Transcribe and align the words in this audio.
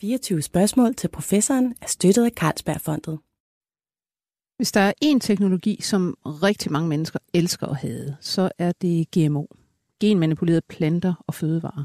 24 0.00 0.42
spørgsmål 0.42 0.94
til 0.94 1.08
professoren 1.08 1.74
er 1.82 1.86
støttet 1.86 2.24
af 2.24 2.30
Carlsbergfondet. 2.30 3.18
Hvis 4.56 4.72
der 4.72 4.80
er 4.80 4.92
én 5.04 5.18
teknologi, 5.18 5.82
som 5.82 6.16
rigtig 6.26 6.72
mange 6.72 6.88
mennesker 6.88 7.18
elsker 7.34 7.66
at 7.66 7.76
have, 7.76 8.16
så 8.20 8.50
er 8.58 8.72
det 8.72 9.10
GMO. 9.10 9.44
Genmanipulerede 10.00 10.62
planter 10.68 11.24
og 11.26 11.34
fødevarer. 11.34 11.84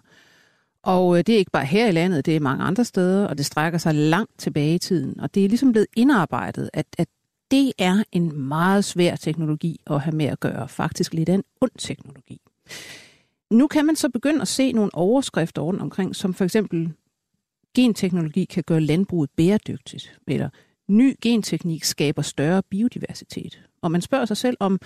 Og 0.83 1.17
øh, 1.17 1.23
det 1.27 1.35
er 1.35 1.39
ikke 1.39 1.51
bare 1.51 1.65
her 1.65 1.87
i 1.87 1.91
landet, 1.91 2.25
det 2.25 2.35
er 2.35 2.39
mange 2.39 2.63
andre 2.63 2.85
steder, 2.85 3.27
og 3.27 3.37
det 3.37 3.45
strækker 3.45 3.79
sig 3.79 3.95
langt 3.95 4.39
tilbage 4.39 4.75
i 4.75 4.79
tiden. 4.79 5.19
Og 5.19 5.35
det 5.35 5.45
er 5.45 5.49
ligesom 5.49 5.71
blevet 5.71 5.87
indarbejdet, 5.95 6.69
at, 6.73 6.85
at 6.97 7.07
det 7.51 7.73
er 7.77 8.03
en 8.11 8.39
meget 8.39 8.85
svær 8.85 9.15
teknologi 9.15 9.81
at 9.87 10.01
have 10.01 10.15
med 10.15 10.25
at 10.25 10.39
gøre. 10.39 10.67
Faktisk 10.67 11.13
lidt 11.13 11.29
af 11.29 11.33
en 11.33 11.43
ond 11.61 11.71
teknologi. 11.77 12.41
Nu 13.51 13.67
kan 13.67 13.85
man 13.85 13.95
så 13.95 14.09
begynde 14.09 14.41
at 14.41 14.47
se 14.47 14.71
nogle 14.71 14.95
overskrifter 14.95 15.61
rundt 15.61 15.81
omkring, 15.81 16.15
som 16.15 16.33
for 16.33 16.43
eksempel 16.43 16.93
genteknologi 17.75 18.45
kan 18.45 18.63
gøre 18.63 18.81
landbruget 18.81 19.29
bæredygtigt, 19.35 20.19
eller 20.27 20.49
ny 20.87 21.15
genteknik 21.21 21.83
skaber 21.83 22.21
større 22.21 22.63
biodiversitet. 22.63 23.61
Og 23.81 23.91
man 23.91 24.01
spørger 24.01 24.25
sig 24.25 24.37
selv, 24.37 24.57
om 24.59 24.79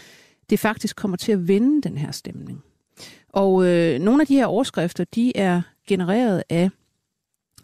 det 0.49 0.59
faktisk 0.59 0.95
kommer 0.95 1.17
til 1.17 1.31
at 1.31 1.47
vende 1.47 1.81
den 1.81 1.97
her 1.97 2.11
stemning. 2.11 2.63
Og 3.29 3.65
øh, 3.65 3.99
nogle 3.99 4.21
af 4.21 4.27
de 4.27 4.35
her 4.35 4.45
overskrifter, 4.45 5.03
de 5.03 5.37
er 5.37 5.61
genereret 5.87 6.43
af 6.49 6.69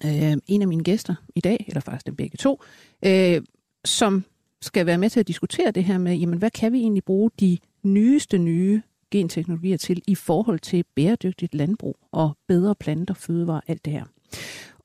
øh, 0.06 0.38
en 0.48 0.62
af 0.62 0.68
mine 0.68 0.84
gæster 0.84 1.16
i 1.36 1.40
dag, 1.40 1.66
eller 1.68 1.82
faktisk 1.82 2.06
dem 2.06 2.16
begge 2.16 2.38
to, 2.38 2.62
øh, 3.06 3.42
som 3.86 4.26
skal 4.62 4.86
være 4.86 4.98
med 4.98 5.10
til 5.10 5.20
at 5.20 5.28
diskutere 5.28 5.72
det 5.72 5.84
her 5.84 5.98
med, 5.98 6.16
jamen 6.16 6.40
hvad 6.40 6.52
kan 6.52 6.72
vi 6.72 6.80
egentlig 6.80 7.04
bruge 7.04 7.32
de 7.40 7.58
nyeste 7.84 8.38
nye 8.38 8.82
genteknologier 9.12 9.78
til 9.78 10.02
i 10.08 10.16
forhold 10.16 10.60
til 10.60 10.86
bæredygtigt 10.96 11.56
landbrug 11.56 11.98
og 12.12 12.38
bedre 12.48 12.76
planter, 12.76 13.14
fødevarer, 13.14 13.62
alt 13.68 13.86
det 13.86 13.94
her. 13.94 14.06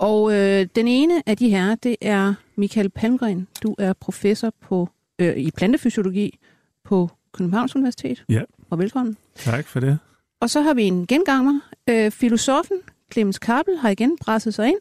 Og 0.01 0.33
øh, 0.33 0.67
den 0.75 0.89
ene 0.89 1.23
af 1.27 1.37
de 1.37 1.49
her, 1.49 1.75
det 1.75 1.97
er 2.01 2.35
Michael 2.57 2.91
Palmgren. 2.91 3.49
Du 3.63 3.75
er 3.79 3.93
professor 3.93 4.52
på 4.61 4.88
øh, 5.19 5.37
i 5.37 5.51
plantefysiologi 5.51 6.38
på 6.85 7.11
Københavns 7.33 7.77
Universitet. 7.77 8.24
Ja. 8.29 8.43
Og 8.71 8.79
velkommen. 8.79 9.16
Tak 9.35 9.66
for 9.66 9.80
det. 9.80 9.99
Og 10.41 10.51
så 10.51 10.61
har 10.61 10.74
vi 10.74 10.83
en 10.83 11.07
genganger. 11.07 11.61
Øh, 11.89 12.11
filosofen 12.11 12.77
Clemens 13.13 13.39
Kabel 13.39 13.79
har 13.79 13.91
igen 13.91 14.19
presset 14.21 14.55
sig 14.55 14.69
ind. 14.69 14.79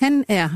Han 0.00 0.24
er 0.28 0.48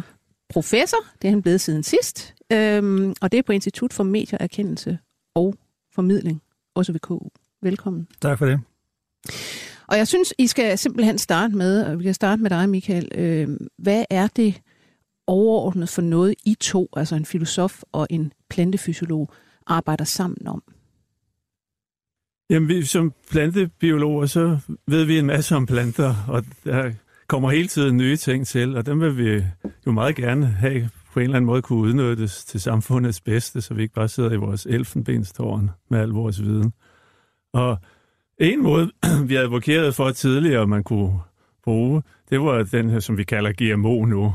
professor, 0.49 0.99
det 1.23 1.29
er 1.29 1.33
han 1.33 1.43
blevet 1.43 1.61
siden 1.61 1.83
sidst, 1.83 2.35
øhm, 2.53 3.15
og 3.21 3.33
det 3.33 3.39
er 3.39 3.43
på 3.43 3.53
Institut 3.53 3.93
for 3.93 4.05
Medieerkendelse 4.05 4.99
og 5.35 5.55
Formidling, 5.95 6.43
også 6.75 6.93
ved 6.93 7.01
KU. 7.01 7.29
Velkommen. 7.63 8.09
Tak 8.21 8.39
for 8.39 8.47
det. 8.47 8.61
Og 9.87 9.97
jeg 9.97 10.09
synes, 10.09 10.35
I 10.39 10.47
skal 10.47 10.79
simpelthen 10.79 11.19
starte 11.19 11.57
med, 11.57 11.85
og 11.85 11.99
vi 11.99 12.05
kan 12.05 12.15
starte 12.15 12.43
med 12.43 12.51
dig, 12.51 12.69
Michael. 12.69 13.09
Øh, 13.15 13.49
hvad 13.79 14.05
er 14.11 14.27
det 14.27 14.61
overordnet 15.27 15.89
for 15.89 16.03
noget, 16.03 16.35
I 16.45 16.55
to, 16.61 16.89
altså 16.97 17.17
en 17.17 17.25
filosof 17.25 17.83
og 17.93 18.07
en 18.11 18.33
plantefysiolog, 18.51 19.31
arbejder 19.67 20.05
sammen 20.05 20.47
om? 20.47 20.63
Jamen, 22.51 22.69
vi, 22.69 22.85
som 22.85 23.13
plantebiologer, 23.31 24.27
så 24.27 24.59
ved 24.87 25.05
vi 25.05 25.19
en 25.19 25.27
masse 25.27 25.57
om 25.57 25.67
planter, 25.67 26.15
og 26.29 26.45
der 26.65 26.93
kommer 27.27 27.51
hele 27.51 27.69
tiden 27.69 27.97
nye 27.97 28.17
ting 28.17 28.47
til, 28.47 28.77
og 28.77 28.87
dem 28.87 29.01
vil 29.01 29.17
vi 29.17 29.45
jo 29.87 29.93
meget 29.93 30.17
gerne 30.17 30.47
have 30.47 30.91
på 31.13 31.21
en 31.21 31.25
eller 31.25 31.37
anden 31.37 31.47
måde 31.47 31.63
kunne 31.63 31.79
udnyttes 31.79 32.45
til 32.45 32.61
samfundets 32.61 33.21
bedste, 33.21 33.61
så 33.61 33.75
vi 33.75 33.83
ikke 33.83 33.95
bare 33.95 34.09
sidder 34.09 34.31
i 34.31 34.37
vores 34.37 34.67
elfenbenstårn 34.67 35.71
med 35.91 35.99
al 35.99 36.09
vores 36.09 36.43
viden. 36.43 36.73
Og 37.53 37.79
en 38.43 38.63
måde, 38.63 38.91
vi 39.29 39.37
advokerede 39.37 39.93
for 39.93 40.11
tidligere, 40.11 40.67
man 40.67 40.85
kunne 40.85 41.21
bruge, 41.65 42.03
det 42.31 42.41
var 42.41 42.63
den 42.63 42.91
her, 42.91 43.01
som 43.01 43.19
vi 43.19 43.25
kalder 43.25 43.53
GMO 43.53 44.05
nu. 44.05 44.35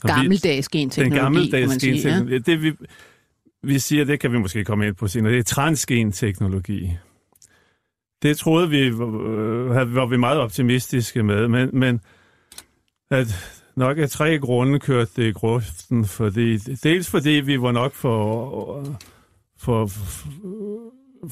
Gammeldags 0.00 0.68
genteknologi, 0.68 1.14
Den 1.14 1.22
gammeldags 1.22 1.84
genteknologi. 1.84 2.32
Ja. 2.32 2.38
Det 2.38 2.62
vi, 2.62 2.72
vi 3.62 3.78
siger, 3.78 4.04
det 4.04 4.20
kan 4.20 4.32
vi 4.32 4.38
måske 4.38 4.64
komme 4.64 4.86
ind 4.86 4.94
på 4.94 5.08
senere, 5.08 5.32
det 5.32 5.38
er 5.38 5.42
transgenteknologi. 5.42 6.90
Det 8.22 8.38
troede 8.38 8.70
vi, 8.70 8.78
øh, 8.78 9.94
var 9.94 10.06
vi 10.06 10.16
meget 10.16 10.38
optimistiske 10.38 11.22
med, 11.22 11.48
men, 11.48 11.70
men 11.72 12.00
at 13.10 13.26
nok 13.76 13.98
af 13.98 14.10
tre 14.10 14.38
grunde 14.38 14.78
kørte 14.78 15.10
det 15.16 15.28
i 15.28 15.32
gruften, 15.32 16.04
fordi, 16.04 16.56
dels 16.56 17.10
fordi 17.10 17.30
vi 17.30 17.60
var 17.60 17.72
nok 17.72 17.94
for, 17.94 18.98
for, 19.58 19.86
for 19.86 20.28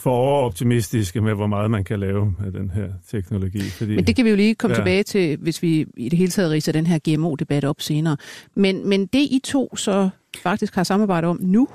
overoptimistiske 0.05 1.21
med, 1.21 1.35
hvor 1.35 1.47
meget 1.47 1.71
man 1.71 1.85
kan 1.85 2.01
lave 2.01 2.35
med 2.41 2.53
den 2.53 2.71
her 2.71 2.89
teknologi. 3.11 3.61
Fordi, 3.61 3.95
men 3.95 4.07
det 4.07 4.17
kan 4.17 4.25
vi 4.25 4.31
jo 4.31 4.37
lige 4.37 4.55
komme 4.55 4.75
ja. 4.75 4.79
tilbage 4.79 5.03
til, 5.03 5.37
hvis 5.37 5.63
vi 5.63 5.87
i 5.97 6.09
det 6.09 6.19
hele 6.19 6.31
taget 6.31 6.51
riser 6.51 6.73
den 6.73 6.87
her 6.87 6.99
GMO-debat 6.99 7.65
op 7.65 7.81
senere. 7.81 8.17
Men, 8.57 8.89
men 8.89 9.07
det 9.07 9.19
I 9.19 9.41
to 9.45 9.77
så 9.77 10.09
faktisk 10.43 10.75
har 10.75 10.83
samarbejdet 10.83 11.31
om 11.31 11.39
nu, 11.43 11.69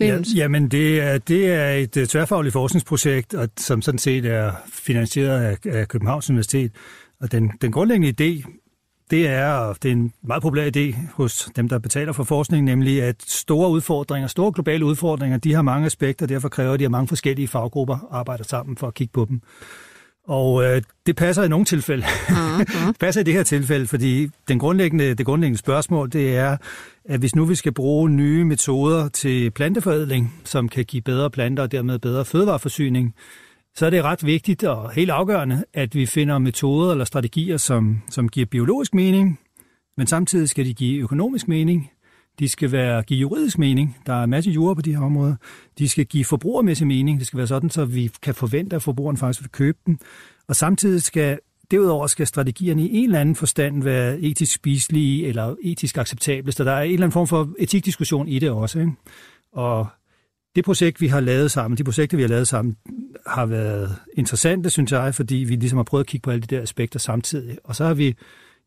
Ja, 0.00 0.18
jamen, 0.36 0.68
det 0.68 1.00
er, 1.00 1.18
det 1.18 1.50
er 1.50 1.70
et 1.70 1.96
uh, 1.96 2.04
tværfagligt 2.04 2.52
forskningsprojekt, 2.52 3.34
og, 3.34 3.48
som 3.56 3.82
sådan 3.82 3.98
set 3.98 4.24
er 4.24 4.52
finansieret 4.72 5.40
af, 5.40 5.56
af 5.64 5.88
Københavns 5.88 6.30
Universitet. 6.30 6.72
Og 7.20 7.32
den, 7.32 7.50
den 7.60 7.72
grundlæggende 7.72 8.14
idé, 8.20 8.59
det 9.10 9.26
er, 9.26 9.72
det 9.72 9.88
er 9.88 9.92
en 9.92 10.12
meget 10.22 10.42
populær 10.42 10.70
idé 10.76 10.96
hos 11.14 11.48
dem, 11.56 11.68
der 11.68 11.78
betaler 11.78 12.12
for 12.12 12.24
forskning, 12.24 12.64
nemlig 12.64 13.02
at 13.02 13.16
store 13.26 13.70
udfordringer, 13.70 14.28
store 14.28 14.52
globale 14.52 14.84
udfordringer, 14.84 15.38
de 15.38 15.54
har 15.54 15.62
mange 15.62 15.86
aspekter, 15.86 16.26
og 16.26 16.28
derfor 16.28 16.48
kræver 16.48 16.76
de, 16.76 16.84
at 16.84 16.90
mange 16.90 17.08
forskellige 17.08 17.48
faggrupper 17.48 18.08
arbejder 18.10 18.44
sammen 18.44 18.76
for 18.76 18.86
at 18.86 18.94
kigge 18.94 19.12
på 19.12 19.26
dem. 19.28 19.40
Og 20.28 20.64
øh, 20.64 20.82
det 21.06 21.16
passer 21.16 21.42
i 21.42 21.48
nogle 21.48 21.64
tilfælde. 21.64 22.04
Uh-huh. 22.04 22.58
det 22.88 22.98
passer 23.00 23.20
i 23.20 23.24
det 23.24 23.34
her 23.34 23.42
tilfælde, 23.42 23.86
fordi 23.86 24.28
den 24.48 24.58
grundlæggende, 24.58 25.14
det 25.14 25.26
grundlæggende 25.26 25.58
spørgsmål, 25.58 26.12
det 26.12 26.36
er, 26.36 26.56
at 27.04 27.20
hvis 27.20 27.34
nu 27.34 27.44
vi 27.44 27.54
skal 27.54 27.72
bruge 27.72 28.10
nye 28.10 28.44
metoder 28.44 29.08
til 29.08 29.50
planteforædling, 29.50 30.34
som 30.44 30.68
kan 30.68 30.84
give 30.84 31.02
bedre 31.02 31.30
planter 31.30 31.62
og 31.62 31.72
dermed 31.72 31.98
bedre 31.98 32.24
fødevareforsyning, 32.24 33.14
så 33.74 33.86
er 33.86 33.90
det 33.90 34.04
ret 34.04 34.26
vigtigt 34.26 34.64
og 34.64 34.90
helt 34.90 35.10
afgørende, 35.10 35.64
at 35.74 35.94
vi 35.94 36.06
finder 36.06 36.38
metoder 36.38 36.92
eller 36.92 37.04
strategier, 37.04 37.56
som, 37.56 38.02
som 38.10 38.28
giver 38.28 38.46
biologisk 38.46 38.94
mening, 38.94 39.40
men 39.96 40.06
samtidig 40.06 40.48
skal 40.48 40.66
de 40.66 40.74
give 40.74 41.02
økonomisk 41.02 41.48
mening, 41.48 41.90
de 42.38 42.48
skal 42.48 42.72
være, 42.72 43.02
give 43.02 43.20
juridisk 43.20 43.58
mening. 43.58 43.96
Der 44.06 44.22
er 44.22 44.26
masser 44.26 44.50
af 44.50 44.54
jura 44.54 44.74
på 44.74 44.82
de 44.82 44.96
her 44.96 45.02
områder. 45.04 45.36
De 45.78 45.88
skal 45.88 46.06
give 46.06 46.24
forbrugermæssig 46.24 46.86
mening. 46.86 47.18
Det 47.18 47.26
skal 47.26 47.36
være 47.36 47.46
sådan, 47.46 47.70
så 47.70 47.84
vi 47.84 48.10
kan 48.22 48.34
forvente, 48.34 48.76
at 48.76 48.82
forbrugeren 48.82 49.16
faktisk 49.16 49.42
vil 49.42 49.50
købe 49.50 49.78
dem. 49.86 49.98
Og 50.48 50.56
samtidig 50.56 51.02
skal 51.02 51.38
Derudover 51.70 52.06
skal 52.06 52.26
strategierne 52.26 52.82
i 52.82 52.96
en 52.96 53.04
eller 53.04 53.20
anden 53.20 53.36
forstand 53.36 53.82
være 53.82 54.20
etisk 54.20 54.54
spiselige 54.54 55.26
eller 55.26 55.54
etisk 55.62 55.98
acceptable, 55.98 56.52
så 56.52 56.64
der 56.64 56.72
er 56.72 56.82
en 56.82 56.92
eller 56.92 57.06
anden 57.06 57.12
form 57.12 57.26
for 57.26 57.52
etikdiskussion 57.58 58.28
i 58.28 58.38
det 58.38 58.50
også. 58.50 58.78
Ikke? 58.78 58.92
Og 59.52 59.86
det 60.56 60.64
projekt, 60.64 61.00
vi 61.00 61.06
har 61.06 61.20
lavet 61.20 61.50
sammen, 61.50 61.78
de 61.78 61.84
projekter, 61.84 62.16
vi 62.16 62.22
har 62.22 62.28
lavet 62.28 62.48
sammen, 62.48 62.76
har 63.26 63.46
været 63.46 63.96
interessante, 64.16 64.70
synes 64.70 64.92
jeg, 64.92 65.14
fordi 65.14 65.34
vi 65.36 65.56
ligesom 65.56 65.76
har 65.76 65.84
prøvet 65.84 66.04
at 66.04 66.08
kigge 66.08 66.22
på 66.22 66.30
alle 66.30 66.40
de 66.40 66.56
der 66.56 66.62
aspekter 66.62 66.98
samtidig. 66.98 67.58
Og 67.64 67.76
så 67.76 67.84
har 67.84 67.94
vi 67.94 68.14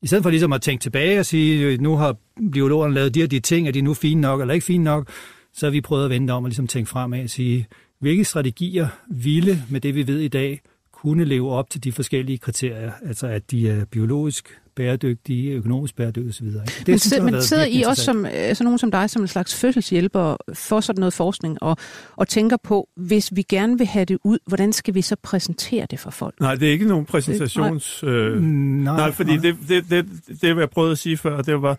i 0.01 0.07
stedet 0.07 0.23
for 0.23 0.29
ligesom 0.29 0.53
at 0.53 0.61
tænke 0.61 0.81
tilbage 0.81 1.19
og 1.19 1.25
sige, 1.25 1.65
øh, 1.65 1.81
nu 1.81 1.95
har 1.95 2.15
biologerne 2.51 2.93
lavet 2.93 3.15
de 3.15 3.23
og 3.23 3.31
de 3.31 3.39
ting, 3.39 3.67
er 3.67 3.71
de 3.71 3.81
nu 3.81 3.93
fine 3.93 4.21
nok 4.21 4.41
eller 4.41 4.53
ikke 4.53 4.65
fine 4.65 4.83
nok, 4.83 5.09
så 5.53 5.65
har 5.65 5.71
vi 5.71 5.81
prøvet 5.81 6.03
at 6.03 6.09
vende 6.09 6.33
om 6.33 6.43
og 6.43 6.49
ligesom 6.49 6.67
tænke 6.67 6.89
fremad 6.89 7.23
og 7.23 7.29
sige, 7.29 7.67
hvilke 7.99 8.25
strategier 8.25 8.87
ville 9.09 9.63
med 9.69 9.81
det, 9.81 9.95
vi 9.95 10.07
ved 10.07 10.19
i 10.19 10.27
dag, 10.27 10.61
kunne 10.93 11.25
leve 11.25 11.51
op 11.51 11.69
til 11.69 11.83
de 11.83 11.91
forskellige 11.91 12.37
kriterier, 12.37 12.91
altså 13.05 13.27
at 13.27 13.51
de 13.51 13.69
er 13.69 13.85
biologisk 13.85 14.49
bæredygtige, 14.75 15.51
økonomisk 15.51 15.95
bæredygtige 15.95 16.29
osv. 16.29 16.45
Det, 16.45 16.87
men, 16.87 16.99
synes, 16.99 17.23
men 17.23 17.41
sidder 17.41 17.65
I 17.65 17.81
også 17.83 18.03
som 18.03 18.25
øh, 18.25 18.31
sådan 18.31 18.63
nogen 18.63 18.77
som 18.77 18.91
dig, 18.91 19.09
som 19.09 19.21
en 19.21 19.27
slags 19.27 19.55
fødselshjælper 19.55 20.37
for 20.53 20.79
sådan 20.79 20.99
noget 20.99 21.13
forskning, 21.13 21.63
og, 21.63 21.77
og 22.15 22.27
tænker 22.27 22.57
på, 22.57 22.89
hvis 22.95 23.31
vi 23.35 23.41
gerne 23.41 23.77
vil 23.77 23.87
have 23.87 24.05
det 24.05 24.17
ud, 24.23 24.37
hvordan 24.47 24.73
skal 24.73 24.93
vi 24.93 25.01
så 25.01 25.15
præsentere 25.23 25.87
det 25.91 25.99
for 25.99 26.11
folk? 26.11 26.39
Nej, 26.39 26.55
det 26.55 26.67
er 26.67 26.71
ikke 26.71 26.87
nogen 26.87 27.05
præsentations... 27.05 27.99
Det, 28.01 28.09
nej. 28.09 28.17
Øh, 28.17 28.41
nej, 28.41 28.97
nej, 28.97 29.11
fordi 29.11 29.35
nej. 29.35 29.41
Det, 29.41 29.57
det, 29.67 29.89
det, 29.89 30.41
det, 30.41 30.57
jeg 30.57 30.69
prøvede 30.69 30.91
at 30.91 30.97
sige 30.97 31.17
før, 31.17 31.41
det 31.41 31.61
var, 31.61 31.77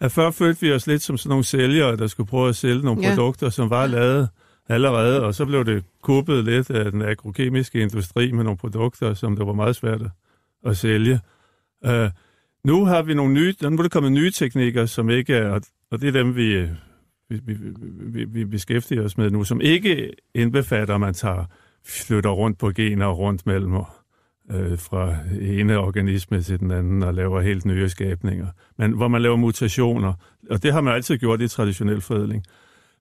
at 0.00 0.12
før 0.12 0.30
følte 0.30 0.60
vi 0.60 0.72
os 0.72 0.86
lidt 0.86 1.02
som 1.02 1.18
sådan 1.18 1.28
nogle 1.28 1.44
sælgere, 1.44 1.96
der 1.96 2.06
skulle 2.06 2.28
prøve 2.28 2.48
at 2.48 2.56
sælge 2.56 2.82
nogle 2.82 3.02
ja. 3.02 3.08
produkter, 3.08 3.50
som 3.50 3.70
var 3.70 3.86
lavet 3.86 4.28
allerede, 4.68 5.22
og 5.22 5.34
så 5.34 5.46
blev 5.46 5.64
det 5.64 5.84
kuppet 6.02 6.44
lidt 6.44 6.70
af 6.70 6.92
den 6.92 7.02
agrokemiske 7.02 7.80
industri 7.80 8.32
med 8.32 8.44
nogle 8.44 8.56
produkter, 8.56 9.14
som 9.14 9.36
det 9.36 9.46
var 9.46 9.52
meget 9.52 9.76
svært 9.76 10.00
at 10.66 10.76
sælge. 10.76 11.20
Uh, 11.86 11.90
nu 12.66 12.84
har 12.84 13.02
vi 13.02 13.14
nogle 13.14 13.34
nye, 13.34 13.54
nu 13.62 13.68
er 13.68 13.82
der 13.82 13.88
kommet 13.88 14.12
nye 14.12 14.30
teknikker, 14.30 14.86
som 14.86 15.10
ikke 15.10 15.34
er, 15.34 15.60
og 15.90 16.00
det 16.00 16.08
er 16.08 16.12
dem, 16.12 16.36
vi, 16.36 16.62
vi, 17.28 17.40
vi, 17.46 17.56
vi, 17.98 18.24
vi 18.24 18.44
beskæftiger 18.44 19.04
os 19.04 19.18
med 19.18 19.30
nu, 19.30 19.44
som 19.44 19.60
ikke 19.60 20.12
indbefatter, 20.34 20.94
at 20.94 21.00
man 21.00 21.14
tager, 21.14 21.44
flytter 21.84 22.30
rundt 22.30 22.58
på 22.58 22.70
gener 22.70 23.06
rundt 23.06 23.46
mellem 23.46 23.74
øh, 24.50 24.78
fra 24.78 25.16
ene 25.40 25.78
organisme 25.78 26.42
til 26.42 26.60
den 26.60 26.70
anden 26.70 27.02
og 27.02 27.14
laver 27.14 27.40
helt 27.40 27.64
nye 27.64 27.88
skabninger, 27.88 28.46
men 28.78 28.92
hvor 28.92 29.08
man 29.08 29.22
laver 29.22 29.36
mutationer, 29.36 30.12
og 30.50 30.62
det 30.62 30.72
har 30.72 30.80
man 30.80 30.94
altid 30.94 31.18
gjort 31.18 31.40
i 31.40 31.48
traditionel 31.48 32.00
forædling. 32.00 32.44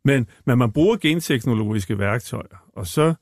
Men, 0.03 0.27
men 0.45 0.57
man 0.57 0.71
bruger 0.71 0.97
genteknologiske 0.97 1.99
værktøjer, 1.99 2.69
og 2.75 2.87
så 2.87 3.13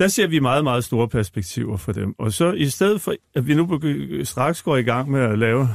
der 0.00 0.08
ser 0.08 0.26
vi 0.26 0.38
meget, 0.38 0.64
meget 0.64 0.84
store 0.84 1.08
perspektiver 1.08 1.76
for 1.76 1.92
dem. 1.92 2.14
Og 2.18 2.32
så 2.32 2.52
i 2.52 2.66
stedet 2.66 3.00
for, 3.00 3.14
at 3.34 3.46
vi 3.46 3.54
nu 3.54 3.80
straks 4.24 4.62
går 4.62 4.76
i 4.76 4.82
gang 4.82 5.10
med 5.10 5.20
at 5.20 5.38
lave 5.38 5.68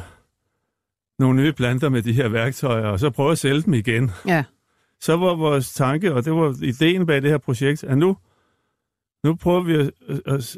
nogle 1.19 1.41
nye 1.41 1.53
planter 1.53 1.89
med 1.89 2.01
de 2.01 2.13
her 2.13 2.27
værktøjer, 2.27 2.85
og 2.85 2.99
så 2.99 3.09
prøve 3.09 3.31
at 3.31 3.37
sælge 3.37 3.61
dem 3.61 3.73
igen. 3.73 4.11
Ja. 4.27 4.43
Så 4.99 5.17
var 5.17 5.35
vores 5.35 5.73
tanke, 5.73 6.13
og 6.13 6.25
det 6.25 6.33
var 6.33 6.55
ideen 6.63 7.05
bag 7.05 7.21
det 7.21 7.29
her 7.29 7.37
projekt, 7.37 7.83
at 7.83 7.97
nu, 7.97 8.17
nu 9.23 9.35
prøver 9.35 9.63
vi 9.63 9.73
at, 9.73 9.91
at, 10.09 10.21
at, 10.25 10.57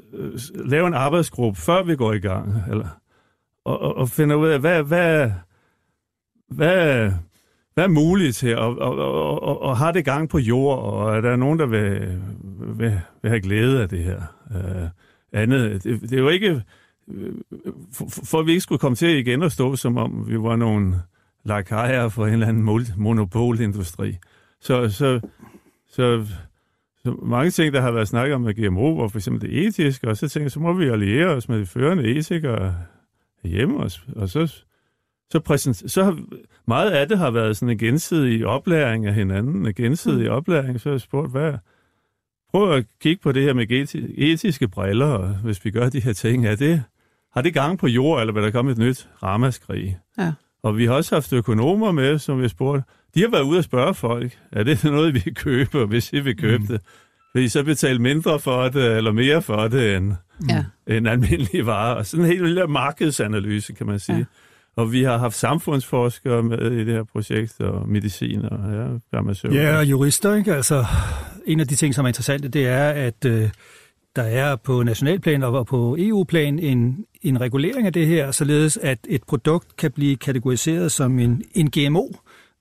at 0.55 0.67
lave 0.67 0.87
en 0.87 0.93
arbejdsgruppe, 0.93 1.61
før 1.61 1.83
vi 1.83 1.95
går 1.95 2.13
i 2.13 2.19
gang, 2.19 2.63
eller, 2.69 2.87
og, 3.65 3.81
og, 3.81 3.95
og 3.95 4.09
finde 4.09 4.37
ud 4.37 4.47
af, 4.47 4.59
hvad, 4.59 4.83
hvad, 4.83 5.31
hvad, 6.49 7.11
hvad 7.77 7.85
er 7.85 7.89
muligt 7.89 8.41
her, 8.41 8.57
og, 8.57 8.77
og, 8.77 8.97
og, 8.97 9.43
og, 9.43 9.61
og 9.61 9.77
har 9.77 9.91
det 9.91 10.05
gang 10.05 10.29
på 10.29 10.39
jord, 10.39 10.79
og 10.79 11.17
er 11.17 11.21
der 11.21 11.35
nogen, 11.35 11.59
der 11.59 11.65
vil, 11.65 12.21
vil, 12.59 12.99
vil 13.21 13.29
have 13.29 13.41
glæde 13.41 13.81
af 13.81 13.89
det 13.89 14.03
her? 14.03 14.21
Uh, 14.49 14.87
andet, 15.31 15.83
det, 15.83 16.01
det 16.01 16.13
er 16.13 16.17
jo 16.17 16.29
ikke, 16.29 16.63
for, 17.93 18.07
for 18.23 18.39
at 18.39 18.45
vi 18.45 18.51
ikke 18.51 18.61
skulle 18.61 18.79
komme 18.79 18.95
til 18.95 19.17
igen 19.17 19.43
og 19.43 19.51
stå, 19.51 19.75
som 19.75 19.97
om 19.97 20.25
vi 20.27 20.39
var 20.39 20.55
nogle 20.55 20.95
lakajer 21.45 22.09
for 22.09 22.25
en 22.25 22.33
eller 22.33 22.47
anden 22.47 22.93
monopolindustri. 22.97 24.17
Så, 24.61 24.89
så, 24.89 25.19
så, 25.89 26.25
så 27.03 27.15
mange 27.21 27.51
ting, 27.51 27.73
der 27.73 27.81
har 27.81 27.91
været 27.91 28.07
snakket 28.07 28.35
om 28.35 28.41
med 28.41 28.53
GMO, 28.53 28.97
og 28.97 29.11
for 29.11 29.17
eksempel 29.17 29.41
det 29.41 29.67
etiske, 29.67 30.07
og 30.07 30.17
så 30.17 30.29
tænker 30.29 30.43
jeg, 30.43 30.51
så 30.51 30.59
må 30.59 30.73
vi 30.73 30.87
alliere 30.87 31.27
os 31.27 31.49
med 31.49 31.59
de 31.59 31.65
førende 31.65 32.03
etikere 32.03 32.75
hjemme, 33.43 33.77
os, 33.77 34.03
og 34.15 34.29
så 34.29 34.63
så, 35.31 35.39
præsent, 35.39 35.91
så 35.91 36.15
meget 36.67 36.91
af 36.91 37.07
det 37.07 37.17
har 37.17 37.31
været 37.31 37.57
sådan 37.57 37.69
en 37.69 37.77
gensidig 37.77 38.45
oplæring 38.45 39.05
af 39.05 39.13
hinanden, 39.13 39.65
en 39.65 39.73
gensidig 39.73 40.27
mm. 40.27 40.35
oplæring, 40.35 40.81
så 40.81 40.89
har 40.89 40.93
jeg 40.93 41.01
spurgt, 41.01 41.31
hvad, 41.31 41.53
prøv 42.51 42.71
at 42.71 42.85
kigge 43.01 43.21
på 43.23 43.31
det 43.31 43.43
her 43.43 43.53
med 43.53 43.71
etiske 44.17 44.67
briller, 44.67 45.27
hvis 45.27 45.65
vi 45.65 45.71
gør 45.71 45.89
de 45.89 45.99
her 45.99 46.13
ting, 46.13 46.45
er 46.45 46.55
det, 46.55 46.83
har 47.33 47.41
det 47.41 47.53
gang 47.53 47.79
på 47.79 47.87
jord, 47.87 48.21
eller 48.21 48.33
vil 48.33 48.43
der 48.43 48.51
komme 48.51 48.71
et 48.71 48.77
nyt 48.77 49.09
ramaskrig? 49.23 49.97
Ja. 50.17 50.33
Og 50.63 50.77
vi 50.77 50.85
har 50.85 50.93
også 50.93 51.15
haft 51.15 51.33
økonomer 51.33 51.91
med, 51.91 52.19
som 52.19 52.37
vi 52.37 52.43
har 52.43 52.49
spurgt, 52.49 52.83
de 53.15 53.21
har 53.21 53.29
været 53.29 53.43
ude 53.43 53.57
og 53.57 53.63
spørge 53.63 53.93
folk, 53.93 54.39
er 54.51 54.63
det 54.63 54.83
noget, 54.97 55.13
vi 55.13 55.19
køber, 55.19 55.85
hvis 55.85 56.13
I 56.13 56.19
vil 56.19 56.37
købe 56.37 56.57
mm. 56.57 56.67
det? 56.67 56.81
Vil 57.33 57.43
I 57.43 57.47
så 57.47 57.63
betale 57.63 57.99
mindre 57.99 58.39
for 58.39 58.69
det, 58.69 58.97
eller 58.97 59.11
mere 59.11 59.41
for 59.41 59.67
det, 59.67 59.95
end, 59.95 60.13
ja. 60.49 60.65
end 60.87 61.07
almindelige 61.07 61.65
varer? 61.65 61.95
Og 61.95 62.05
sådan 62.05 62.25
en 62.25 62.31
helt 62.31 62.45
lille 62.45 62.67
markedsanalyse, 62.67 63.73
kan 63.73 63.87
man 63.87 63.99
sige. 63.99 64.17
Ja. 64.17 64.23
Og 64.77 64.91
vi 64.91 65.03
har 65.03 65.17
haft 65.17 65.35
samfundsforskere 65.35 66.43
med 66.43 66.71
i 66.71 66.85
det 66.85 66.93
her 66.93 67.03
projekt, 67.03 67.59
og 67.59 67.89
mediciner, 67.89 68.49
ja, 68.49 69.17
farmaceuter. 69.17 69.61
Ja, 69.61 69.77
og 69.77 69.85
jurister, 69.85 70.35
ikke? 70.35 70.55
Altså, 70.55 70.85
en 71.45 71.59
af 71.59 71.67
de 71.67 71.75
ting, 71.75 71.95
som 71.95 72.05
er 72.05 72.07
interessante, 72.07 72.47
det 72.47 72.67
er, 72.67 72.89
at 72.89 73.25
øh, 73.25 73.49
der 74.15 74.23
er 74.23 74.55
på 74.55 74.83
nationalplan 74.83 75.43
og 75.43 75.67
på 75.67 75.95
EU-plan 75.99 76.59
en, 76.59 77.05
en 77.21 77.41
regulering 77.41 77.87
af 77.87 77.93
det 77.93 78.07
her, 78.07 78.31
således 78.31 78.77
at 78.77 78.99
et 79.09 79.23
produkt 79.23 79.75
kan 79.77 79.91
blive 79.91 80.15
kategoriseret 80.15 80.91
som 80.91 81.19
en, 81.19 81.43
en 81.53 81.71
GMO, 81.71 82.07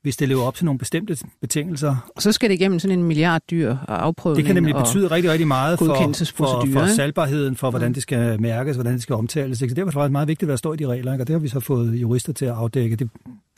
hvis 0.07 0.17
det 0.17 0.29
lever 0.29 0.43
op 0.43 0.55
til 0.55 0.65
nogle 0.65 0.79
bestemte 0.79 1.19
betingelser. 1.41 2.11
Og 2.17 2.23
så 2.23 2.33
skal 2.33 2.51
det 2.51 2.55
igennem 2.55 2.79
sådan 2.79 2.99
en 2.99 3.05
milliard 3.05 3.43
dyr 3.51 3.71
og 3.71 4.05
afprøvning. 4.05 4.37
Det 4.37 4.47
kan 4.47 4.55
nemlig 4.55 4.75
betyde 4.75 5.07
rigtig, 5.07 5.31
rigtig 5.31 5.49
meget 5.49 5.79
for, 5.79 5.85
for, 6.37 6.67
for 6.73 6.87
salgbarheden, 6.87 7.57
for 7.57 7.71
hvordan 7.71 7.93
det 7.93 8.03
skal 8.03 8.41
mærkes, 8.41 8.77
hvordan 8.77 8.93
det 8.93 9.03
skal 9.03 9.15
omtales. 9.15 9.59
Så 9.59 9.67
derfor 9.77 10.01
er 10.01 10.05
det 10.05 10.13
meget 10.13 10.29
vigtigt, 10.29 10.47
hvad 10.47 10.53
der 10.53 10.57
står 10.57 10.75
i 10.75 10.77
de 10.77 10.87
regler, 10.87 11.13
ikke? 11.13 11.23
og 11.23 11.27
det 11.27 11.35
har 11.35 11.39
vi 11.39 11.49
så 11.49 11.61
fået 11.61 11.95
jurister 11.95 12.33
til 12.33 12.45
at 12.45 12.53
afdække. 12.53 12.97
Det 12.97 13.11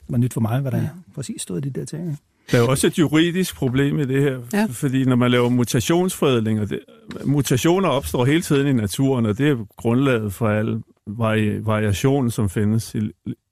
var 0.09 0.17
nyt 0.17 0.33
for 0.33 0.41
mig, 0.41 0.59
hvad 0.59 0.71
der 0.71 0.77
ja. 0.77 0.87
præcis 1.15 1.41
stod 1.41 1.57
i 1.57 1.61
de 1.61 1.79
der 1.79 1.85
ting. 1.85 2.19
Der 2.51 2.57
er 2.57 2.67
også 2.67 2.87
et 2.87 2.99
juridisk 2.99 3.55
problem 3.55 3.99
i 3.99 4.05
det 4.05 4.21
her, 4.21 4.39
ja. 4.53 4.67
fordi 4.69 5.05
når 5.05 5.15
man 5.15 5.31
laver 5.31 5.49
mutationsforædling, 5.49 6.59
og 6.59 6.69
det, 6.69 6.79
mutationer 7.25 7.89
opstår 7.89 8.25
hele 8.25 8.41
tiden 8.41 8.67
i 8.67 8.73
naturen, 8.73 9.25
og 9.25 9.37
det 9.37 9.49
er 9.49 9.65
grundlaget 9.77 10.33
for 10.33 10.47
al 10.47 10.81
vari, 11.07 11.65
variation, 11.65 12.31
som 12.31 12.49
findes 12.49 12.95
i, 12.95 12.99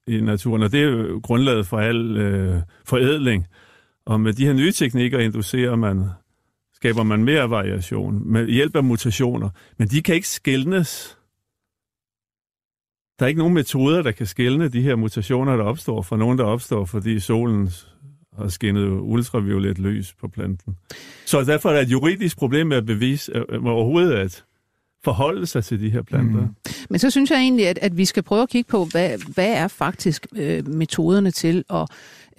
i 0.08 0.22
naturen, 0.22 0.64
og 0.64 0.72
det 0.72 0.80
er 0.80 0.84
jo 0.84 1.20
grundlaget 1.24 1.68
for 1.68 1.78
al 1.78 2.18
øh, 2.18 2.62
forædling. 2.86 3.48
Og 4.06 4.22
med 4.22 4.34
de 4.34 4.46
her 4.46 4.54
nye 4.54 4.72
teknikker 4.72 5.20
inducerer 5.20 5.76
man, 5.76 6.06
skaber 6.76 7.04
man 7.04 7.24
mere 7.24 7.50
variation 7.50 8.32
med 8.32 8.48
hjælp 8.48 8.76
af 8.76 8.84
mutationer, 8.84 9.50
men 9.78 9.88
de 9.88 10.02
kan 10.02 10.16
ikke 10.16 10.28
skældnes. 10.28 11.18
Der 13.20 13.26
er 13.26 13.28
ikke 13.28 13.40
nogen 13.40 13.54
metoder, 13.54 14.02
der 14.02 14.12
kan 14.12 14.26
skældne 14.26 14.68
de 14.68 14.82
her 14.82 14.96
mutationer, 14.96 15.58
der 15.58 15.64
opstår, 15.64 16.02
fra 16.02 16.18
nogen, 16.18 16.38
der 16.38 16.44
opstår, 16.44 16.86
fordi 16.86 17.20
solens 17.20 17.88
har 18.38 18.48
skinnet 18.48 18.88
ultraviolet 18.88 19.80
lys 19.80 20.14
på 20.14 20.28
planten. 20.28 20.78
Så 21.26 21.44
derfor 21.44 21.70
er 21.70 21.74
der 21.74 21.82
et 21.82 21.92
juridisk 21.92 22.38
problem 22.38 22.68
med 22.68 22.78
at 22.78 22.86
bevise 22.86 23.32
med 23.62 23.72
overhovedet 23.72 24.14
at 24.14 24.46
forholde 25.08 25.46
sig 25.46 25.64
til 25.64 25.80
de 25.80 25.90
her 25.90 26.02
planter. 26.02 26.42
Mm. 26.42 26.56
Men 26.90 27.00
så 27.00 27.10
synes 27.10 27.32
jeg 27.32 27.40
egentlig, 27.40 27.68
at, 27.68 27.80
at 27.82 27.98
vi 27.98 28.06
skal 28.06 28.24
prøve 28.24 28.42
at 28.42 28.50
kigge 28.50 28.70
på, 28.70 28.86
hvad, 28.86 29.34
hvad 29.34 29.54
er 29.54 29.68
faktisk 29.68 30.28
øh, 30.36 30.68
metoderne 30.68 31.32
til 31.32 31.64
at 31.70 31.82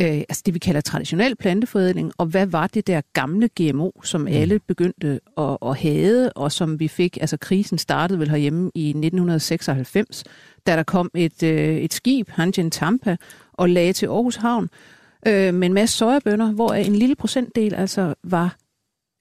øh, 0.01 0.07
altså 0.07 0.43
det, 0.47 0.55
vi 0.55 0.59
kalder 0.59 0.81
traditionel 0.81 1.37
planteforædling, 1.37 2.13
og 2.19 2.27
hvad 2.27 2.47
var 2.47 2.67
det 2.67 2.87
der 2.87 3.01
gamle 3.13 3.49
GMO, 3.61 3.91
som 4.05 4.21
mm. 4.21 4.27
alle 4.27 4.59
begyndte 4.59 5.21
at, 5.39 5.57
at 5.67 5.77
have, 5.77 6.33
og 6.33 6.53
som 6.53 6.81
vi 6.81 6.89
fik, 6.89 7.19
altså 7.21 7.37
krisen 7.37 7.79
startede 7.79 8.19
vel 8.19 8.31
herhjemme 8.31 8.71
i 8.75 8.89
1996, 8.89 10.25
da 10.67 10.77
der 10.77 10.83
kom 10.83 11.11
et, 11.15 11.43
øh, 11.43 11.77
et 11.77 11.95
skib, 11.95 12.29
Hanjin 12.31 12.71
Tampa, 12.71 13.17
og 13.53 13.69
lagde 13.71 13.93
til 13.93 14.07
Aarhus 14.07 14.37
Havn, 14.37 14.69
øh, 15.27 15.55
med 15.55 15.69
en 15.69 15.75
masse 15.75 15.97
sojabønner, 15.97 16.53
hvor 16.53 16.73
en 16.73 16.97
lille 16.97 17.15
procentdel 17.15 17.75
altså 17.75 18.15
var 18.25 18.57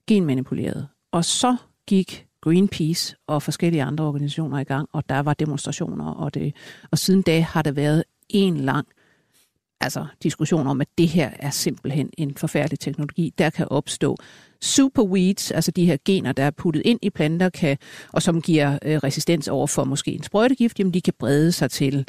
genmanipuleret. 0.07 0.87
Og 1.11 1.25
så 1.25 1.55
gik 1.87 2.26
Greenpeace 2.47 3.15
og 3.27 3.43
forskellige 3.43 3.83
andre 3.83 4.03
organisationer 4.03 4.59
i 4.59 4.63
gang, 4.63 4.89
og 4.93 5.09
der 5.09 5.19
var 5.19 5.33
demonstrationer, 5.33 6.05
og, 6.05 6.33
det, 6.33 6.55
og 6.91 6.97
siden 6.97 7.21
da 7.21 7.41
har 7.41 7.61
der 7.61 7.71
været 7.71 8.03
en 8.29 8.57
lang 8.57 8.87
altså, 9.81 10.05
diskussion 10.23 10.67
om, 10.67 10.81
at 10.81 10.87
det 10.97 11.07
her 11.07 11.29
er 11.39 11.49
simpelthen 11.49 12.09
en 12.17 12.35
forfærdelig 12.35 12.79
teknologi. 12.79 13.33
Der 13.37 13.49
kan 13.49 13.67
opstå 13.69 14.17
superweeds, 14.61 15.51
altså 15.51 15.71
de 15.71 15.85
her 15.85 15.97
gener, 16.05 16.31
der 16.31 16.43
er 16.43 16.51
puttet 16.51 16.81
ind 16.85 16.99
i 17.01 17.09
planter, 17.09 17.49
kan, 17.49 17.77
og 18.13 18.21
som 18.21 18.41
giver 18.41 18.79
øh, 18.85 18.97
resistens 18.97 19.47
over 19.47 19.67
for 19.67 19.83
måske 19.83 20.11
en 20.11 20.23
sprøjtegift, 20.23 20.79
jamen 20.79 20.93
de 20.93 21.01
kan 21.01 21.13
brede 21.19 21.51
sig 21.51 21.71
til 21.71 22.05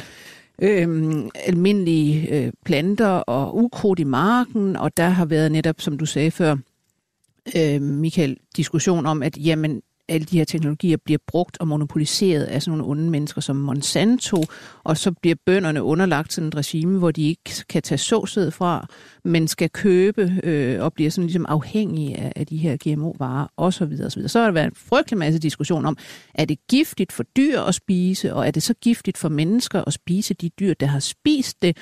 øhm, 0.62 1.30
almindelige 1.34 2.28
øh, 2.34 2.52
planter 2.64 3.08
og 3.08 3.56
ukrudt 3.56 3.98
i 3.98 4.04
marken, 4.04 4.76
og 4.76 4.96
der 4.96 5.08
har 5.08 5.24
været 5.24 5.52
netop, 5.52 5.80
som 5.80 5.98
du 5.98 6.06
sagde 6.06 6.30
før, 6.30 6.56
øh, 7.56 7.82
Michael, 7.82 8.36
diskussion 8.56 9.06
om, 9.06 9.22
at 9.22 9.38
jamen, 9.38 9.82
alle 10.08 10.24
de 10.24 10.38
her 10.38 10.44
teknologier 10.44 10.96
bliver 11.04 11.18
brugt 11.26 11.56
og 11.60 11.68
monopoliseret 11.68 12.44
af 12.44 12.62
sådan 12.62 12.78
nogle 12.78 12.90
onde 12.90 13.10
mennesker 13.10 13.40
som 13.40 13.56
Monsanto, 13.56 14.44
og 14.84 14.96
så 14.96 15.12
bliver 15.12 15.36
bønderne 15.46 15.82
underlagt 15.82 16.32
sådan 16.32 16.48
et 16.48 16.56
regime, 16.56 16.98
hvor 16.98 17.10
de 17.10 17.28
ikke 17.28 17.64
kan 17.68 17.82
tage 17.82 17.98
såsæd 17.98 18.50
fra, 18.50 18.86
men 19.24 19.48
skal 19.48 19.70
købe 19.70 20.40
øh, 20.44 20.82
og 20.82 20.92
bliver 20.92 21.10
sådan 21.10 21.26
ligesom 21.26 21.46
afhængige 21.48 22.16
af, 22.16 22.32
af 22.36 22.46
de 22.46 22.56
her 22.56 22.76
GMO-varer 22.76 23.46
osv. 23.56 23.92
osv. 24.06 24.28
Så 24.28 24.38
har 24.38 24.46
der 24.46 24.52
været 24.52 24.66
en 24.66 24.74
frygtelig 24.76 25.18
masse 25.18 25.38
diskussion 25.38 25.86
om, 25.86 25.96
er 26.34 26.44
det 26.44 26.58
giftigt 26.68 27.12
for 27.12 27.22
dyr 27.22 27.60
at 27.60 27.74
spise, 27.74 28.34
og 28.34 28.46
er 28.46 28.50
det 28.50 28.62
så 28.62 28.74
giftigt 28.74 29.18
for 29.18 29.28
mennesker 29.28 29.84
at 29.86 29.92
spise 29.92 30.34
de 30.34 30.48
dyr, 30.48 30.74
der 30.74 30.86
har 30.86 31.00
spist 31.00 31.62
det, 31.62 31.76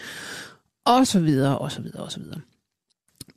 og 0.84 1.06
så 1.06 1.20
videre, 1.20 1.58
og 1.58 1.72
så 1.72 1.82
videre, 1.82 2.02
og 2.02 2.12
så 2.12 2.20
videre. 2.20 2.40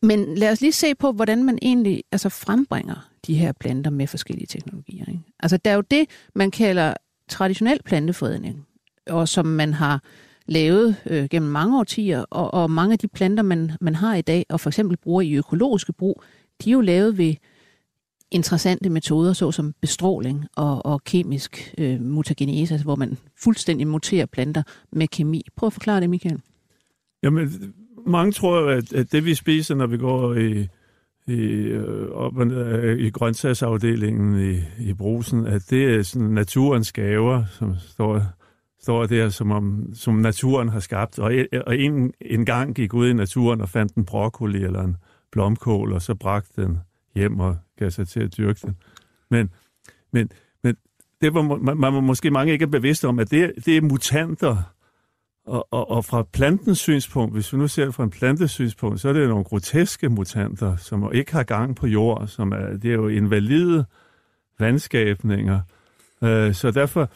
Men 0.01 0.35
lad 0.35 0.51
os 0.51 0.61
lige 0.61 0.71
se 0.71 0.95
på, 0.95 1.11
hvordan 1.11 1.43
man 1.43 1.59
egentlig 1.61 2.03
altså 2.11 2.29
frembringer 2.29 3.08
de 3.29 3.35
her 3.35 3.51
planter 3.51 3.91
med 3.91 4.07
forskellige 4.07 4.47
teknologier. 4.47 5.05
Ikke? 5.07 5.21
Altså, 5.39 5.57
der 5.57 5.71
er 5.71 5.75
jo 5.75 5.83
det, 5.91 6.05
man 6.35 6.51
kalder 6.51 6.93
traditionel 7.27 7.79
plantefredning, 7.85 8.67
og 9.07 9.27
som 9.27 9.45
man 9.45 9.73
har 9.73 10.03
lavet 10.45 10.95
øh, 11.05 11.27
gennem 11.29 11.51
mange 11.51 11.79
årtier, 11.79 12.25
og, 12.29 12.53
og 12.53 12.71
mange 12.71 12.93
af 12.93 12.99
de 12.99 13.07
planter, 13.07 13.43
man, 13.43 13.71
man 13.81 13.95
har 13.95 14.15
i 14.15 14.21
dag, 14.21 14.45
og 14.49 14.59
for 14.59 14.69
eksempel 14.69 14.97
bruger 14.97 15.21
i 15.21 15.33
økologiske 15.33 15.93
brug, 15.93 16.23
de 16.63 16.69
er 16.69 16.73
jo 16.73 16.81
lavet 16.81 17.17
ved 17.17 17.35
interessante 18.31 18.89
metoder, 18.89 19.33
såsom 19.33 19.73
bestråling 19.81 20.45
og, 20.55 20.85
og 20.85 21.03
kemisk 21.03 21.73
øh, 21.77 22.01
mutagenese, 22.01 22.73
altså 22.73 22.83
hvor 22.83 22.95
man 22.95 23.17
fuldstændig 23.43 23.87
muterer 23.87 24.25
planter 24.25 24.63
med 24.91 25.07
kemi. 25.07 25.41
Prøv 25.55 25.67
at 25.67 25.73
forklare 25.73 26.01
det, 26.01 26.09
Michael. 26.09 26.41
Jamen, 27.23 27.73
mange 28.07 28.31
tror, 28.31 28.69
at, 28.69 28.93
at 28.93 29.11
det 29.11 29.25
vi 29.25 29.35
spiser, 29.35 29.75
når 29.75 29.87
vi 29.87 29.97
går 29.97 30.35
i, 30.35 30.67
i, 31.29 31.53
øh, 31.67 32.09
op 32.09 32.37
og 32.37 32.47
ned, 32.47 32.97
i 32.97 33.09
grøntsagsafdelingen 33.09 34.53
i, 34.53 34.61
i 34.89 34.93
brusen, 34.93 35.47
at 35.47 35.61
det 35.69 35.95
er 35.95 36.03
sådan 36.03 36.27
naturens 36.27 36.91
gaver, 36.91 37.45
som 37.45 37.75
står, 37.79 38.21
står 38.81 39.05
der, 39.05 39.29
som, 39.29 39.51
om, 39.51 39.93
som 39.93 40.13
naturen 40.13 40.69
har 40.69 40.79
skabt. 40.79 41.19
Og, 41.19 41.33
øh, 41.33 41.45
og 41.67 41.77
en, 41.77 42.13
en 42.21 42.45
gang 42.45 42.75
gik 42.75 42.93
ud 42.93 43.09
i 43.09 43.13
naturen 43.13 43.61
og 43.61 43.69
fandt 43.69 43.95
en 43.95 44.05
broccoli 44.05 44.63
eller 44.63 44.83
en 44.83 44.97
blomkål, 45.31 45.93
og 45.93 46.01
så 46.01 46.15
bragte 46.15 46.61
den 46.61 46.77
hjem 47.15 47.39
og 47.39 47.57
gav 47.79 47.89
sig 47.89 48.07
til 48.07 48.19
at 48.19 48.37
dyrke 48.37 48.59
den. 48.65 48.75
Men, 49.31 49.49
men, 50.13 50.29
men 50.63 50.75
det 51.21 51.33
var 51.33 51.41
man, 51.41 51.77
man 51.77 52.03
måske 52.03 52.31
mange 52.31 52.53
ikke 52.53 52.63
er 52.63 52.69
bevidste 52.69 53.07
om, 53.07 53.19
at 53.19 53.31
det, 53.31 53.53
det 53.65 53.77
er 53.77 53.81
mutanter, 53.81 54.73
og, 55.49 55.67
og, 55.71 55.91
og 55.91 56.05
fra 56.05 56.23
plantens 56.33 56.79
synspunkt, 56.79 57.33
hvis 57.33 57.53
vi 57.53 57.57
nu 57.57 57.67
ser 57.67 57.85
det 57.85 57.95
fra 57.95 58.03
en 58.03 58.09
plantes 58.09 58.51
synspunkt, 58.51 59.01
så 59.01 59.09
er 59.09 59.13
det 59.13 59.29
nogle 59.29 59.43
groteske 59.43 60.09
mutanter, 60.09 60.75
som 60.77 61.09
ikke 61.13 61.31
har 61.31 61.43
gang 61.43 61.75
på 61.75 61.87
jord, 61.87 62.27
som 62.27 62.51
er, 62.51 62.77
det 62.81 62.89
er 62.89 62.93
jo 62.95 63.07
invalide 63.07 63.85
vandskabninger. 64.59 65.59
Øh, 66.23 66.53
så 66.53 66.71
derfor, 66.71 67.09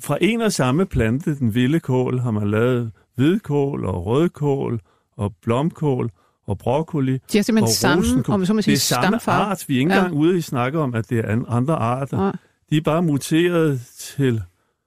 fra 0.00 0.18
en 0.20 0.40
og 0.40 0.52
samme 0.52 0.86
plante, 0.86 1.38
den 1.38 1.54
vilde 1.54 1.80
kål, 1.80 2.18
har 2.18 2.30
man 2.30 2.50
lavet 2.50 2.92
hvidkål 3.16 3.84
og 3.84 4.06
rødkål 4.06 4.80
og 5.16 5.34
blomkål 5.42 6.10
og 6.46 6.58
broccoli 6.58 7.12
De 7.32 7.38
har 7.38 7.42
simpelthen 7.42 7.62
og 7.64 7.68
samme, 7.68 8.02
rosenkål. 8.02 8.34
om 8.34 8.44
så 8.46 8.52
Det 8.52 8.68
er 8.68 8.76
samme 8.76 9.06
stamfar. 9.06 9.32
art. 9.50 9.64
Vi 9.68 9.74
er 9.74 9.78
ikke 9.78 9.92
Ja. 9.92 9.98
engang 9.98 10.14
ude 10.16 10.38
i 10.38 10.40
snakke 10.40 10.78
om, 10.78 10.94
at 10.94 11.08
det 11.10 11.18
er 11.18 11.28
an- 11.28 11.44
andre 11.48 11.74
arter. 11.74 12.16
Nej. 12.16 12.32
De 12.70 12.76
er 12.76 12.80
bare 12.80 13.02
muteret 13.02 13.80
til 14.16 14.42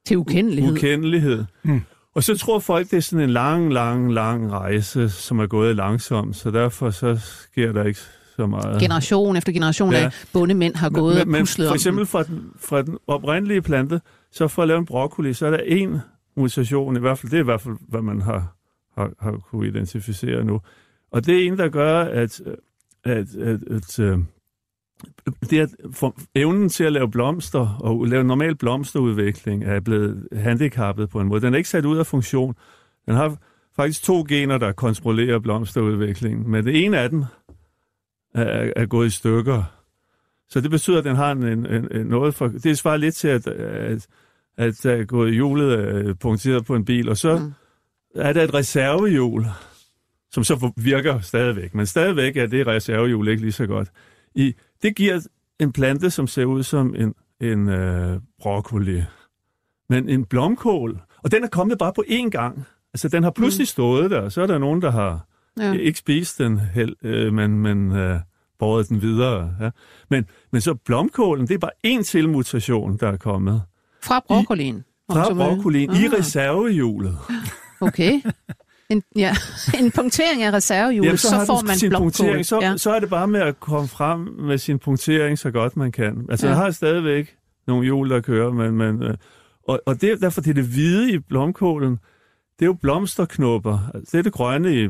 Til 0.08 0.17
ukendelighed. 0.17 0.74
ukendelighed. 0.74 1.46
Mm. 1.63 1.81
Og 2.15 2.23
så 2.23 2.37
tror 2.37 2.59
folk, 2.59 2.91
det 2.91 2.97
er 2.97 3.01
sådan 3.01 3.23
en 3.23 3.29
lang, 3.29 3.73
lang, 3.73 4.13
lang 4.13 4.51
rejse, 4.51 5.09
som 5.09 5.39
er 5.39 5.47
gået 5.47 5.75
langsomt, 5.75 6.35
så 6.35 6.51
derfor 6.51 6.89
så 6.89 7.19
sker 7.23 7.71
der 7.71 7.83
ikke 7.83 7.99
så 8.35 8.47
meget. 8.47 8.81
Generation 8.81 9.35
efter 9.35 9.51
generation 9.51 9.91
Ja. 9.91 9.97
af 10.03 10.11
bondemænd 10.33 10.75
har 10.75 10.89
gået 10.89 11.27
men, 11.27 11.35
og 11.35 11.41
puslet 11.41 11.67
for 11.67 11.75
eksempel 11.75 12.05
fra 12.05 12.23
den, 12.23 12.51
fra 12.59 12.81
den 12.81 12.97
oprindelige 13.07 13.61
plante, 13.61 14.01
så 14.31 14.47
for 14.47 14.61
at 14.61 14.67
lave 14.67 14.79
en 14.79 14.85
broccoli, 14.85 15.33
så 15.33 15.45
er 15.45 15.51
der 15.51 15.59
en 15.65 15.99
mutation, 16.37 16.97
i 16.97 16.99
hvert 16.99 17.17
fald, 17.19 17.31
det 17.31 17.37
er 17.37 17.41
i 17.41 17.45
hvert 17.45 17.61
fald, 17.61 17.75
hvad 17.89 18.01
man 18.01 18.21
har, 18.21 18.55
har, 18.97 19.11
har 19.19 19.31
kunne 19.31 19.67
identificere 19.67 20.43
nu. 20.43 20.61
Og 21.11 21.25
det 21.25 21.35
er 21.43 21.47
en, 21.47 21.57
der 21.57 21.69
gør, 21.69 21.99
at, 22.01 22.41
at, 23.03 23.27
at, 23.35 23.59
at 23.71 23.99
øh, 23.99 24.17
det 25.50 25.60
er 25.60 25.68
for, 25.91 26.15
evnen 26.36 26.70
til 26.70 26.84
at 26.84 26.91
lave 26.91 27.12
blomster 27.12 27.77
og 27.79 28.06
lave 28.06 28.24
normal 28.24 28.56
blomsterudvikling 28.56 29.63
er 29.63 29.79
blevet 29.79 30.27
handicappet 30.34 31.10
på 31.10 31.20
en 31.20 31.27
måde. 31.27 31.41
Den 31.41 31.53
er 31.53 31.58
ikke 31.58 31.70
sat 31.70 31.86
ud 31.86 31.98
af 31.98 32.06
funktion. 32.06 32.56
Den 33.06 33.15
har 33.15 33.38
faktisk 33.75 34.03
to 34.03 34.25
gener, 34.29 34.58
der 34.58 34.72
kontrollerer 34.72 35.39
blomsterudviklingen, 35.39 36.51
men 36.51 36.65
det 36.65 36.86
ene 36.86 37.00
af 37.00 37.10
dem 37.10 37.24
er, 38.34 38.72
er 38.75 38.86
gået 38.86 39.08
i 39.08 39.10
stykker. 39.10 39.63
Så 40.50 40.62
det 40.62 40.72
betyder, 40.72 40.98
at 40.98 41.03
den 41.03 41.15
har 41.15 41.32
en, 41.32 41.44
en, 41.44 41.88
en 41.91 42.06
noget 42.06 42.36
for... 42.36 42.48
Det 42.48 42.77
svarer 42.77 42.98
lidt 42.98 43.15
til, 43.15 43.27
at, 43.27 43.48
at, 43.48 44.08
at 44.58 44.74
der 44.84 44.91
er 44.91 45.03
gået 45.03 45.34
hjulet 45.34 45.79
øh, 45.79 46.15
punkteret 46.15 46.65
på 46.65 46.75
en 46.75 46.86
bil, 46.86 47.10
og 47.10 47.18
så 47.18 47.38
mm. 47.38 47.53
er 48.15 48.34
der 48.34 48.44
et 48.44 48.53
reservehjul, 48.53 49.46
som 50.32 50.44
så 50.44 50.72
virker 50.77 51.20
stadigvæk. 51.20 51.75
Men 51.75 51.86
stadigvæk 51.86 52.38
er 52.38 52.48
det 52.48 52.68
reservehjul 52.68 53.27
ikke 53.27 53.41
lige 53.41 53.51
så 53.51 53.68
godt. 53.68 53.89
I, 54.36 54.53
det 54.81 54.95
giver 54.95 55.19
en 55.59 55.71
plante, 55.71 56.09
som 56.12 56.27
ser 56.27 56.45
ud 56.45 56.63
som 56.63 56.95
en, 56.95 57.13
en 57.41 57.69
øh, 57.69 58.19
broccoli. 58.41 59.03
Men 59.89 60.09
en 60.09 60.25
blomkål, 60.25 61.01
og 61.24 61.31
den 61.31 61.43
er 61.43 61.48
kommet 61.48 61.77
bare 61.77 61.93
på 61.95 62.03
én 62.07 62.29
gang. 62.29 62.63
Altså, 62.93 63.07
den 63.09 63.24
har 63.24 63.31
pludselig 63.31 63.67
stået 63.67 64.12
der, 64.12 64.19
og 64.21 64.31
så 64.31 64.41
er 64.41 64.48
der 64.48 64.57
nogen, 64.57 64.81
der 64.81 64.91
har 64.91 65.25
Ja. 65.59 65.71
ikke 65.74 66.00
spist 66.00 66.38
den, 66.38 66.59
hel, 66.59 66.95
øh, 67.03 67.33
men, 67.33 67.59
men 67.59 67.91
øh, 67.91 68.19
båret 68.59 68.89
den 68.89 69.01
videre. 69.01 69.55
Ja. 69.62 69.69
Men, 70.09 70.25
men 70.51 70.62
så 70.62 70.74
blomkålen, 70.74 71.48
det 71.48 71.53
er 71.53 71.57
bare 71.59 71.71
en 71.83 72.03
til 72.03 72.29
mutation, 72.29 72.98
der 72.98 73.07
er 73.07 73.17
kommet. 73.17 73.62
Fra 74.03 74.19
broccolien. 74.27 74.83
om 75.07 75.15
Fra 75.15 75.33
broccolien 75.33 75.89
i 75.91 76.05
Ah, 76.05 76.13
reservehjulet. 76.19 77.17
Okay. 77.81 78.21
En, 78.89 79.03
ja, 79.15 79.36
en 79.79 79.91
punktering 79.91 80.43
af 80.43 80.51
reservehjulet, 80.53 81.08
Jamen, 81.08 81.17
så, 81.17 81.36
har 81.36 81.46
får 81.46 81.63
man 81.67 81.75
sin 81.75 81.91
punktering. 81.91 82.46
Så, 82.46 82.60
ja. 82.62 82.77
så 82.77 82.91
er 82.91 83.00
det 83.00 83.10
bare 83.10 83.27
med 83.27 83.39
at 83.41 83.60
komme 83.60 83.88
frem 83.88 84.19
med 84.19 84.58
sin 84.58 84.79
punktering 84.79 85.39
så 85.39 85.51
godt 85.51 85.77
man 85.77 85.91
kan. 85.91 86.25
Altså, 86.29 86.46
Ja. 86.48 86.51
jeg 86.51 86.62
har 86.62 86.72
stadigvæk 86.72 87.36
nogle 87.67 87.84
hjul, 87.84 88.10
der 88.10 88.22
kører, 88.22 88.51
men, 88.51 88.72
men 88.72 89.03
øh, 89.03 89.17
og, 89.67 89.81
og 89.86 90.01
det, 90.01 90.22
derfor 90.22 90.41
det 90.41 90.50
er 90.50 90.53
det 90.53 90.63
hvide 90.63 91.12
i 91.13 91.19
blomkålen, 91.19 91.91
det 92.60 92.65
er 92.65 92.65
jo 92.65 92.74
blomsterknopper. 92.74 93.91
Altså, 93.93 94.10
det 94.12 94.19
er 94.19 94.24
det 94.24 94.34
grønne 94.34 94.75
i, 94.75 94.89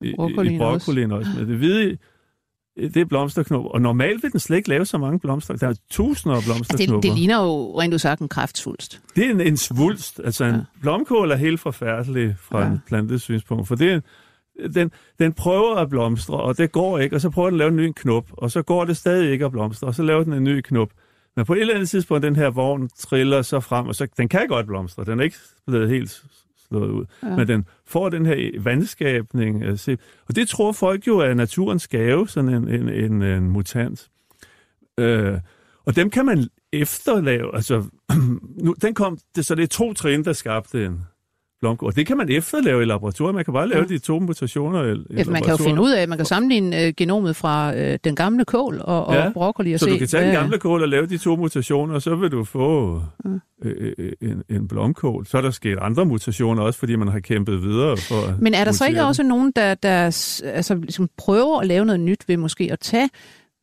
i, 0.00 0.14
Broccolien 0.16 0.54
i 0.54 0.58
broccolien 0.58 1.12
også. 1.12 1.30
Men 1.38 1.48
det 1.48 1.56
hvide, 1.56 1.98
det 2.76 2.96
er 2.96 3.04
blomsterknopper. 3.04 3.70
Og 3.70 3.80
normalt 3.80 4.22
vil 4.22 4.32
den 4.32 4.40
slet 4.40 4.56
ikke 4.56 4.68
lave 4.68 4.84
så 4.86 4.98
mange 4.98 5.18
blomster. 5.18 5.56
Der 5.56 5.68
er 5.68 5.74
tusinder 5.90 6.34
af 6.36 6.38
Altså, 6.38 6.52
blomsterknopper. 6.52 7.00
det, 7.00 7.10
det 7.10 7.18
ligner 7.18 7.42
jo 7.42 7.80
rent 7.80 7.94
udsagt 7.94 8.20
en 8.20 8.28
kræftsvulst. 8.28 9.00
Det 9.16 9.26
er 9.26 9.30
en, 9.30 9.40
en 9.40 9.56
svulst. 9.56 10.20
Altså 10.24 10.44
en 10.44 10.54
Ja. 10.54 10.60
blomkål 10.80 11.30
er 11.30 11.36
helt 11.36 11.60
forfærdelig 11.60 12.36
fra 12.40 12.60
Ja. 12.60 12.66
en 12.66 12.82
plantesynspunkt, 12.86 13.68
for 13.68 13.74
det 13.74 13.90
er 13.92 13.94
en, 13.94 14.02
den, 14.74 14.90
den 15.18 15.32
prøver 15.32 15.76
at 15.76 15.90
blomstre, 15.90 16.36
og 16.36 16.58
det 16.58 16.72
går 16.72 16.98
ikke, 16.98 17.16
og 17.16 17.20
så 17.20 17.30
prøver 17.30 17.50
den 17.50 17.54
at 17.54 17.58
lave 17.58 17.68
en 17.68 17.76
ny 17.76 17.92
knop, 17.96 18.24
og 18.32 18.50
så 18.50 18.62
går 18.62 18.84
det 18.84 18.96
stadig 18.96 19.32
ikke 19.32 19.44
at 19.44 19.52
blomstre, 19.52 19.86
og 19.86 19.94
så 19.94 20.02
laver 20.02 20.24
den 20.24 20.32
en 20.32 20.44
ny 20.44 20.60
knop. 20.60 20.88
Men 21.36 21.44
på 21.46 21.54
et 21.54 21.60
eller 21.60 21.74
andet 21.74 21.88
tidspunkt, 21.88 22.22
den 22.22 22.36
her 22.36 22.50
vogn 22.50 22.88
triller 22.98 23.42
så 23.42 23.60
frem, 23.60 23.86
og 23.86 23.94
så, 23.94 24.06
den 24.16 24.28
kan 24.28 24.46
godt 24.48 24.66
blomstre, 24.66 25.04
den 25.04 25.20
er 25.20 25.24
ikke 25.24 25.36
blevet 25.66 25.88
helt 25.90 26.22
slået 26.68 26.90
ud, 26.90 27.04
Ja. 27.22 27.36
men 27.36 27.48
den 27.48 27.64
får 27.86 28.08
den 28.08 28.26
her 28.26 28.60
vandskabning. 28.62 29.62
øh, 29.62 29.78
se. 29.78 29.98
Og 30.28 30.36
det 30.36 30.48
tror 30.48 30.72
folk 30.72 31.06
jo 31.06 31.18
er 31.18 31.34
naturens 31.34 31.88
gave, 31.88 32.28
sådan 32.28 32.54
en, 32.54 32.68
en, 32.68 32.88
en, 32.88 33.22
en 33.22 33.50
mutant. 33.50 34.08
Øh, 34.98 35.38
og 35.84 35.96
dem 35.96 36.10
kan 36.10 36.26
man 36.26 36.48
efterlave, 36.72 37.54
altså, 37.56 37.84
nu, 38.64 38.74
den 38.82 38.94
kom, 38.94 39.18
det, 39.36 39.46
så 39.46 39.54
det 39.54 39.62
er 39.62 39.66
to 39.66 39.92
trin, 39.92 40.24
der 40.24 40.32
skabte 40.32 40.84
en 40.86 41.00
blomkål. 41.60 41.92
Det 41.96 42.06
kan 42.06 42.16
man 42.16 42.28
efterlave 42.30 42.82
i 42.82 42.84
laboratoriet. 42.84 43.34
Man 43.34 43.44
kan 43.44 43.54
bare 43.54 43.68
lave 43.68 43.80
Ja. 43.82 43.94
de 43.94 43.98
to 43.98 44.18
mutationer 44.18 44.82
i, 44.84 44.92
i 44.92 44.96
Ja, 45.16 45.24
man 45.24 45.42
kan 45.42 45.50
jo 45.50 45.56
finde 45.56 45.82
ud 45.82 45.90
af, 45.90 46.08
man 46.08 46.18
kan 46.18 46.26
sammenligne 46.26 46.82
øh, 46.84 46.92
genomet 46.96 47.36
fra 47.36 47.76
øh, 47.76 47.98
den 48.04 48.16
gamle 48.16 48.44
kål 48.44 48.80
og, 48.84 49.06
og 49.06 49.14
Ja, 49.14 49.30
broccoli 49.32 49.72
og 49.72 49.80
Så 49.80 49.84
se. 49.84 49.90
du 49.92 49.98
kan 49.98 50.06
tage 50.08 50.22
den 50.22 50.30
hvad- 50.30 50.40
gamle 50.40 50.58
kål 50.58 50.82
og 50.82 50.88
lave 50.88 51.06
de 51.06 51.18
to 51.18 51.36
mutationer, 51.36 51.94
og 51.94 52.02
så 52.02 52.14
vil 52.16 52.30
du 52.30 52.44
få 52.44 53.02
Ja. 53.24 53.30
øh, 53.68 53.92
øh, 53.98 54.12
en, 54.22 54.42
en 54.50 54.68
blomkål. 54.68 55.26
Så 55.26 55.36
er 55.38 55.42
der 55.42 55.50
sket 55.50 55.78
andre 55.80 56.04
mutationer 56.04 56.62
også, 56.62 56.78
fordi 56.78 56.96
man 56.96 57.08
har 57.08 57.20
kæmpet 57.20 57.62
videre 57.62 57.96
for 57.96 58.34
Men 58.40 58.54
er 58.54 58.64
der 58.64 58.72
så 58.72 58.86
ikke 58.86 58.98
den. 59.00 59.06
også 59.06 59.22
nogen, 59.22 59.52
der, 59.56 59.74
der 59.74 59.88
altså, 60.44 60.74
ligesom 60.74 61.08
prøver 61.18 61.60
at 61.60 61.66
lave 61.66 61.84
noget 61.84 62.00
nyt 62.00 62.24
ved 62.28 62.36
måske 62.36 62.68
at 62.72 62.80
tage 62.80 63.08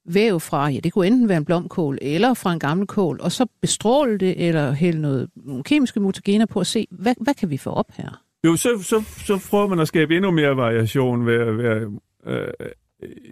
væv 0.05 0.39
fra, 0.39 0.69
ja, 0.69 0.79
det 0.79 0.93
kunne 0.93 1.07
enten 1.07 1.29
være 1.29 1.37
en 1.37 1.45
blomkål 1.45 1.97
eller 2.01 2.33
fra 2.33 2.53
en 2.53 2.59
gammel 2.59 2.87
kål, 2.87 3.19
og 3.21 3.31
så 3.31 3.45
bestråle 3.61 4.17
det 4.17 4.47
eller 4.47 4.71
hælde 4.71 5.01
noget, 5.01 5.29
nogle 5.35 5.63
kemiske 5.63 5.99
mutagener 5.99 6.45
på 6.45 6.59
at 6.59 6.67
se, 6.67 6.87
hvad, 6.91 7.15
hvad 7.21 7.33
kan 7.33 7.49
vi 7.49 7.57
få 7.57 7.69
op 7.69 7.91
her? 7.97 8.23
Jo, 8.45 8.55
så, 8.55 8.69
så, 8.81 9.03
så 9.25 9.47
prøver 9.49 9.67
man 9.67 9.79
at 9.79 9.87
skabe 9.87 10.15
endnu 10.15 10.31
mere 10.31 10.57
variation 10.57 11.25
ved 11.25 11.35
at 11.35 11.57
være, 11.57 11.91
øh, 12.27 12.47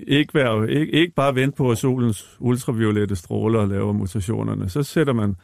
ikke, 0.07 0.33
være, 0.33 0.71
ikke, 0.71 0.93
ikke 0.93 1.13
bare 1.15 1.35
vente 1.35 1.57
på, 1.57 1.71
at 1.71 1.77
solens 1.77 2.37
ultraviolette 2.39 3.15
stråler 3.15 3.65
laver 3.65 3.93
mutationerne. 3.93 4.69
Så 4.69 4.83
sætter 4.83 5.13
man 5.13 5.35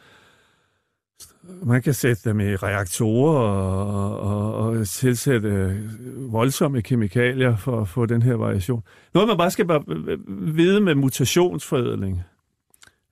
man 1.62 1.82
kan 1.82 1.94
sætte 1.94 2.28
dem 2.30 2.40
i 2.40 2.56
reaktorer 2.56 3.38
og, 3.38 4.20
og, 4.20 4.54
og 4.54 4.86
tilsætte 4.86 5.80
voldsomme 6.16 6.82
kemikalier 6.82 7.56
for 7.56 7.80
at 7.80 7.88
få 7.88 8.06
den 8.06 8.22
her 8.22 8.34
variation. 8.34 8.82
Noget, 9.14 9.28
man 9.28 9.36
bare 9.38 9.50
skal 9.50 9.66
bare 9.66 9.84
vide 10.28 10.80
med 10.80 10.94
mutationsforædling, 10.94 12.22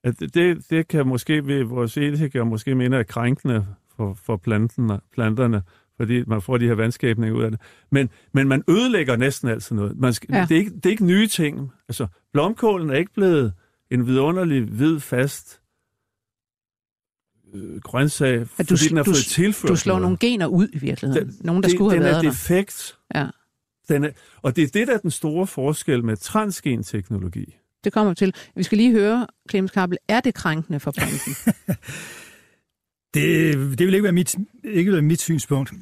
at 0.03 0.19
det, 0.19 0.69
det 0.69 0.87
kan 0.87 1.07
måske 1.07 1.47
ved 1.47 1.63
vores 1.63 1.97
etikere 1.97 2.45
måske 2.45 2.75
mene 2.75 2.97
er 2.97 3.03
krænkende 3.03 3.65
for, 3.97 4.13
for 4.25 4.37
planterne, 4.37 4.99
planterne, 5.13 5.61
fordi 5.97 6.23
man 6.27 6.41
får 6.41 6.57
de 6.57 6.67
her 6.67 6.73
vandskabninger 6.75 7.37
ud 7.37 7.43
af 7.43 7.51
det. 7.51 7.59
Men, 7.91 8.09
men 8.33 8.47
man 8.47 8.63
ødelægger 8.69 9.15
næsten 9.15 9.49
altid 9.49 9.75
noget. 9.75 9.97
Man 9.97 10.13
skal, 10.13 10.29
Ja. 10.31 10.37
ja. 10.37 10.45
det, 10.49 10.51
er 10.51 10.59
ikke, 10.59 10.71
det 10.75 10.85
er 10.85 10.89
ikke 10.89 11.05
nye 11.05 11.27
ting. 11.27 11.71
Altså, 11.89 12.07
blomkålen 12.33 12.89
er 12.89 12.95
ikke 12.95 13.13
blevet 13.13 13.53
en 13.91 14.07
vidunderlig, 14.07 14.61
hvid, 14.63 14.99
fast 14.99 15.61
øh, 17.53 17.81
grøntsag, 17.81 18.33
At 18.41 18.47
fordi 18.47 18.69
du, 18.75 18.87
den 18.89 18.97
har 18.97 19.03
du, 19.03 19.11
fået 19.11 19.25
tilført 19.25 19.69
du 19.69 19.75
slår 19.75 19.93
noget. 19.93 20.01
nogle 20.01 20.17
gener 20.17 20.45
ud 20.47 20.67
i 20.73 20.77
virkeligheden. 20.79 21.27
Den- 21.27 21.37
nogen, 21.41 21.63
der 21.63 21.69
skulle 21.69 21.95
den 21.95 22.01
have 22.01 22.11
været 22.11 22.17
er 22.17 22.21
der. 22.21 22.29
defekt. 22.29 22.97
Ja. 23.15 23.25
Den 23.89 24.03
er, 24.03 24.09
og 24.41 24.55
det 24.55 24.63
er 24.63 24.67
det, 24.67 24.87
der 24.87 24.93
er 24.93 24.97
den 24.97 25.11
store 25.11 25.47
forskel 25.47 26.03
med 26.03 26.17
transgenteknologi. 26.17 27.55
Det 27.83 27.93
kommer 27.93 28.13
til. 28.13 28.33
Vi 28.55 28.63
skal 28.63 28.77
lige 28.77 28.91
høre, 28.91 29.27
Clemens 29.49 29.71
Kappel, 29.71 29.97
er 30.07 30.19
det 30.19 30.33
krænkende 30.33 30.79
for 30.79 30.91
planten? 30.91 31.33
Det, 33.13 33.53
det 33.79 33.87
vil 33.87 33.93
ikke 33.93 34.03
være, 34.03 34.11
mit, 34.11 34.35
ikke 34.63 34.91
være 34.91 35.01
mit 35.01 35.21
synspunkt. 35.21 35.73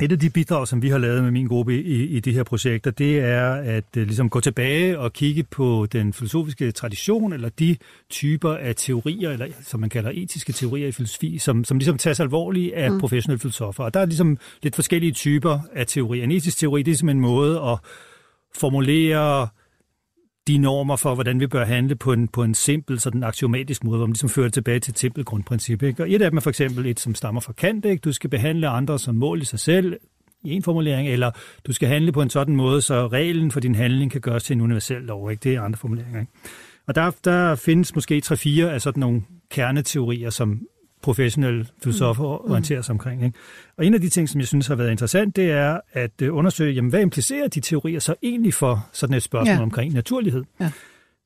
Et 0.00 0.12
af 0.12 0.18
de 0.18 0.30
bidrag, 0.30 0.68
som 0.68 0.82
vi 0.82 0.88
har 0.88 0.98
lavet 0.98 1.22
med 1.22 1.30
min 1.30 1.46
gruppe 1.46 1.82
i, 1.82 2.06
i 2.06 2.20
de 2.20 2.32
her 2.32 2.42
projekter, 2.42 2.90
det 2.90 3.20
er 3.20 3.52
at 3.52 3.84
uh, 3.96 4.02
ligesom 4.02 4.30
gå 4.30 4.40
tilbage 4.40 4.98
og 4.98 5.12
kigge 5.12 5.42
på 5.42 5.86
den 5.92 6.12
filosofiske 6.12 6.72
tradition, 6.72 7.32
eller 7.32 7.48
de 7.48 7.76
typer 8.10 8.54
af 8.54 8.74
teorier, 8.76 9.30
eller 9.30 9.46
som 9.62 9.80
man 9.80 9.90
kalder 9.90 10.10
etiske 10.14 10.52
teorier 10.52 10.88
i 10.88 10.92
filosofi, 10.92 11.38
som, 11.38 11.64
som 11.64 11.78
ligesom 11.78 11.98
tages 11.98 12.20
alvorligt 12.20 12.74
af 12.74 12.90
mm. 12.90 13.00
professionelle 13.00 13.40
filosofer. 13.40 13.84
Og 13.84 13.94
der 13.94 14.00
er 14.00 14.06
ligesom 14.06 14.38
lidt 14.62 14.74
forskellige 14.74 15.12
typer 15.12 15.58
af 15.74 15.86
teorier. 15.86 16.24
En 16.24 16.30
etisk 16.30 16.58
teori, 16.58 16.82
det 16.82 16.92
er 16.92 16.96
simpelthen 16.96 17.24
en 17.24 17.30
måde 17.30 17.60
at 17.60 17.78
formulere 18.54 19.48
de 20.46 20.58
normer 20.58 20.96
for, 20.96 21.14
hvordan 21.14 21.40
vi 21.40 21.46
bør 21.46 21.64
handle 21.64 21.96
på 21.96 22.12
en, 22.12 22.28
på 22.28 22.42
en 22.42 22.54
simpel, 22.54 23.00
sådan 23.00 23.22
aksiomatisk 23.22 23.84
måde, 23.84 23.96
hvor 23.96 24.06
man 24.06 24.12
ligesom 24.12 24.28
fører 24.28 24.46
det 24.46 24.54
tilbage 24.54 24.80
til 24.80 24.90
et 24.90 24.98
simpelt 24.98 25.26
grundprincip. 25.26 25.82
Ikke? 25.82 26.02
Og 26.02 26.10
et 26.10 26.22
af 26.22 26.30
dem 26.30 26.36
er 26.36 26.40
for 26.40 26.50
eksempel 26.50 26.86
et, 26.86 27.00
som 27.00 27.14
stammer 27.14 27.40
fra 27.40 27.52
Kant. 27.52 27.84
Ikke? 27.84 28.00
Du 28.00 28.12
skal 28.12 28.30
behandle 28.30 28.68
andre 28.68 28.98
som 28.98 29.14
mål 29.14 29.42
i 29.42 29.44
sig 29.44 29.58
selv, 29.58 29.96
i 30.44 30.50
en 30.50 30.62
formulering, 30.62 31.08
eller 31.08 31.30
du 31.66 31.72
skal 31.72 31.88
handle 31.88 32.12
på 32.12 32.22
en 32.22 32.30
sådan 32.30 32.56
måde, 32.56 32.82
så 32.82 33.06
reglen 33.06 33.50
for 33.50 33.60
din 33.60 33.74
handling 33.74 34.10
kan 34.10 34.20
gøres 34.20 34.44
til 34.44 34.54
en 34.54 34.60
universel 34.60 35.02
lov. 35.02 35.30
Ikke? 35.30 35.40
Det 35.42 35.54
er 35.54 35.62
andre 35.62 35.76
formuleringer. 35.76 36.20
Ikke? 36.20 36.32
Og 36.86 36.94
der, 36.94 37.10
der 37.24 37.54
findes 37.54 37.94
måske 37.94 38.22
3-4 38.26 38.62
af 38.62 38.82
sådan 38.82 39.00
nogle 39.00 39.22
kerneteorier, 39.50 40.30
som 40.30 40.60
professionelle 41.02 41.66
filosofer 41.82 42.22
mm. 42.44 42.50
orienterer 42.50 42.82
sig 42.82 42.92
omkring. 42.92 43.24
Ikke? 43.24 43.38
Og 43.76 43.86
en 43.86 43.94
af 43.94 44.00
de 44.00 44.08
ting, 44.08 44.28
som 44.28 44.40
jeg 44.40 44.48
synes 44.48 44.66
har 44.66 44.74
været 44.74 44.90
interessant, 44.90 45.36
det 45.36 45.50
er 45.50 45.80
at 45.92 46.22
øh, 46.22 46.34
undersøge, 46.34 46.72
jamen, 46.72 46.90
hvad 46.90 47.00
implicerer 47.00 47.48
de 47.48 47.60
teorier 47.60 47.98
så 47.98 48.14
egentlig 48.22 48.54
for 48.54 48.88
sådan 48.92 49.16
et 49.16 49.22
spørgsmål 49.22 49.56
Ja. 49.56 49.62
omkring 49.62 49.94
naturlighed? 49.94 50.44
Ja. 50.60 50.70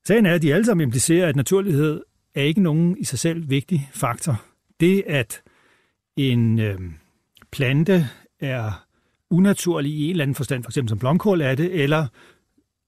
Sagen 0.07 0.25
er, 0.25 0.33
at 0.33 0.41
de 0.41 0.53
alle 0.53 0.65
sammen 0.65 0.83
implicerer, 0.83 1.27
at 1.29 1.35
naturlighed 1.35 2.01
er 2.35 2.41
ikke 2.43 2.61
nogen 2.61 2.97
i 2.97 3.03
sig 3.03 3.19
selv 3.19 3.49
vigtig 3.49 3.89
faktor. 3.93 4.41
Det, 4.79 5.03
at 5.07 5.41
en 6.17 6.59
øh, 6.59 6.79
plante 7.51 8.07
er 8.39 8.85
unaturlig 9.29 9.91
i 9.91 10.03
en 10.03 10.09
eller 10.11 10.23
anden 10.23 10.35
forstand, 10.35 10.63
for 10.63 10.71
eksempel 10.71 10.89
som 10.89 10.99
blomkål 10.99 11.41
er 11.41 11.55
det, 11.55 11.83
eller 11.83 12.07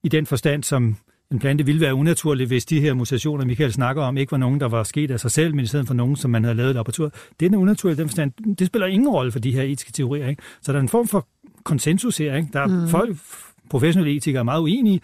i 0.04 0.08
den 0.08 0.26
forstand, 0.26 0.62
som 0.64 0.96
en 1.32 1.38
plante 1.38 1.66
ville 1.66 1.80
være 1.80 1.94
unaturlig, 1.94 2.46
hvis 2.46 2.64
de 2.64 2.80
her 2.80 2.94
mutationer, 2.94 3.44
Michael 3.44 3.72
snakker 3.72 4.02
om, 4.02 4.16
ikke 4.16 4.32
var 4.32 4.38
nogen, 4.38 4.60
der 4.60 4.68
var 4.68 4.82
sket 4.82 5.10
af 5.10 5.20
sig 5.20 5.30
selv, 5.30 5.54
men 5.54 5.64
i 5.64 5.66
stedet 5.66 5.86
for 5.86 5.94
nogen, 5.94 6.16
som 6.16 6.30
man 6.30 6.44
havde 6.44 6.56
lavet 6.56 6.70
i 6.70 6.72
laboratoriet. 6.72 7.14
Det 7.40 7.54
er 7.54 7.56
unaturlig 7.56 7.98
den 7.98 8.08
forstand. 8.08 8.56
Det 8.56 8.66
spiller 8.66 8.86
ingen 8.86 9.08
rolle 9.08 9.32
for 9.32 9.38
de 9.38 9.52
her 9.52 9.62
etiske 9.62 9.92
teorier. 9.92 10.28
Ikke? 10.28 10.42
Så 10.62 10.72
der 10.72 10.78
er 10.78 10.82
en 10.82 10.88
form 10.88 11.08
for 11.08 11.28
konsensus 11.64 12.18
her. 12.18 12.36
Ikke? 12.36 12.48
Der 12.52 12.60
er 12.60 12.66
mm. 12.66 12.88
folk, 12.88 13.16
professionelle 13.70 14.16
etikere, 14.16 14.40
er 14.40 14.44
meget 14.44 14.60
uenige, 14.60 15.00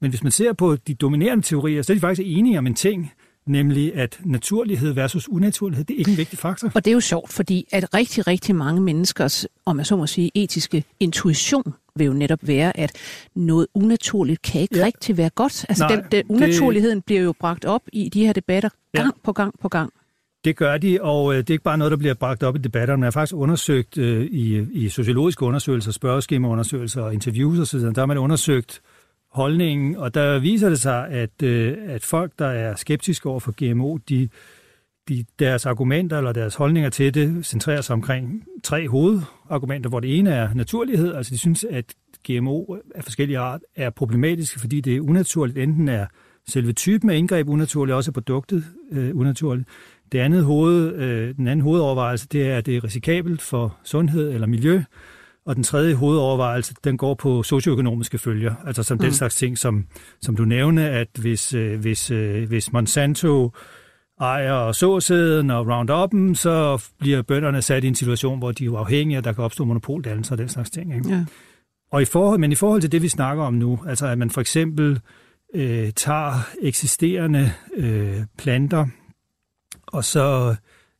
men 0.00 0.10
hvis 0.10 0.22
man 0.22 0.32
ser 0.32 0.52
på 0.52 0.76
de 0.76 0.94
dominerende 0.94 1.44
teorier, 1.44 1.82
så 1.82 1.92
er 1.92 1.94
de 1.94 2.00
faktisk 2.00 2.22
enige 2.26 2.58
om 2.58 2.66
en 2.66 2.74
ting, 2.74 3.12
nemlig 3.50 3.94
at 3.94 4.20
naturlighed 4.24 4.92
versus 4.92 5.28
unaturlighed, 5.28 5.84
det 5.84 5.94
er 5.94 5.98
ikke 5.98 6.10
en 6.10 6.16
vigtig 6.16 6.38
faktor. 6.38 6.70
Og 6.74 6.84
det 6.84 6.90
er 6.90 6.94
jo 6.94 7.00
sjovt, 7.00 7.32
fordi 7.32 7.66
at 7.72 7.94
rigtig, 7.94 8.26
rigtig 8.26 8.54
mange 8.54 8.80
menneskers, 8.80 9.46
om 9.66 9.76
man 9.76 9.84
så 9.84 9.96
må 9.96 10.06
sige, 10.06 10.30
etiske 10.34 10.84
intuition 11.00 11.74
vil 11.96 12.06
jo 12.06 12.12
netop 12.12 12.38
være, 12.42 12.76
at 12.76 12.92
noget 13.34 13.66
unaturligt 13.74 14.42
kan 14.42 14.60
ikke 14.60 14.78
ja. 14.78 14.84
rigtig 14.84 15.16
være 15.16 15.30
godt. 15.30 15.66
Altså 15.68 15.84
Nej, 15.84 15.96
den, 15.96 16.04
den 16.12 16.24
unaturligheden 16.28 16.96
det... 16.96 17.04
bliver 17.04 17.20
jo 17.22 17.34
bragt 17.40 17.64
op 17.64 17.82
i 17.92 18.08
de 18.08 18.26
her 18.26 18.32
debatter 18.32 18.68
gang 18.92 19.06
ja. 19.06 19.10
på 19.24 19.32
gang 19.32 19.54
på 19.60 19.68
gang. 19.68 19.92
Det 20.44 20.56
gør 20.56 20.78
de, 20.78 20.98
og 21.02 21.32
øh, 21.32 21.38
det 21.38 21.50
er 21.50 21.54
ikke 21.54 21.64
bare 21.64 21.78
noget, 21.78 21.90
der 21.90 21.96
bliver 21.96 22.14
bragt 22.14 22.42
op 22.42 22.56
i 22.56 22.58
debatterne. 22.58 23.00
Man 23.00 23.06
har 23.06 23.10
faktisk 23.10 23.34
undersøgt 23.34 23.98
øh, 23.98 24.24
i, 24.24 24.66
i 24.72 24.88
sociologiske 24.88 25.42
undersøgelser, 25.42 25.92
spørgeskemaundersøgelser 25.92 27.02
og 27.02 27.14
interviews 27.14 27.58
osv., 27.58 27.80
der 27.80 28.00
har 28.00 28.06
man 28.06 28.18
undersøgt 28.18 28.80
holdningen, 29.32 29.96
og 29.96 30.14
der 30.14 30.38
viser 30.38 30.68
det 30.68 30.80
sig, 30.80 31.08
at, 31.08 31.42
øh, 31.42 31.76
at 31.86 32.04
folk, 32.04 32.32
der 32.38 32.46
er 32.46 32.74
skeptiske 32.74 33.28
over 33.28 33.40
for 33.40 33.52
GMO, 33.52 33.96
de, 33.96 34.28
de, 35.08 35.24
deres 35.38 35.66
argumenter 35.66 36.18
eller 36.18 36.32
deres 36.32 36.54
holdninger 36.54 36.90
til 36.90 37.14
det 37.14 37.46
centrerer 37.46 37.80
sig 37.80 37.94
omkring 37.94 38.44
tre 38.64 38.88
hovedargumenter, 38.88 39.90
hvor 39.90 40.00
det 40.00 40.18
ene 40.18 40.30
er 40.30 40.54
naturlighed, 40.54 41.14
altså 41.14 41.34
de 41.34 41.38
synes, 41.38 41.64
at 41.70 41.94
GMO 42.28 42.64
af 42.94 43.04
forskellige 43.04 43.38
art 43.38 43.60
er 43.76 43.90
problematiske, 43.90 44.60
fordi 44.60 44.80
det 44.80 44.96
er 44.96 45.00
unaturligt. 45.00 45.58
Enten 45.58 45.88
er 45.88 46.06
selve 46.48 46.72
typen 46.72 47.10
af 47.10 47.16
indgreb 47.16 47.48
unaturligt, 47.48 47.94
også 47.94 48.12
produktet 48.12 48.64
øh, 48.92 49.16
unaturligt. 49.16 49.68
Det 50.12 50.18
andet 50.18 50.44
hoved, 50.44 50.94
øh, 50.94 51.34
den 51.36 51.46
anden 51.46 51.60
hovedovervejelse, 51.60 52.28
det 52.28 52.48
er, 52.48 52.56
at 52.56 52.66
det 52.66 52.76
er 52.76 52.84
risikabelt 52.84 53.42
for 53.42 53.76
sundhed 53.84 54.32
eller 54.32 54.46
miljø. 54.46 54.82
Og 55.50 55.56
den 55.56 55.64
tredje 55.64 55.94
hovedovervejelse, 55.94 56.74
den 56.84 56.96
går 56.96 57.14
på 57.14 57.42
socioøkonomiske 57.42 58.18
følger, 58.18 58.54
altså 58.66 58.82
som 58.82 58.94
mm. 58.94 59.02
den 59.02 59.12
slags 59.12 59.36
ting, 59.36 59.58
som, 59.58 59.86
som 60.20 60.36
du 60.36 60.44
nævnte, 60.44 60.82
at 60.82 61.08
hvis, 61.18 61.54
øh, 61.54 61.80
hvis, 61.80 62.10
øh, 62.10 62.48
hvis 62.48 62.72
Monsanto 62.72 63.50
ejer 64.20 64.72
såsæden 64.72 65.50
og 65.50 65.66
Roundup'en, 65.66 66.34
så 66.34 66.84
bliver 66.98 67.22
bønderne 67.22 67.62
sat 67.62 67.84
i 67.84 67.88
en 67.88 67.94
situation, 67.94 68.38
hvor 68.38 68.52
de 68.52 68.66
er 68.66 68.76
afhængige, 68.76 69.18
og 69.18 69.24
der 69.24 69.32
kan 69.32 69.44
opstå 69.44 69.64
monopoldannelser 69.64 70.32
og 70.32 70.38
den 70.38 70.48
slags 70.48 70.70
ting. 70.70 70.94
Ikke? 70.94 71.08
Ja. 71.08 71.24
Og 71.92 72.02
i 72.02 72.04
forhold, 72.04 72.38
men 72.38 72.52
i 72.52 72.54
forhold 72.54 72.80
til 72.80 72.92
det, 72.92 73.02
vi 73.02 73.08
snakker 73.08 73.44
om 73.44 73.54
nu, 73.54 73.78
altså 73.86 74.06
at 74.06 74.18
man 74.18 74.30
for 74.30 74.40
eksempel 74.40 75.00
øh, 75.54 75.92
tager 75.96 76.32
eksisterende 76.62 77.52
øh, 77.76 78.20
planter, 78.38 78.86
og 79.86 80.04
så 80.04 80.54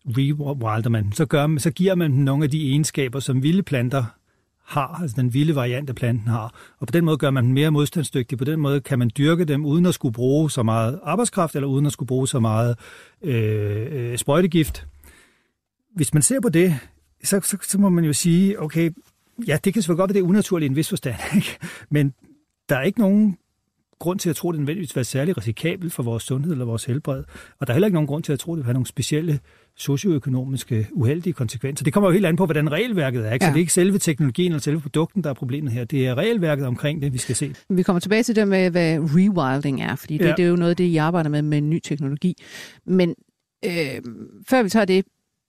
rewilder 0.06 0.90
man, 0.90 1.12
så, 1.12 1.26
gør 1.26 1.46
man, 1.46 1.58
så 1.58 1.70
giver 1.70 1.94
man 1.94 2.10
nogle 2.10 2.44
af 2.44 2.50
de 2.50 2.68
egenskaber, 2.68 3.20
som 3.20 3.42
vilde 3.42 3.62
planter 3.62 4.04
har, 4.70 4.98
altså 5.02 5.16
den 5.20 5.34
vilde 5.34 5.54
variant 5.54 5.88
af 5.88 5.96
planten 5.96 6.28
har. 6.28 6.54
Og 6.78 6.86
på 6.86 6.92
den 6.92 7.04
måde 7.04 7.16
gør 7.16 7.30
man 7.30 7.44
dem 7.44 7.52
mere 7.52 7.70
modstandsdygtige. 7.70 8.36
På 8.36 8.44
den 8.44 8.60
måde 8.60 8.80
kan 8.80 8.98
man 8.98 9.10
dyrke 9.18 9.44
dem 9.44 9.64
uden 9.64 9.86
at 9.86 9.94
skulle 9.94 10.12
bruge 10.12 10.50
så 10.50 10.62
meget 10.62 11.00
arbejdskraft, 11.02 11.54
eller 11.54 11.68
uden 11.68 11.86
at 11.86 11.92
skulle 11.92 12.06
bruge 12.06 12.28
så 12.28 12.40
meget 12.40 12.78
øh, 13.22 13.86
øh, 13.90 14.18
sprøjtegift. 14.18 14.86
Hvis 15.94 16.14
man 16.14 16.22
ser 16.22 16.40
på 16.40 16.48
det, 16.48 16.78
så, 17.24 17.40
så, 17.40 17.56
så 17.62 17.78
må 17.78 17.88
man 17.88 18.04
jo 18.04 18.12
sige, 18.12 18.62
okay, 18.62 18.90
ja, 19.46 19.58
det 19.64 19.72
kan 19.72 19.82
selvfølgelig 19.82 20.00
godt 20.00 20.08
være, 20.08 20.22
det 20.22 20.26
er 20.26 20.28
unaturligt 20.28 20.68
i 20.68 20.70
en 20.70 20.76
vis 20.76 20.88
forstand, 20.88 21.16
ikke? 21.36 21.58
men 21.90 22.14
der 22.68 22.76
er 22.76 22.82
ikke 22.82 23.00
nogen 23.00 23.36
grund 24.00 24.18
til 24.18 24.30
at 24.30 24.36
tro, 24.36 24.48
at 24.48 24.52
det 24.52 24.60
nødvendigvis 24.60 24.96
være 24.96 25.04
særlig 25.04 25.38
risikabelt 25.38 25.92
for 25.92 26.02
vores 26.02 26.22
sundhed 26.22 26.52
eller 26.52 26.64
vores 26.64 26.84
helbred. 26.84 27.24
Og 27.58 27.66
der 27.66 27.72
er 27.72 27.74
heller 27.74 27.86
ikke 27.86 27.94
nogen 27.94 28.06
grund 28.06 28.22
til 28.22 28.32
at 28.32 28.38
tro, 28.38 28.52
at 28.52 28.56
det 28.56 28.60
vil 28.60 28.64
have 28.64 28.72
nogle 28.72 28.86
specielle 28.86 29.40
socioøkonomiske 29.76 30.86
uheldige 30.92 31.32
konsekvenser. 31.32 31.84
Det 31.84 31.92
kommer 31.92 32.08
jo 32.08 32.12
helt 32.12 32.26
an 32.26 32.36
på, 32.36 32.44
hvordan 32.44 32.72
regelværket 32.72 33.28
er. 33.28 33.32
Ikke? 33.32 33.44
Ja. 33.44 33.48
Så 33.48 33.52
det 33.52 33.58
er 33.58 33.60
ikke 33.60 33.72
selve 33.72 33.98
teknologien 33.98 34.52
eller 34.52 34.60
selve 34.60 34.80
produkten, 34.80 35.24
der 35.24 35.30
er 35.30 35.34
problemet 35.34 35.72
her. 35.72 35.84
Det 35.84 36.06
er 36.06 36.14
regelværket 36.14 36.66
omkring 36.66 37.02
det, 37.02 37.12
vi 37.12 37.18
skal 37.18 37.36
se. 37.36 37.54
Vi 37.68 37.82
kommer 37.82 38.00
tilbage 38.00 38.22
til 38.22 38.36
det 38.36 38.48
med, 38.48 38.70
hvad 38.70 38.98
rewilding 38.98 39.82
er, 39.82 39.96
fordi 39.96 40.18
det, 40.18 40.24
ja. 40.24 40.34
det 40.36 40.44
er 40.44 40.48
jo 40.48 40.56
noget 40.56 40.70
af 40.70 40.76
det, 40.76 40.84
I 40.84 40.96
arbejder 40.96 41.30
med 41.30 41.42
med 41.42 41.60
ny 41.60 41.80
teknologi. 41.84 42.34
Men 42.86 43.14
øh, 43.64 44.02
før 44.48 44.62
vi 44.62 44.68
tager 44.68 44.84
det, 44.84 45.04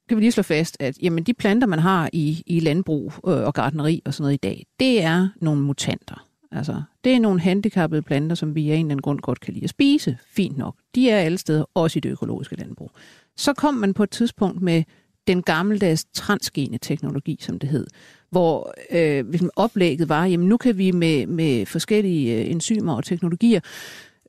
kan 0.09 0.17
vi 0.17 0.21
lige 0.21 0.31
slå 0.31 0.43
fast, 0.43 0.77
at 0.79 0.97
jamen, 1.01 1.23
de 1.23 1.33
planter, 1.33 1.67
man 1.67 1.79
har 1.79 2.09
i, 2.13 2.43
i 2.45 2.59
landbrug 2.59 3.13
øh, 3.27 3.33
og 3.33 3.53
gardneri 3.53 4.01
og 4.05 4.13
sådan 4.13 4.23
noget 4.23 4.33
i 4.33 4.37
dag, 4.37 4.65
det 4.79 5.03
er 5.03 5.29
nogle 5.41 5.61
mutanter. 5.61 6.27
Altså, 6.51 6.81
det 7.03 7.13
er 7.13 7.19
nogle 7.19 7.39
handicappede 7.39 8.01
planter, 8.01 8.35
som 8.35 8.55
vi 8.55 8.71
af 8.71 8.75
en 8.75 8.79
eller 8.79 8.91
anden 8.91 9.01
grund 9.01 9.19
godt 9.19 9.39
kan 9.39 9.53
lide 9.53 9.63
at 9.63 9.69
spise. 9.69 10.17
Fint 10.27 10.57
nok. 10.57 10.75
De 10.95 11.09
er 11.09 11.17
alle 11.17 11.37
steder, 11.37 11.65
også 11.73 11.99
i 11.99 11.99
det 11.99 12.09
økologiske 12.09 12.55
landbrug. 12.55 12.91
Så 13.37 13.53
kom 13.53 13.73
man 13.73 13.93
på 13.93 14.03
et 14.03 14.09
tidspunkt 14.09 14.61
med 14.61 14.83
den 15.27 15.41
gammeldags 15.41 16.05
transgene 16.13 16.77
teknologi, 16.77 17.37
som 17.39 17.59
det 17.59 17.69
hed, 17.69 17.87
hvor 18.29 18.73
øh, 18.91 19.29
ligesom 19.29 19.49
oplægget 19.55 20.09
var, 20.09 20.25
jamen 20.25 20.49
nu 20.49 20.57
kan 20.57 20.77
vi 20.77 20.91
med, 20.91 21.27
med 21.27 21.65
forskellige 21.65 22.35
øh, 22.35 22.51
enzymer 22.51 22.93
og 22.93 23.03
teknologier 23.03 23.59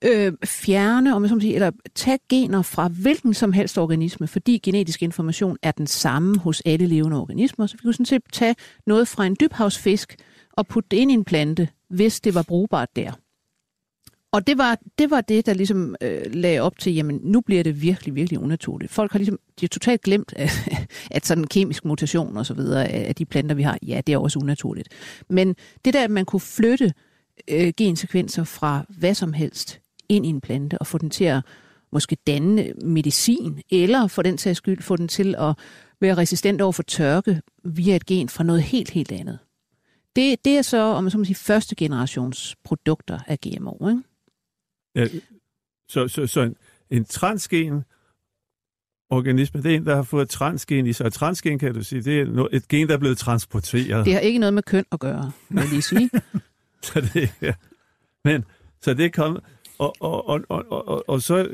øh, 0.04 0.32
fjerne, 0.44 1.14
om 1.14 1.22
man 1.22 1.40
sige, 1.40 1.54
eller 1.54 1.70
tage 1.94 2.18
gener 2.28 2.62
fra 2.62 2.88
hvilken 2.88 3.34
som 3.34 3.52
helst 3.52 3.78
organisme, 3.78 4.26
fordi 4.26 4.58
genetisk 4.58 5.02
information 5.02 5.56
er 5.62 5.70
den 5.70 5.86
samme 5.86 6.38
hos 6.38 6.62
alle 6.64 6.86
levende 6.86 7.20
organismer. 7.20 7.66
Så 7.66 7.76
vi 7.76 7.82
kunne 7.82 7.94
sådan 7.94 8.06
set 8.06 8.22
tage 8.32 8.54
noget 8.86 9.08
fra 9.08 9.26
en 9.26 9.36
dybhavsfisk 9.40 10.16
og 10.52 10.66
putte 10.66 10.88
det 10.90 10.96
ind 10.96 11.10
i 11.10 11.14
en 11.14 11.24
plante, 11.24 11.68
hvis 11.92 12.20
det 12.20 12.34
var 12.34 12.42
brugbart 12.42 12.96
der. 12.96 13.12
Og 14.32 14.46
det 14.46 14.58
var, 14.58 14.78
det 14.98 15.10
var 15.10 15.20
det, 15.20 15.46
der 15.46 15.54
ligesom 15.54 15.96
øh, 16.00 16.34
lagde 16.34 16.60
op 16.60 16.78
til, 16.78 16.94
jamen 16.94 17.20
nu 17.22 17.40
bliver 17.40 17.62
det 17.62 17.82
virkelig, 17.82 18.14
virkelig 18.14 18.40
unaturligt. 18.40 18.92
Folk 18.92 19.12
har 19.12 19.18
ligesom, 19.18 19.38
de 19.60 19.64
har 19.64 19.68
totalt 19.68 20.02
glemt, 20.02 20.32
at, 20.36 20.50
at 21.10 21.26
sådan 21.26 21.44
en 21.44 21.48
kemisk 21.48 21.84
mutation 21.84 22.36
og 22.36 22.46
så 22.46 22.54
videre 22.54 22.88
af 22.88 23.14
de 23.14 23.24
planter, 23.24 23.54
vi 23.54 23.62
har, 23.62 23.78
ja, 23.86 24.00
det 24.06 24.12
er 24.12 24.18
også 24.18 24.38
unaturligt. 24.38 24.88
Men 25.28 25.56
det 25.84 25.94
der, 25.94 26.04
at 26.04 26.10
man 26.10 26.24
kunne 26.24 26.40
flytte 26.40 26.92
øh, 27.48 27.72
gensekvenser 27.76 28.44
fra 28.44 28.84
hvad 28.88 29.14
som 29.14 29.32
helst 29.32 29.80
ind 30.08 30.26
i 30.26 30.28
en 30.28 30.40
plante 30.40 30.78
og 30.78 30.86
få 30.86 30.98
den 30.98 31.10
til 31.10 31.24
at 31.24 31.42
måske 31.92 32.16
danne 32.26 32.72
medicin, 32.84 33.62
eller 33.70 34.06
for 34.06 34.22
den 34.22 34.38
sags 34.38 34.56
skyld 34.56 34.82
få 34.82 34.96
den 34.96 35.08
til 35.08 35.34
at 35.38 35.54
være 36.00 36.16
resistent 36.16 36.60
over 36.60 36.72
for 36.72 36.82
tørke 36.82 37.40
via 37.64 37.96
et 37.96 38.06
gen 38.06 38.28
fra 38.28 38.44
noget 38.44 38.62
helt, 38.62 38.90
helt 38.90 39.12
andet. 39.12 39.38
Det, 40.16 40.44
det 40.44 40.58
er 40.58 40.62
så, 40.62 40.78
om 40.78 41.04
man 41.04 41.10
så 41.10 41.18
må 41.18 41.24
sige, 41.24 41.36
første 41.36 41.74
generations 41.74 42.56
produkter 42.64 43.18
af 43.26 43.38
GMO, 43.40 43.88
ikke? 43.88 44.02
Ja, 44.94 45.08
så, 45.88 46.08
så, 46.08 46.26
så 46.26 46.40
en, 46.40 46.56
en 46.90 47.04
transgen 47.04 47.84
organisme, 49.10 49.62
det 49.62 49.72
er 49.72 49.76
en, 49.76 49.86
der 49.86 49.94
har 49.94 50.02
fået 50.02 50.28
transgen 50.28 50.86
i 50.86 50.92
sig. 50.92 51.06
Og 51.06 51.12
transgen, 51.12 51.58
kan 51.58 51.74
du 51.74 51.82
sige, 51.82 52.02
det 52.02 52.20
er 52.20 52.46
et 52.52 52.68
gen, 52.68 52.88
der 52.88 52.94
er 52.94 52.98
blevet 52.98 53.18
transporteret. 53.18 54.04
Det 54.04 54.12
har 54.12 54.20
ikke 54.20 54.38
noget 54.38 54.54
med 54.54 54.62
køn 54.62 54.84
at 54.92 55.00
gøre, 55.00 55.32
vil 55.48 55.60
jeg 55.60 55.68
lige 55.68 55.82
sige. 55.82 56.10
så 56.82 57.00
det, 57.00 57.30
ja. 57.42 57.54
Men, 58.24 58.44
så 58.80 58.94
det 58.94 59.04
er 59.04 59.10
kommet, 59.10 59.42
og, 59.78 59.94
og, 60.00 60.28
og, 60.28 60.44
og, 60.48 60.88
og, 60.88 61.08
og 61.08 61.22
så, 61.22 61.48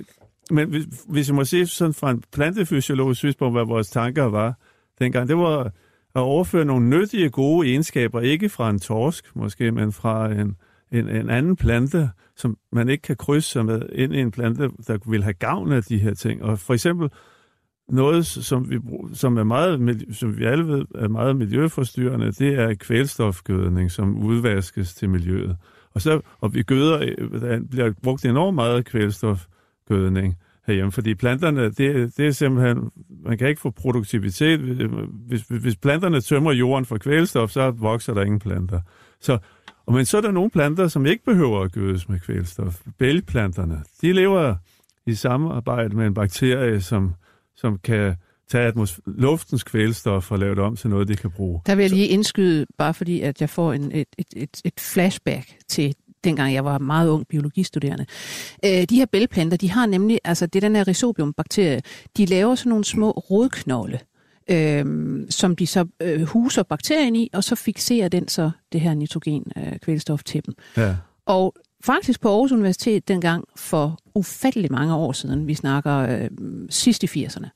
men 0.50 0.68
hvis, 0.68 0.84
hvis 1.08 1.28
jeg 1.28 1.34
må 1.34 1.44
se 1.44 1.66
sådan 1.66 1.94
fra 1.94 2.10
en 2.10 2.22
plantefysiologisk 2.32 3.18
synspunkt, 3.18 3.54
hvad 3.54 3.64
vores 3.64 3.88
tanker 3.88 4.24
var 4.24 4.54
dengang, 4.98 5.28
det 5.28 5.36
var 5.36 5.72
at 6.18 6.24
overføre 6.24 6.64
nogle 6.64 6.88
nyttige, 6.88 7.30
gode 7.30 7.68
egenskaber, 7.68 8.20
ikke 8.20 8.48
fra 8.48 8.70
en 8.70 8.78
torsk 8.78 9.36
måske, 9.36 9.72
men 9.72 9.92
fra 9.92 10.32
en, 10.32 10.56
en, 10.92 11.08
en 11.08 11.30
anden 11.30 11.56
plante, 11.56 12.10
som 12.36 12.56
man 12.72 12.88
ikke 12.88 13.02
kan 13.02 13.16
krydse 13.16 13.50
sig 13.50 13.64
med, 13.64 13.82
ind 13.92 14.14
i 14.14 14.20
en 14.20 14.30
plante, 14.30 14.70
der 14.86 15.10
vil 15.10 15.22
have 15.22 15.34
gavn 15.34 15.72
af 15.72 15.82
de 15.82 15.98
her 15.98 16.14
ting. 16.14 16.42
Og 16.42 16.58
for 16.58 16.74
eksempel 16.74 17.10
noget, 17.88 18.26
som 18.26 18.70
vi, 18.70 18.78
som 19.12 19.36
er 19.36 19.44
meget, 19.44 20.06
som 20.12 20.38
vi 20.38 20.44
alle 20.44 20.68
ved 20.68 20.84
er 20.94 21.08
meget 21.08 21.36
miljøforstyrrende, 21.36 22.32
det 22.32 22.54
er 22.54 22.74
kvælstofgødning, 22.74 23.90
som 23.90 24.18
udvaskes 24.18 24.94
til 24.94 25.10
miljøet. 25.10 25.56
Og, 25.94 26.00
så, 26.00 26.20
og 26.40 26.54
vi 26.54 26.62
gøder, 26.62 27.14
øh, 27.18 27.40
der 27.40 27.60
bliver 27.70 27.92
brugt 28.02 28.24
enormt 28.24 28.54
meget 28.54 28.84
kvælstofgødning 28.84 30.36
herhjemme, 30.68 30.92
fordi 30.92 31.14
planterne, 31.14 31.64
det, 31.64 32.16
det 32.16 32.26
er 32.26 32.30
simpelthen, 32.30 32.90
man 33.24 33.38
kan 33.38 33.48
ikke 33.48 33.60
få 33.60 33.70
produktivitet. 33.70 34.60
Hvis, 35.26 35.42
hvis 35.48 35.76
planterne 35.76 36.20
tømmer 36.20 36.52
jorden 36.52 36.84
for 36.84 36.98
kvælstof, 36.98 37.50
så 37.50 37.70
vokser 37.70 38.14
der 38.14 38.22
ingen 38.22 38.38
planter. 38.38 38.80
Så 39.20 39.38
og 39.88 39.94
men 39.94 40.04
så 40.04 40.16
er 40.16 40.20
der 40.20 40.30
nogle 40.30 40.50
planter, 40.50 40.88
som 40.88 41.06
ikke 41.06 41.24
behøver 41.24 41.60
at 41.60 41.72
gødes 41.72 42.08
med 42.08 42.20
kvælstof. 42.20 42.80
Bælgplanterne, 42.98 43.82
de 44.02 44.12
lever 44.12 44.54
i 45.06 45.14
samarbejde 45.14 45.96
med 45.96 46.06
en 46.06 46.14
bakterie, 46.14 46.80
som, 46.80 47.14
som 47.56 47.78
kan 47.78 48.14
tage 48.48 48.72
atmos- 48.72 49.00
luftens 49.06 49.64
kvælstof 49.64 50.32
og 50.32 50.38
lave 50.38 50.54
det 50.54 50.64
om 50.64 50.76
til 50.76 50.90
noget, 50.90 51.08
de 51.08 51.16
kan 51.16 51.30
bruge. 51.30 51.60
Der 51.66 51.74
vil 51.74 51.82
jeg 51.82 51.90
lige 51.90 52.06
indskyde, 52.06 52.66
bare 52.78 52.94
fordi 52.94 53.20
at 53.20 53.40
jeg 53.40 53.50
får 53.50 53.72
en, 53.72 53.92
et, 53.92 54.08
et, 54.18 54.26
et, 54.36 54.60
et 54.64 54.80
flashback 54.80 55.46
til 55.68 55.94
dengang 56.24 56.54
jeg 56.54 56.64
var 56.64 56.78
meget 56.78 57.08
ung 57.08 57.26
biologistuderende. 57.28 58.06
Øh, 58.64 58.82
de 58.82 58.96
her 58.96 59.06
bælgplanter, 59.06 59.56
de 59.56 59.70
har 59.70 59.86
nemlig, 59.86 60.20
altså 60.24 60.46
det 60.46 60.64
er 60.64 60.68
den 60.68 60.76
her 60.76 60.88
rhizobium-bakterie, 60.88 61.80
de 62.16 62.26
laver 62.26 62.54
sådan 62.54 62.70
nogle 62.70 62.84
små 62.84 63.10
rodknolde, 63.10 63.98
øh, 64.50 64.84
som 65.30 65.56
de 65.56 65.66
så 65.66 65.86
øh, 66.02 66.22
huser 66.22 66.62
bakterien 66.62 67.16
i, 67.16 67.30
og 67.32 67.44
så 67.44 67.54
fixerer 67.54 68.08
den 68.08 68.28
så 68.28 68.50
det 68.72 68.80
her 68.80 68.94
nitrogen 68.94 69.44
øh, 69.56 69.78
kvælstof 69.78 70.22
til 70.22 70.46
dem. 70.46 70.54
Ja. 70.76 70.96
Og 71.26 71.54
faktisk 71.84 72.20
på 72.20 72.28
Aarhus 72.28 72.52
Universitet 72.52 73.08
dengang 73.08 73.44
for 73.56 73.98
ufattelig 74.14 74.72
mange 74.72 74.94
år 74.94 75.12
siden, 75.12 75.46
vi 75.46 75.54
snakker 75.54 75.96
øh, 75.96 76.30
sidst 76.70 77.02
i 77.02 77.06
80'erne, 77.06 77.48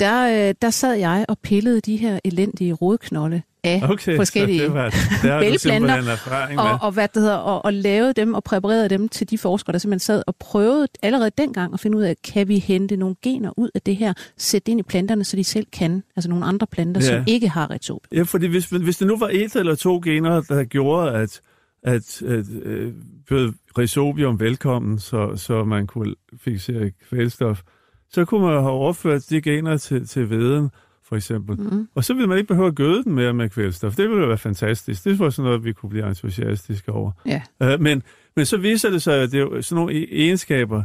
der, 0.00 0.48
øh, 0.48 0.54
der 0.62 0.70
sad 0.70 0.94
jeg 0.94 1.24
og 1.28 1.38
pillede 1.38 1.80
de 1.80 1.96
her 1.96 2.20
elendige 2.24 2.72
rodknolde 2.72 3.42
af 3.64 3.82
okay, 3.90 4.16
forskellige 4.16 4.62
det 4.62 4.74
var, 4.74 4.90
det 4.90 6.58
og, 6.58 6.78
og, 6.82 6.92
hvad 6.92 7.08
det 7.08 7.22
hedder, 7.22 7.36
og, 7.36 7.64
og 7.64 7.72
lavede 7.72 8.12
dem 8.12 8.34
og 8.34 8.44
præparerede 8.44 8.88
dem 8.88 9.08
til 9.08 9.30
de 9.30 9.38
forskere, 9.38 9.72
der 9.72 9.78
simpelthen 9.78 10.00
sad 10.00 10.22
og 10.26 10.36
prøvede 10.36 10.88
allerede 11.02 11.30
dengang 11.38 11.74
at 11.74 11.80
finde 11.80 11.98
ud 11.98 12.02
af, 12.02 12.16
kan 12.24 12.48
vi 12.48 12.58
hente 12.58 12.96
nogle 12.96 13.16
gener 13.22 13.52
ud 13.56 13.70
af 13.74 13.82
det 13.82 13.96
her, 13.96 14.12
sætte 14.36 14.70
ind 14.70 14.80
i 14.80 14.82
planterne, 14.82 15.24
så 15.24 15.36
de 15.36 15.44
selv 15.44 15.66
kan, 15.72 16.02
altså 16.16 16.30
nogle 16.30 16.44
andre 16.44 16.66
planter, 16.66 17.00
ja. 17.00 17.06
som 17.06 17.24
ikke 17.26 17.48
har 17.48 17.70
retop. 17.70 18.00
Ja, 18.12 18.22
fordi 18.22 18.46
hvis, 18.46 18.66
hvis 18.66 18.96
det 18.98 19.06
nu 19.06 19.18
var 19.18 19.28
et 19.32 19.56
eller 19.56 19.74
to 19.74 20.00
gener, 20.04 20.40
der 20.40 20.64
gjorde, 20.64 21.12
at, 21.12 21.40
at, 21.82 22.22
at 22.22 22.46
øh, 22.62 22.92
bød 23.28 23.52
rhizobium 23.78 24.40
velkommen, 24.40 24.98
så, 24.98 25.36
så 25.36 25.64
man 25.64 25.86
kunne 25.86 26.14
fixere 26.44 26.90
kvælstof, 27.08 27.62
så 28.10 28.24
kunne 28.24 28.40
man 28.40 28.50
have 28.50 28.70
overført 28.70 29.30
de 29.30 29.40
gener 29.40 29.76
til, 29.76 30.06
til 30.06 30.30
veden, 30.30 30.70
for 31.08 31.16
eksempel. 31.16 31.56
Mm. 31.60 31.88
Og 31.94 32.04
så 32.04 32.14
ville 32.14 32.28
man 32.28 32.38
ikke 32.38 32.48
behøve 32.48 32.66
at 32.66 32.74
gøde 32.74 33.04
den 33.04 33.14
mere 33.14 33.32
med 33.34 33.48
kvælstof. 33.48 33.96
Det 33.96 34.10
ville 34.10 34.28
være 34.28 34.38
fantastisk. 34.38 35.04
Det 35.04 35.18
var 35.18 35.30
sådan 35.30 35.48
noget, 35.48 35.64
vi 35.64 35.72
kunne 35.72 35.90
blive 35.90 36.08
entusiastiske 36.08 36.92
over. 36.92 37.12
Ja. 37.26 37.42
Uh, 37.74 37.80
men, 37.80 38.02
men 38.36 38.46
så 38.46 38.56
viser 38.56 38.90
det 38.90 39.02
sig, 39.02 39.22
at 39.22 39.32
det 39.32 39.40
er 39.40 39.60
sådan 39.60 39.76
nogle 39.84 39.92
e- 39.92 40.08
egenskaber, 40.12 40.84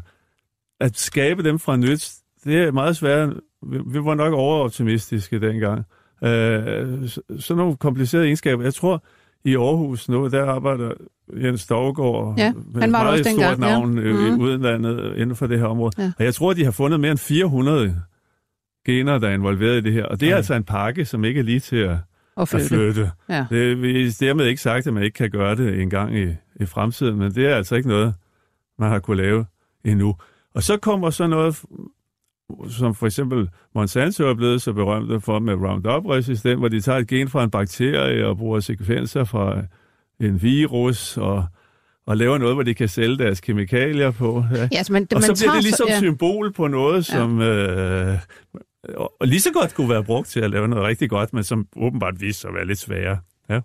at 0.79 0.97
skabe 0.97 1.43
dem 1.43 1.60
fra 1.60 1.77
nyt, 1.77 2.12
det 2.43 2.55
er 2.55 2.71
meget 2.71 2.97
svært. 2.97 3.29
Vi, 3.63 3.77
vi 3.86 3.99
var 3.99 4.15
nok 4.15 4.34
overoptimistiske 4.34 5.39
dengang. 5.39 5.79
Uh, 6.21 6.27
sådan 7.39 7.57
nogle 7.57 7.77
komplicerede 7.77 8.25
egenskaber. 8.25 8.63
Jeg 8.63 8.73
tror, 8.73 9.03
i 9.43 9.56
Aarhus 9.56 10.10
nu, 10.10 10.27
der 10.27 10.45
arbejder 10.45 10.91
Jens 11.43 11.67
Dovgaard 11.67 12.34
ja, 12.38 12.54
med 12.73 12.84
et 12.84 12.89
meget 12.89 13.19
stort 13.19 13.25
dengang, 13.25 13.60
navn 13.60 13.97
ja. 13.97 14.13
mm. 14.13 14.27
i 14.27 14.32
mhm. 14.32 14.41
udlandet 14.41 15.17
inden 15.17 15.36
for 15.36 15.47
det 15.47 15.60
her 15.60 15.65
område. 15.65 15.91
Ja. 15.97 16.12
Og 16.17 16.25
jeg 16.25 16.34
tror, 16.34 16.54
de 16.54 16.63
har 16.63 16.71
fundet 16.71 16.99
mere 16.99 17.12
end 17.12 17.19
400 17.19 18.01
gener, 18.86 19.17
der 19.17 19.27
er 19.30 19.34
involveret 19.34 19.77
i 19.77 19.82
det 19.82 19.93
her. 19.93 20.06
Og 20.06 20.19
det 20.19 20.25
er 20.25 20.32
ja. 20.32 20.38
altså 20.38 20.54
en 20.54 20.63
pakke, 20.63 21.06
som 21.06 21.25
ikke 21.25 21.39
er 21.39 21.43
lige 21.43 21.60
til 21.60 21.75
at, 21.75 21.97
at 22.38 22.47
flytte. 22.47 22.65
At 22.65 22.69
flytte. 22.69 23.12
Ja. 23.30 23.45
Det 23.49 23.71
er 23.71 24.17
dermed 24.19 24.45
ikke 24.45 24.62
sagt, 24.62 24.88
at 24.88 24.93
man 24.93 25.04
ikke 25.04 25.15
kan 25.15 25.30
gøre 25.30 25.56
det 25.56 25.82
en 25.82 25.89
gang 25.89 26.17
i, 26.17 26.27
i 26.56 26.65
fremtiden, 26.65 27.17
men 27.17 27.36
det 27.36 27.47
er 27.47 27.56
altså 27.56 27.75
ikke 27.75 27.89
noget, 27.89 28.13
man 28.80 28.89
har 28.89 28.99
kunne 28.99 29.17
lave 29.17 29.45
endnu. 29.86 30.15
Og 30.56 30.63
så 30.63 30.77
kommer 30.77 31.10
så 31.10 31.27
noget, 31.27 31.63
som 32.69 32.95
for 32.95 33.05
eksempel 33.05 33.49
Monsanto 33.75 34.23
er 34.23 34.33
blevet 34.33 34.61
så 34.61 34.73
berømt 34.73 35.23
for 35.23 35.39
med 35.39 35.53
Roundup-resistent, 35.53 36.59
hvor 36.59 36.67
de 36.67 36.81
tager 36.81 36.97
et 36.97 37.07
gen 37.07 37.29
fra 37.29 37.43
en 37.43 37.51
bakterie 37.51 38.27
og 38.27 38.37
bruger 38.37 38.59
sekvenser 38.59 39.23
fra 39.23 39.61
en 40.19 40.41
virus 40.41 41.17
og 41.17 41.45
og 42.05 42.17
laver 42.17 42.37
noget, 42.37 42.55
hvor 42.55 42.63
de 42.63 42.73
kan 42.73 42.87
sælge 42.87 43.17
deres 43.17 43.41
kemikalier 43.41 44.11
på. 44.11 44.45
Ja. 44.51 44.57
Ja, 44.57 44.77
altså 44.77 44.93
man, 44.93 45.07
og 45.15 45.21
man 45.21 45.35
så 45.35 45.43
bliver 45.43 45.53
det 45.53 45.63
ligesom 45.63 45.87
ja. 45.87 45.99
symbol 45.99 46.53
på 46.53 46.67
noget, 46.67 47.05
som 47.05 47.41
ja. 47.41 48.13
øh, 48.13 48.19
og 48.95 49.27
lige 49.27 49.41
så 49.41 49.51
godt 49.53 49.73
kunne 49.73 49.89
være 49.89 50.03
brugt 50.03 50.27
til 50.27 50.39
at 50.39 50.49
lave 50.49 50.67
noget 50.67 50.85
rigtig 50.85 51.09
godt, 51.09 51.33
men 51.33 51.43
som 51.43 51.67
åbenbart 51.75 52.21
viser 52.21 52.39
sig 52.39 52.47
at 52.47 52.53
være 52.55 52.67
lidt 52.67 52.79
sværere. 52.79 53.17
Ja. 53.49 53.59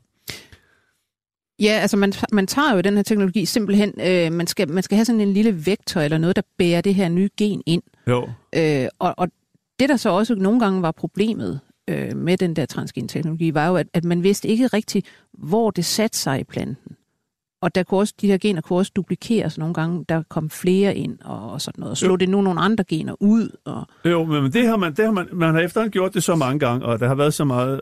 Ja, 1.61 1.73
altså 1.73 1.97
man, 1.97 2.13
man 2.33 2.47
tager 2.47 2.75
jo 2.75 2.81
den 2.81 2.97
her 2.97 3.03
teknologi 3.03 3.45
simpelthen, 3.45 3.93
øh, 4.01 4.33
man, 4.33 4.47
skal, 4.47 4.71
man 4.71 4.83
skal 4.83 4.97
have 4.97 5.05
sådan 5.05 5.21
en 5.21 5.33
lille 5.33 5.67
vektor 5.67 6.01
eller 6.01 6.19
noget, 6.19 6.37
der 6.37 6.43
bærer 6.59 6.81
det 6.81 6.95
her 6.95 7.09
nye 7.09 7.29
gen 7.39 7.63
ind. 7.67 7.83
Jo. 8.11 8.29
Øh, 8.57 8.89
og, 8.99 9.15
og 9.17 9.29
det, 9.81 9.89
der 9.89 9.97
så 9.97 10.11
også 10.11 10.35
nogle 10.35 10.61
gange 10.61 10.83
var 10.83 10.91
problemet 10.91 11.61
øh, 11.89 12.17
med 12.17 12.37
den 12.37 12.57
der 12.57 12.67
transgenteknologi, 12.67 13.55
var 13.55 13.69
jo, 13.69 13.77
at, 13.77 13.87
at 13.93 14.05
man 14.05 14.23
vidste 14.23 14.49
ikke 14.49 14.67
rigtigt, 14.67 15.07
hvor 15.33 15.71
det 15.71 15.85
satte 15.85 16.19
sig 16.19 16.41
i 16.41 16.45
planten. 16.45 16.97
Og 17.61 17.75
der 17.75 17.83
kunne 17.83 18.01
også, 18.01 18.15
de 18.21 18.27
her 18.27 18.39
gener 18.39 18.61
kunne 18.61 18.79
også 18.79 18.93
duplikeres 18.97 19.59
nogle 19.59 19.75
gange. 19.75 20.05
Der 20.09 20.23
kom 20.29 20.51
flere 20.51 20.97
ind 20.97 21.19
og, 21.25 21.53
og 21.53 21.61
sådan 21.61 21.81
noget. 21.81 21.91
Og 21.91 21.97
slå 21.97 22.09
jo. 22.09 22.17
det 22.17 22.29
nu 22.29 22.41
nogle 22.41 22.61
andre 22.61 22.85
gener 22.85 23.15
ud. 23.21 23.57
Og... 23.65 23.87
Jo, 24.05 24.25
men 24.25 24.53
det 24.53 24.67
har 24.67 24.77
man, 24.77 24.95
det 24.95 25.05
har 25.05 25.13
man, 25.13 25.29
man 25.33 25.55
har 25.55 25.61
efterhånden 25.61 25.93
gjort 25.93 26.15
det 26.15 26.23
så 26.23 26.35
mange 26.35 26.59
gange, 26.59 26.87
og 26.87 27.01
der 27.01 27.09
har 27.09 27.15
været 27.15 27.35
så 27.35 27.45
meget 27.45 27.81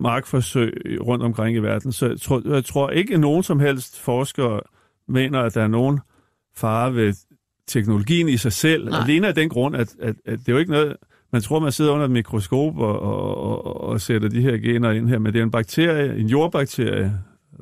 markforsøg 0.00 0.98
rundt 1.00 1.24
omkring 1.24 1.56
i 1.56 1.58
verden, 1.58 1.92
så 1.92 2.06
jeg 2.06 2.20
tror, 2.20 2.42
jeg 2.54 2.64
tror 2.64 2.90
ikke, 2.90 3.14
at 3.14 3.20
nogen 3.20 3.42
som 3.42 3.60
helst 3.60 3.98
forskere 4.00 4.60
mener, 5.08 5.40
at 5.40 5.54
der 5.54 5.62
er 5.62 5.68
nogen 5.68 6.00
fare 6.56 6.94
ved 6.94 7.14
teknologien 7.68 8.28
i 8.28 8.36
sig 8.36 8.52
selv. 8.52 8.88
Nej. 8.88 9.00
Alene 9.02 9.28
af 9.28 9.34
den 9.34 9.48
grund, 9.48 9.76
at, 9.76 9.94
at, 10.00 10.14
at 10.26 10.38
det 10.38 10.48
er 10.48 10.52
jo 10.52 10.58
ikke 10.58 10.72
noget... 10.72 10.96
Man 11.32 11.42
tror, 11.42 11.58
man 11.58 11.72
sidder 11.72 11.92
under 11.92 12.04
et 12.04 12.10
mikroskop 12.10 12.78
og, 12.78 13.00
og, 13.00 13.36
og, 13.36 13.80
og 13.80 14.00
sætter 14.00 14.28
de 14.28 14.40
her 14.40 14.56
gener 14.56 14.90
ind 14.90 15.08
her, 15.08 15.18
men 15.18 15.32
det 15.32 15.38
er 15.38 15.42
en 15.42 15.50
bakterie, 15.50 16.18
en 16.18 16.26
jordbakterie, 16.26 17.12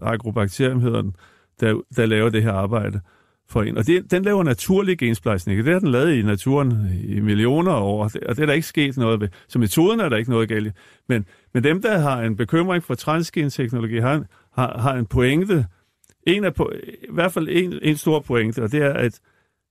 agrobakterium 0.03 0.81
hedder 0.81 1.03
den, 1.03 1.17
der, 1.61 1.81
der 1.97 2.07
laver 2.07 2.29
det 2.29 2.43
her 2.43 2.53
arbejde 2.53 3.01
for 3.49 3.63
en. 3.63 3.79
Og 3.79 3.87
det, 3.87 4.11
den 4.11 4.23
laver 4.23 4.43
naturlig 4.43 4.99
gensplejsning. 4.99 5.65
Det 5.65 5.73
har 5.73 5.81
den 5.81 5.91
lavet 5.91 6.15
i 6.15 6.23
naturen 6.23 6.89
i 7.05 7.21
millioner 7.21 7.73
af 7.73 7.81
år, 7.81 8.05
og 8.05 8.37
det 8.37 8.43
er 8.43 8.47
der 8.47 8.53
ikke 8.53 8.67
sket 8.67 8.97
noget 8.97 9.21
ved. 9.21 9.29
Så 9.49 9.59
metoden 9.59 10.01
er 10.01 10.09
der 10.09 10.17
ikke 10.17 10.31
noget 10.31 10.49
galt 10.49 10.73
Men, 11.09 11.25
men 11.55 11.65
dem, 11.65 11.83
der 11.83 11.99
har 11.99 12.23
en 12.23 12.37
bekymring 12.37 12.85
for 12.85 12.95
transgenteknologi, 12.95 13.99
har, 13.99 14.25
har, 14.55 14.79
har 14.79 14.95
en 14.95 15.07
pointe, 15.07 15.67
en 16.27 16.45
af, 16.45 16.53
i 17.03 17.13
hvert 17.13 17.33
fald 17.33 17.49
en, 17.51 17.79
en 17.83 17.97
stor 17.97 18.21
pointe, 18.21 18.63
og 18.63 18.73
det 18.73 18.83
er, 18.83 18.93
at 18.93 19.21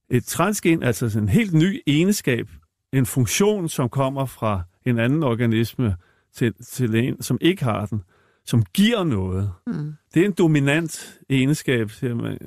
et 0.09 0.23
transgen, 0.23 0.83
altså 0.83 1.19
en 1.19 1.29
helt 1.29 1.53
ny 1.53 1.81
egenskab, 1.87 2.49
en 2.93 3.05
funktion, 3.05 3.69
som 3.69 3.89
kommer 3.89 4.25
fra 4.25 4.61
en 4.85 4.99
anden 4.99 5.23
organisme 5.23 5.95
til, 6.33 6.53
til 6.63 6.95
en, 6.95 7.21
som 7.21 7.37
ikke 7.41 7.63
har 7.63 7.85
den, 7.85 8.03
som 8.45 8.63
giver 8.73 9.03
noget. 9.03 9.51
Mm. 9.67 9.93
Det 10.13 10.21
er 10.21 10.25
en 10.25 10.31
dominant 10.31 11.19
egenskab, 11.29 11.91
siger 11.91 12.15
man 12.15 12.39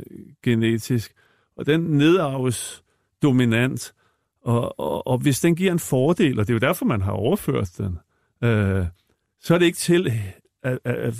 genetisk, 0.42 1.12
og 1.56 1.66
den 1.66 1.80
nedarves 1.80 2.82
dominant. 3.22 3.94
Og, 4.42 4.80
og, 4.80 5.06
og 5.06 5.18
hvis 5.18 5.40
den 5.40 5.56
giver 5.56 5.72
en 5.72 5.78
fordel, 5.78 6.38
og 6.38 6.46
det 6.46 6.52
er 6.52 6.54
jo 6.54 6.66
derfor, 6.68 6.84
man 6.84 7.02
har 7.02 7.12
overført 7.12 7.70
den, 7.78 7.98
øh, 8.44 8.86
så 9.40 9.54
er 9.54 9.58
det 9.58 9.66
ikke 9.66 9.78
til 9.78 10.12
at, 10.62 10.78
at, 10.84 10.94
at 10.94 11.14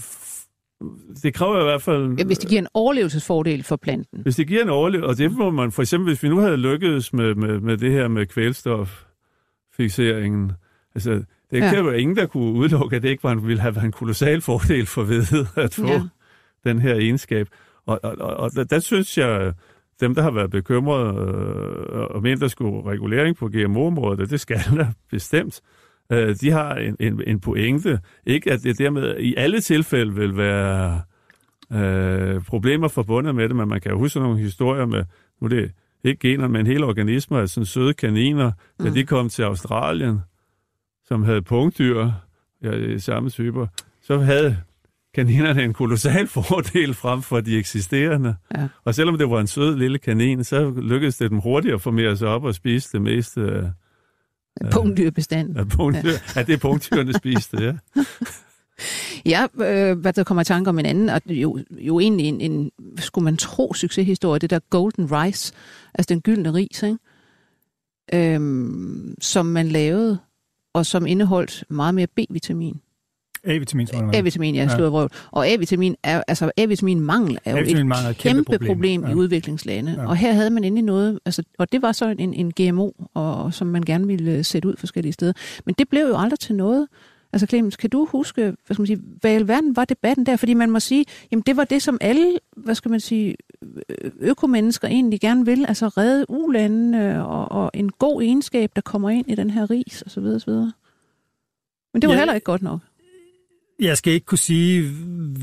det 1.23 1.35
kræver 1.35 1.61
i 1.61 1.65
hvert 1.65 1.83
fald... 1.83 2.19
Ja, 2.19 2.25
hvis 2.25 2.39
det 2.39 2.49
giver 2.49 2.61
en 2.61 2.69
overlevelsesfordel 2.75 3.63
for 3.63 3.77
planten. 3.77 4.23
Hvis 4.23 4.37
det 4.37 4.47
giver 4.47 4.63
en 4.63 4.69
overlevelse, 4.69 5.09
og 5.09 5.19
det 5.19 5.33
må 5.33 5.51
man 5.51 5.73
for 5.73 5.83
eksempel, 5.83 6.11
hvis 6.11 6.23
vi 6.23 6.29
nu 6.29 6.39
havde 6.39 6.57
lykkedes 6.57 7.13
med, 7.13 7.35
med, 7.35 7.61
med 7.61 7.77
det 7.77 7.93
her 7.93 8.09
med 8.09 8.27
kvælstoffixeringen, 8.27 10.53
altså 10.95 11.11
det 11.51 11.59
ja. 11.59 11.71
kan 11.71 11.85
jo 11.85 11.91
ingen, 11.91 12.17
der 12.17 12.27
kunne 12.27 12.53
udelukke, 12.53 12.97
at 12.97 13.03
det 13.03 13.09
ikke 13.09 13.25
var 13.25 13.33
en, 13.33 13.47
ville 13.47 13.61
have 13.61 13.75
været 13.75 13.85
en 13.85 13.93
kolossal 13.93 14.41
fordel 14.41 14.87
for 14.87 15.03
ved 15.03 15.47
at 15.57 15.75
få 15.75 15.87
ja. 15.87 16.03
den 16.65 16.79
her 16.79 16.95
egenskab. 16.95 17.49
Og, 17.87 18.01
og, 18.03 18.17
og, 18.21 18.37
og 18.37 18.55
der, 18.55 18.65
der 18.65 18.79
synes 18.79 19.19
jeg, 19.19 19.53
dem, 20.01 20.15
der 20.15 20.23
har 20.23 20.31
været 20.31 20.51
bekymrede 20.51 21.09
øh, 21.09 22.01
og 22.01 22.23
ment, 22.23 22.41
der 22.41 22.49
skulle 22.49 22.91
regulering 22.91 23.37
på 23.37 23.49
GMO-området, 23.49 24.31
det 24.31 24.41
skal 24.41 24.61
der 24.77 24.87
bestemt, 25.11 25.61
øh, 26.13 26.37
de 26.41 26.51
har 26.51 26.75
en, 26.75 26.97
en, 27.01 27.23
en 27.27 27.41
pointe. 27.41 28.01
Ikke 28.27 28.53
at 28.53 28.63
det 28.63 28.79
dermed 28.79 29.19
i 29.19 29.35
alle 29.37 29.61
tilfælde 29.61 30.15
vil 30.15 30.37
være 30.37 31.01
øh, 31.73 32.43
problemer 32.43 32.89
forbundet 32.89 33.35
med 33.35 33.49
det, 33.49 33.57
men 33.57 33.69
man 33.69 33.81
kan 33.81 33.91
jo 33.91 33.99
huske 33.99 34.21
nogle 34.21 34.39
historier 34.39 34.87
med, 34.87 35.05
nu 35.41 35.45
er 35.45 35.49
det 35.49 35.73
ikke 36.05 36.29
gener, 36.29 36.49
men 36.49 36.67
hele 36.67 36.87
organismer, 36.87 37.47
sådan 37.47 37.67
søde 37.67 37.95
kaniner, 37.95 38.53
mm. 38.79 38.85
da 38.85 38.93
de 38.93 39.05
kom 39.05 39.29
til 39.29 39.43
Australien, 39.43 40.21
som 41.05 41.25
havde 41.25 41.43
punktdyr, 41.43 42.11
ja, 42.63 42.99
samme 42.99 43.31
typer, 43.31 43.67
så 44.03 44.19
havde 44.19 44.57
kaninerne 45.15 45.65
en 45.65 45.73
kolossal 45.73 46.27
fordel 46.37 46.95
frem 46.95 47.23
for 47.23 47.41
de 47.41 47.59
eksisterende. 47.59 48.37
Ja. 48.57 48.69
Og 48.85 48.95
selvom 48.95 49.19
det 49.19 49.31
var 49.31 49.41
en 49.41 49.47
sød 49.47 49.77
lille 49.77 49.99
kanin, 49.99 50.45
så 50.45 50.71
lykkedes 50.71 51.17
det 51.17 51.31
dem 51.31 51.39
hurtigt 51.39 51.75
at 51.75 51.81
formere 51.81 52.17
sig 52.17 52.29
op 52.29 52.45
og 52.45 52.55
spise 52.55 52.93
det 52.93 53.03
meste 53.03 53.73
af... 54.61 54.71
Punktdyrbestanden. 54.71 55.57
Af 55.57 55.69
punktdyr. 55.69 56.11
Ja. 56.11 56.19
ja, 56.37 56.43
det 56.43 56.53
er 56.53 56.59
punktdyrene 56.59 57.13
spiste, 57.13 57.63
ja. 57.63 57.73
Ja, 59.27 59.47
øh, 59.55 59.99
hvad 59.99 60.13
der 60.13 60.25
kommer 60.25 60.41
i 60.41 60.45
tanke 60.45 60.71
om 60.71 60.79
en 60.79 60.87
anden, 60.87 61.09
og 61.09 61.21
jo, 61.27 61.59
jo 61.71 62.01
egentlig 62.01 62.27
en, 62.27 62.41
en, 62.41 62.71
skulle 62.99 63.25
man 63.25 63.37
tro, 63.37 63.75
succeshistorie, 63.75 64.39
det 64.39 64.51
der 64.51 64.59
Golden 64.71 65.13
Rice, 65.13 65.53
altså 65.95 66.15
den 66.15 66.21
gyldne 66.21 66.55
ris, 66.55 66.83
ikke? 66.83 66.99
Øhm, 68.15 69.15
som 69.21 69.47
man 69.47 69.69
lavede 69.69 70.19
og 70.73 70.87
som 70.87 71.07
indeholdt 71.07 71.65
meget 71.69 71.95
mere 71.95 72.07
B-vitamin. 72.07 72.81
A-vitamin. 73.45 73.89
A-vitamin, 74.15 74.55
ja, 74.55 74.69
ja. 74.79 75.07
Og 75.31 75.49
A-vitamin 75.49 75.97
er, 76.03 76.23
altså 76.29 76.51
A-vitamin 76.57 77.01
mangel 77.01 77.39
er 77.45 77.51
jo 77.51 77.57
et 77.57 77.67
kæmpe, 77.67 78.15
kæmpe 78.15 78.45
problem, 78.45 78.67
problem 78.69 79.05
ja. 79.05 79.11
i 79.11 79.15
udviklingslande. 79.15 79.93
Ja. 79.99 80.07
Og 80.07 80.17
her 80.17 80.33
havde 80.33 80.51
man 80.51 80.65
endelig 80.65 80.85
noget, 80.85 81.19
altså, 81.25 81.43
og 81.59 81.73
det 81.73 81.83
var 81.83 81.93
så 81.93 82.15
en, 82.19 82.35
en 82.35 82.53
GMO, 82.53 82.91
og, 83.15 83.55
som 83.55 83.67
man 83.67 83.83
gerne 83.83 84.07
ville 84.07 84.33
øh, 84.33 84.45
sætte 84.45 84.69
ud 84.69 84.77
forskellige 84.77 85.13
steder. 85.13 85.33
Men 85.67 85.75
det 85.79 85.89
blev 85.89 86.07
jo 86.09 86.17
aldrig 86.17 86.39
til 86.39 86.55
noget. 86.55 86.87
Altså 87.33 87.47
Clemens, 87.47 87.77
kan 87.77 87.91
du 87.91 88.05
huske, 88.11 88.43
hvad 88.43 88.75
skal 88.75 88.81
man 88.81 88.87
sige, 88.87 89.01
hvad 89.21 89.33
i 89.33 89.35
alverden 89.35 89.77
var 89.77 89.85
debatten 89.85 90.27
der? 90.27 90.37
Fordi 90.37 90.55
man 90.55 90.71
må 90.71 90.81
sige, 90.81 91.05
jamen 91.31 91.43
det 91.47 91.57
var 91.57 91.65
det, 91.65 91.83
som 91.83 91.99
alle, 92.01 92.39
hvad 92.57 92.75
skal 92.75 92.91
man 92.91 93.01
sige, 93.01 93.37
økomennesker 94.21 94.89
egentlig 94.89 95.21
gerne 95.21 95.45
vil, 95.45 95.67
altså 95.69 95.89
redde 95.89 96.27
ulandene 96.29 97.27
og, 97.27 97.53
og 97.53 97.71
en 97.75 97.91
god 97.91 98.23
egenskab, 98.23 98.71
der 98.77 98.83
kommer 98.83 99.11
ind 99.11 99.31
i 99.31 99.35
den 99.35 99.51
her 99.51 99.71
ris 99.71 100.03
osv. 100.07 100.25
osv. 100.25 100.51
Men 101.93 102.03
det 102.03 102.09
var 102.09 102.15
ja, 102.15 102.19
heller 102.19 102.35
ikke 102.35 102.45
godt 102.45 102.63
nok. 102.63 102.81
Jeg 103.81 103.99
skal 103.99 104.13
ikke 104.13 104.27
kunne 104.27 104.39
sige, 104.39 104.91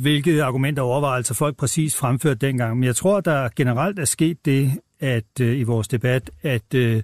hvilke 0.01 0.43
argumenter 0.43 0.83
og 0.83 0.89
overvejelser 0.89 1.33
folk 1.35 1.57
præcis 1.57 1.95
fremførte 1.95 2.47
dengang, 2.47 2.77
men 2.77 2.83
jeg 2.83 2.95
tror, 2.95 3.21
der 3.21 3.49
generelt 3.55 3.99
er 3.99 4.05
sket 4.05 4.45
det, 4.45 4.71
at 4.99 5.41
øh, 5.41 5.59
i 5.59 5.63
vores 5.63 5.87
debat, 5.87 6.31
at 6.43 6.73
øh, 6.73 7.03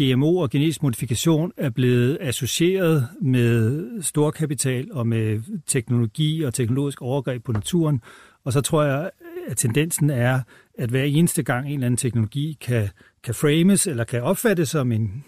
GMO 0.00 0.36
og 0.36 0.50
genetisk 0.50 0.82
modifikation 0.82 1.52
er 1.56 1.70
blevet 1.70 2.18
associeret 2.20 3.08
med 3.20 4.02
storkapital 4.02 4.92
og 4.92 5.06
med 5.06 5.40
teknologi 5.66 6.42
og 6.42 6.54
teknologisk 6.54 7.02
overgreb 7.02 7.44
på 7.44 7.52
naturen. 7.52 8.00
Og 8.44 8.52
så 8.52 8.60
tror 8.60 8.82
jeg, 8.82 9.10
at 9.46 9.56
tendensen 9.56 10.10
er, 10.10 10.40
at 10.78 10.90
hver 10.90 11.02
eneste 11.02 11.42
gang 11.42 11.66
en 11.66 11.72
eller 11.72 11.86
anden 11.86 11.96
teknologi 11.96 12.58
kan, 12.60 12.88
kan 13.24 13.34
frames 13.34 13.86
eller 13.86 14.04
kan 14.04 14.22
opfattes 14.22 14.68
som 14.68 14.92
en 14.92 15.24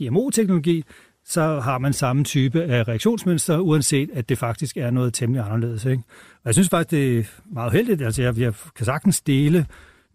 GMO-teknologi, 0.00 0.84
så 1.28 1.60
har 1.60 1.78
man 1.78 1.92
samme 1.92 2.24
type 2.24 2.62
af 2.62 2.88
reaktionsmønster, 2.88 3.58
uanset 3.58 4.10
at 4.12 4.28
det 4.28 4.38
faktisk 4.38 4.76
er 4.76 4.90
noget 4.90 5.14
temmelig 5.14 5.44
anderledes. 5.44 5.84
Ikke? 5.84 6.02
Og 6.34 6.42
jeg 6.44 6.54
synes 6.54 6.68
faktisk, 6.68 6.90
det 6.90 7.18
er 7.18 7.24
meget 7.52 7.72
heldigt. 7.72 8.02
Altså, 8.02 8.22
jeg, 8.22 8.38
jeg 8.38 8.52
kan 8.76 8.86
sagtens 8.86 9.20
dele 9.20 9.66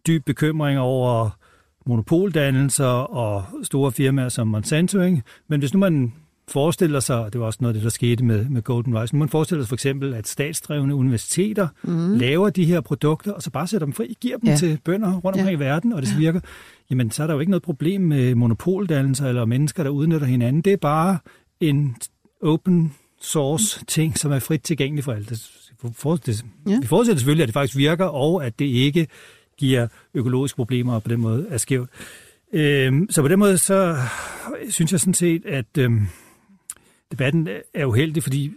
dyb 0.08 0.26
bekymring 0.26 0.80
over 0.80 1.30
monopoldannelser 1.86 2.86
og 2.86 3.46
store 3.64 3.92
firmaer 3.92 4.30
som 4.30 4.48
Monsanto. 4.48 5.02
Ikke? 5.02 5.22
Men 5.48 5.60
hvis 5.60 5.74
nu 5.74 5.80
man 5.80 6.14
forestiller 6.48 7.00
sig, 7.00 7.20
og 7.20 7.34
det 7.34 7.42
var 7.42 7.48
også 7.48 7.60
noget 7.62 7.74
af 7.74 7.74
det, 7.74 7.84
der 7.84 7.90
skete 7.90 8.24
med, 8.24 8.46
med 8.50 8.62
Golden 8.62 9.02
Rice, 9.02 9.16
man 9.16 9.30
forestiller 9.30 9.64
sig 9.64 9.70
for 9.70 9.76
eksempel, 9.76 10.14
at 10.14 10.28
statsdrevne 10.28 10.96
universiteter 10.96 11.68
mm. 11.84 12.16
laver 12.16 12.50
de 12.50 12.66
her 12.66 12.82
produkter, 12.82 13.32
og 13.32 13.42
så 13.42 13.52
bare 13.52 13.68
sætter 13.68 13.86
dem 13.86 13.94
fri, 13.94 14.18
giver 14.22 14.38
dem 14.38 14.50
ja. 14.50 14.56
til 14.56 14.80
bønder 14.86 15.14
rundt 15.14 15.38
omkring 15.38 15.50
ja. 15.50 15.56
i 15.56 15.60
verden, 15.60 15.94
og 15.94 16.02
det 16.02 16.18
virker, 16.18 16.40
jamen 16.90 17.12
så 17.12 17.24
er 17.24 17.28
der 17.28 17.34
jo 17.34 17.40
ikke 17.40 17.52
noget 17.52 17.64
problem 17.64 18.02
med 18.02 18.36
monopoldannelser 18.36 19.28
eller 19.28 19.46
mennesker, 19.46 19.84
der 19.84 19.90
udnytter 19.90 20.28
hinanden. 20.28 20.62
Det 20.62 20.74
er 20.74 20.78
bare 20.78 21.18
en 21.60 21.96
open 22.42 22.94
source 23.22 23.86
ting, 23.86 24.18
som 24.18 24.32
er 24.32 24.40
frit 24.40 24.62
tilgængelig 24.62 25.04
for 25.04 25.12
alle. 25.12 25.26
Det, 25.26 25.52
det, 26.26 26.46
ja. 26.68 26.80
Vi 26.82 26.88
forudsætter 26.88 27.20
selvfølgelig, 27.20 27.44
at 27.44 27.48
det 27.48 27.54
faktisk 27.54 27.78
virker, 27.78 28.06
og 28.06 28.46
at 28.46 28.60
det 28.60 28.66
ikke 28.66 29.08
giver 29.58 29.88
økologiske 30.14 30.56
problemer 30.56 30.94
og 30.94 31.04
på 31.04 31.10
den 31.10 31.22
måde 31.22 31.46
er 31.50 31.58
skævt. 31.58 31.90
Øhm, 32.54 33.08
så 33.10 33.22
på 33.22 33.28
den 33.28 33.40
måde, 33.40 33.58
så 33.58 33.98
synes 34.70 34.92
jeg 34.92 35.00
sådan 35.00 35.14
set, 35.14 35.46
at 35.46 35.78
øhm, 35.78 36.08
debatten 37.14 37.48
er 37.74 37.86
uheldig, 37.86 38.24
fordi 38.24 38.52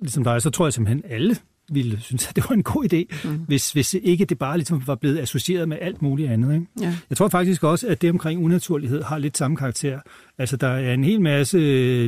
ligesom 0.00 0.24
dig, 0.24 0.42
så 0.42 0.50
tror 0.50 0.66
jeg 0.66 0.72
simpelthen 0.72 1.02
alle 1.10 1.36
ville 1.72 2.00
synes, 2.00 2.28
at 2.28 2.36
det 2.36 2.44
var 2.48 2.54
en 2.54 2.62
god 2.62 2.92
idé, 2.92 3.28
mm. 3.28 3.38
hvis, 3.46 3.72
hvis 3.72 3.94
ikke 3.94 4.24
det 4.24 4.38
bare 4.38 4.56
ligesom 4.56 4.82
var 4.86 4.94
blevet 4.94 5.18
associeret 5.18 5.68
med 5.68 5.76
alt 5.80 6.02
muligt 6.02 6.30
andet. 6.30 6.54
Ikke? 6.54 6.66
Ja. 6.80 6.96
Jeg 7.10 7.16
tror 7.16 7.28
faktisk 7.28 7.64
også, 7.64 7.86
at 7.88 8.02
det 8.02 8.10
omkring 8.10 8.44
unaturlighed 8.44 9.02
har 9.02 9.18
lidt 9.18 9.38
samme 9.38 9.56
karakter. 9.56 10.00
Altså, 10.38 10.56
der 10.56 10.68
er 10.68 10.94
en 10.94 11.04
hel 11.04 11.20
masse 11.20 11.58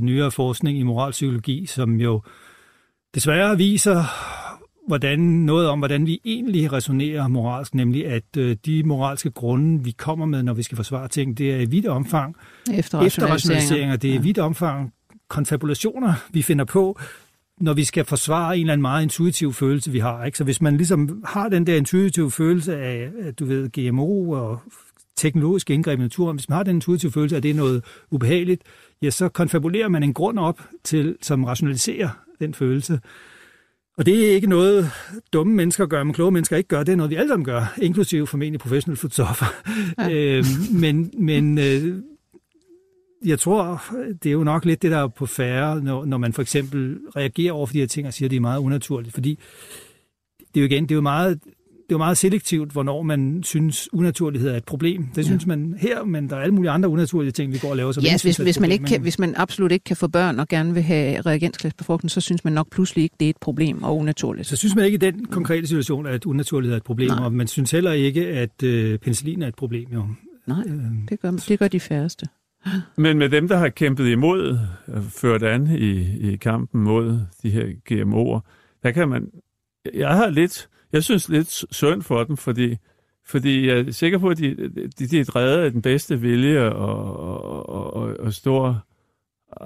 nyere 0.03 0.31
forskning 0.31 0.79
i 0.79 0.83
moralpsykologi, 0.83 1.67
som 1.67 2.01
jo 2.01 2.23
desværre 3.15 3.57
viser, 3.57 4.05
hvordan, 4.87 5.19
noget 5.19 5.69
om, 5.69 5.79
hvordan 5.79 6.07
vi 6.07 6.21
egentlig 6.25 6.73
resonerer 6.73 7.29
moralsk, 7.29 7.75
nemlig 7.75 8.07
at 8.07 8.37
øh, 8.39 8.57
de 8.67 8.83
moralske 8.83 9.31
grunde, 9.31 9.85
vi 9.85 9.91
kommer 9.91 10.27
med, 10.27 10.43
når 10.43 10.55
vi 10.55 10.63
skal 10.63 10.77
forsvare 10.77 11.09
ting, 11.09 11.39
det 11.39 11.53
er 11.53 11.59
i 11.59 11.65
vidt 11.65 11.87
omfang 11.87 12.37
efterrationaliseringer. 13.07 13.97
Det 13.97 14.11
er 14.11 14.15
i 14.15 14.23
vidt 14.23 14.39
omfang 14.39 14.93
konfabulationer, 15.33 16.15
vi 16.31 16.43
finder 16.43 16.65
på, 16.65 16.99
når 17.61 17.75
vi 17.75 17.85
skal 17.85 18.05
forsvare 18.05 18.57
en 18.57 18.61
eller 18.61 18.73
anden 18.73 18.83
meget 18.83 19.03
intuitiv 19.03 19.53
følelse, 19.53 19.91
vi 19.91 19.99
har. 19.99 20.25
Ikke? 20.25 20.39
Så 20.39 20.45
hvis 20.45 20.61
man 20.61 20.77
ligesom 20.77 21.23
har 21.27 21.49
den 21.49 21.67
der 21.67 21.77
intuitive 21.77 22.31
følelse 22.31 22.77
af, 22.77 23.11
du 23.39 23.45
ved, 23.45 23.69
GMO 23.71 24.31
og 24.31 24.59
teknologisk 25.17 25.71
indgreb 25.71 25.99
i 25.99 26.03
naturen, 26.03 26.37
hvis 26.37 26.49
man 26.49 26.57
har 26.57 26.63
den 26.63 26.77
intuitive 26.77 27.13
følelse 27.13 27.37
af, 27.37 27.39
at 27.39 27.43
det 27.43 27.51
er 27.51 27.55
noget 27.55 27.85
ubehageligt, 28.11 28.63
ja, 29.03 29.11
så 29.11 29.29
konfabulerer 29.29 29.89
man 29.89 30.03
en 30.03 30.15
grund 30.15 30.39
op, 30.39 30.61
til, 30.85 31.17
som 31.23 31.45
rationaliserer 31.45 32.09
den 32.41 32.55
følelse. 32.55 33.01
Og 33.99 34.07
det 34.07 34.31
er 34.31 34.35
ikke 34.35 34.47
noget, 34.47 34.91
dumme 35.33 35.55
mennesker 35.55 35.87
gør, 35.87 36.05
men 36.05 36.15
kloge 36.15 36.31
mennesker 36.31 36.57
ikke 36.57 36.69
gør. 36.69 36.83
Det 36.83 36.93
er 36.93 36.97
noget, 36.97 37.11
vi 37.11 37.17
alle 37.17 37.29
sammen 37.29 37.45
gør, 37.45 37.75
inklusive 37.83 38.27
formentlig 38.27 38.61
professionelle 38.61 38.97
fotografer. 38.97 39.47
Ja. 39.99 40.11
øh, 40.13 40.45
men 40.73 41.11
men 41.19 41.59
øh, 41.59 42.03
jeg 43.25 43.39
tror, 43.39 43.83
det 44.23 44.29
er 44.29 44.33
jo 44.33 44.45
nok 44.45 44.65
lidt 44.65 44.83
det, 44.83 44.91
der 44.91 44.99
er 44.99 45.09
på 45.09 45.27
færre, 45.27 45.81
når, 45.81 46.05
når 46.05 46.19
man 46.19 46.33
for 46.33 46.43
eksempel 46.43 46.99
reagerer 47.17 47.53
over 47.53 47.67
for 47.67 47.73
de 47.73 47.79
her 47.79 47.87
ting 47.87 48.07
og 48.07 48.15
siger, 48.15 48.27
at 48.27 48.31
det 48.31 48.37
er 48.37 48.41
meget 48.41 48.59
unaturligt. 48.59 49.15
Fordi 49.15 49.39
det 50.39 50.61
er 50.61 50.61
jo 50.61 50.65
igen, 50.65 50.83
det 50.83 50.91
er 50.91 50.95
jo 50.95 51.01
meget, 51.01 51.41
det 51.45 51.51
er 51.91 51.95
jo 51.95 51.99
meget 51.99 52.19
selektivt, 52.19 52.73
hvornår 52.73 53.03
man 53.03 53.43
synes, 53.43 53.93
unaturlighed 53.93 54.51
er 54.51 54.57
et 54.57 54.65
problem. 54.65 55.07
Det 55.15 55.25
synes 55.25 55.43
ja. 55.43 55.49
man 55.49 55.75
her, 55.79 56.05
men 56.05 56.31
der 56.31 56.37
er 56.37 56.41
alle 56.41 56.55
mulige 56.55 56.71
andre 56.71 56.89
unaturlige 56.89 57.33
ting, 57.33 57.53
vi 57.53 57.59
går 57.59 57.71
og 57.71 57.77
laver. 57.77 57.93
Som 57.93 58.05
ja, 58.05 58.19
hvis, 58.23 58.37
hvis, 58.37 58.61
man 58.61 58.73
ikke 58.73 58.85
kan, 58.85 59.01
hvis 59.01 59.19
man 59.19 59.35
absolut 59.37 59.73
ikke 59.73 59.85
kan 59.85 59.97
få 59.97 60.09
børn 60.09 60.39
og 60.39 60.49
gerne 60.49 60.75
vil 60.75 60.83
have 60.83 61.21
reagensglasbefrugtning, 61.21 62.11
så 62.11 62.21
synes 62.21 62.45
man 62.45 62.53
nok 62.53 62.71
pludselig 62.71 63.03
ikke, 63.03 63.17
det 63.21 63.27
er 63.27 63.31
et 63.31 63.37
problem 63.41 63.83
og 63.83 63.97
unaturligt. 63.97 64.49
Så 64.49 64.57
synes 64.57 64.75
man 64.75 64.85
ikke 64.85 64.95
i 64.95 64.99
den 64.99 65.25
konkrete 65.25 65.67
situation, 65.67 66.07
at 66.07 66.27
unaturlighed 66.27 66.73
er 66.73 66.77
et 66.77 66.85
problem, 66.85 67.09
Nej. 67.09 67.25
og 67.25 67.33
man 67.33 67.47
synes 67.47 67.71
heller 67.71 67.93
ikke, 67.93 68.27
at 68.27 68.63
øh, 68.63 68.99
penicillin 68.99 69.43
er 69.43 69.49
et 69.49 69.55
problem. 69.55 69.89
Jo. 69.95 70.07
Nej, 70.47 70.63
øh, 70.67 70.75
det, 71.09 71.21
gør, 71.21 71.31
det 71.31 71.59
gør 71.59 71.69
de 71.69 71.81
færreste. 71.81 72.27
Men 72.97 73.19
med 73.19 73.29
dem, 73.29 73.49
der 73.49 73.57
har 73.57 73.69
kæmpet 73.69 74.09
imod, 74.09 74.59
øh, 74.89 75.03
ført 75.03 75.43
an 75.43 75.67
i, 75.67 76.19
i 76.33 76.37
kampen 76.37 76.83
mod 76.83 77.21
de 77.43 77.51
her 77.51 77.67
GMO'er, 77.91 78.41
der 78.83 78.91
kan 78.91 79.09
man... 79.09 79.29
Jeg 79.95 80.15
har 80.17 80.31
lidt... 80.31 80.69
Jeg 80.93 81.05
synes 81.05 81.29
lidt 81.29 81.65
synd 81.71 82.03
for 82.03 82.25
dem, 82.25 82.37
fordi, 82.37 82.77
fordi 83.27 83.69
jeg 83.69 83.79
er 83.79 83.91
sikker 83.91 84.19
på, 84.19 84.29
at 84.29 84.39
de, 84.39 84.57
de, 84.99 85.07
de 85.07 85.21
er 85.21 85.25
drevet 85.25 85.59
af 85.59 85.73
den 85.73 85.83
bedste 85.83 86.21
vilje 86.21 86.73
og, 86.73 87.17
og, 87.21 87.95
og, 87.95 88.17
og 88.21 88.33
stor 88.33 88.87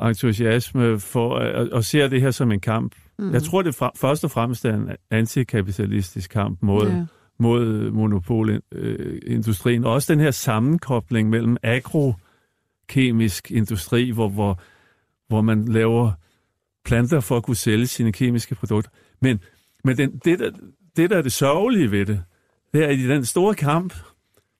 entusiasme 0.08 0.98
for 0.98 1.36
at, 1.36 1.70
og 1.70 1.84
ser 1.84 2.08
det 2.08 2.20
her 2.20 2.30
som 2.30 2.52
en 2.52 2.60
kamp. 2.60 2.94
Mm. 3.18 3.32
Jeg 3.32 3.42
tror, 3.42 3.62
det 3.62 3.74
fra, 3.74 3.90
først 3.96 4.24
og 4.24 4.30
fremmest 4.30 4.64
er 4.64 4.74
en 4.74 4.90
antikapitalistisk 5.10 6.30
kamp 6.30 6.58
mod, 6.62 6.86
yeah. 6.86 7.06
mod 7.38 7.90
monopolindustrien. 7.90 9.84
Og 9.84 9.92
også 9.92 10.12
den 10.12 10.20
her 10.20 10.30
sammenkobling 10.30 11.30
mellem 11.30 11.56
agro 11.62 12.14
kemisk 12.88 13.50
industri, 13.50 14.10
hvor, 14.10 14.28
hvor, 14.28 14.60
hvor 15.28 15.40
man 15.40 15.64
laver 15.64 16.12
planter 16.84 17.20
for 17.20 17.36
at 17.36 17.42
kunne 17.42 17.56
sælge 17.56 17.86
sine 17.86 18.12
kemiske 18.12 18.54
produkter. 18.54 18.90
Men, 19.20 19.40
men 19.84 19.96
den, 19.96 20.20
det, 20.24 20.38
der, 20.38 20.50
det, 20.96 21.10
der 21.10 21.16
er 21.16 21.22
det 21.22 21.32
sørgelige 21.32 21.90
ved 21.90 22.06
det, 22.06 22.22
det 22.72 22.84
er, 22.84 22.88
at 22.88 22.98
i 22.98 23.08
den 23.08 23.24
store 23.24 23.54
kamp, 23.54 23.94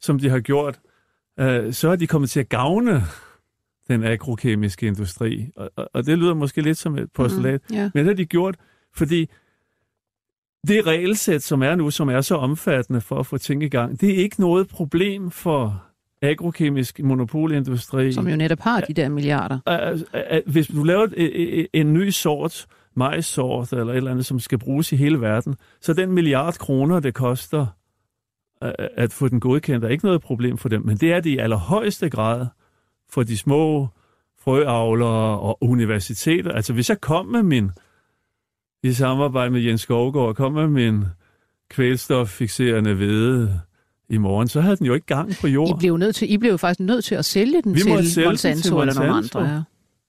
som 0.01 0.19
de 0.19 0.29
har 0.29 0.41
gjort, 0.41 0.81
øh, 1.41 1.73
så 1.73 1.89
er 1.89 1.97
de 1.97 2.07
kommet 2.07 2.31
til 2.31 2.41
at 2.41 2.49
gavne 2.49 3.03
den 3.89 4.05
agrokemiske 4.05 4.87
industri. 4.87 5.51
Og, 5.57 5.71
og, 5.77 5.89
og 5.95 6.07
det 6.07 6.19
lyder 6.19 6.35
måske 6.35 6.63
lidt 6.63 6.79
som 6.79 6.99
et 6.99 7.13
postulat, 7.13 7.61
mm, 7.71 7.77
yeah. 7.77 7.91
men 7.95 8.05
det 8.05 8.07
har 8.07 8.15
de 8.15 8.27
gjort, 8.27 8.57
fordi 8.95 9.31
det 10.69 10.87
regelsæt, 10.87 11.43
som 11.43 11.63
er 11.63 11.75
nu, 11.75 11.91
som 11.91 12.09
er 12.09 12.21
så 12.21 12.37
omfattende 12.37 13.01
for 13.01 13.19
at 13.19 13.27
få 13.27 13.39
ting 13.39 13.63
i 13.63 13.69
gang, 13.69 14.01
det 14.01 14.11
er 14.11 14.17
ikke 14.17 14.41
noget 14.41 14.69
problem 14.69 15.31
for 15.31 15.86
agrokemisk 16.27 17.01
monopolindustri. 17.03 18.13
Som 18.13 18.29
jo 18.29 18.37
netop 18.37 18.61
har 18.61 18.81
de 18.81 18.95
der 18.95 19.09
milliarder. 19.09 19.59
Hvis 20.51 20.67
du 20.67 20.83
laver 20.83 21.07
en 21.73 21.93
ny 21.93 22.11
sort, 22.11 22.67
majsort 22.95 23.73
eller 23.73 23.93
et 23.93 23.97
eller 23.97 24.11
andet, 24.11 24.27
som 24.27 24.41
skal 24.41 24.59
bruges 24.59 24.93
i 24.93 24.97
hele 24.97 25.21
verden, 25.21 25.57
så 25.81 25.93
den 25.93 26.13
milliard 26.13 26.55
kroner, 26.59 27.01
det 27.01 27.15
koster 27.15 27.67
at 28.97 29.13
få 29.13 29.29
den 29.29 29.41
godkendt, 29.41 29.85
er 29.85 29.89
ikke 29.89 30.05
noget 30.05 30.23
problem 30.23 30.59
for 30.59 30.69
dem. 30.69 30.87
Men 30.87 30.97
det 30.97 31.13
er 31.13 31.21
det 31.21 31.31
i 31.31 31.39
allerhøjeste 31.39 32.11
grad 32.11 32.47
for 33.11 33.23
de 33.23 33.39
små 33.39 33.89
frøavlere 34.45 35.41
og 35.41 35.59
universiteter. 35.61 36.53
Altså 36.53 36.73
hvis 36.73 36.91
jeg 36.91 37.01
kom 37.01 37.27
med 37.27 37.43
min, 37.43 37.71
i 38.83 38.93
samarbejde 38.93 39.51
med 39.51 39.61
Jens 39.61 39.81
Skovgaard, 39.81 40.35
kom 40.35 40.53
med 40.53 40.69
min 40.69 41.05
kvælstoffixerende 41.71 42.95
hvede, 42.95 43.61
i 44.09 44.19
morgen, 44.19 44.49
så 44.49 44.61
havde 44.61 44.77
den 44.77 44.87
jo 44.87 44.95
ikke 44.95 45.07
gang 45.07 45.33
på 45.41 45.47
jorden. 45.47 45.77
I 45.77 45.79
blev, 45.79 45.97
nødt 45.97 46.15
til, 46.15 46.33
I 46.33 46.39
blev 46.39 46.59
faktisk 46.59 46.81
nødt 46.81 47.05
til 47.05 47.15
at 47.15 47.25
sælge 47.25 47.63
den 47.63 47.75
Vi 47.75 47.81
til 47.81 48.13
sælge 48.13 48.29
Monsanto, 48.29 48.63
til 48.63 48.73
Monsanto 48.73 48.81
eller 48.81 48.95
nogle 48.95 49.13
andre. 49.13 49.55
Ja. 49.55 49.63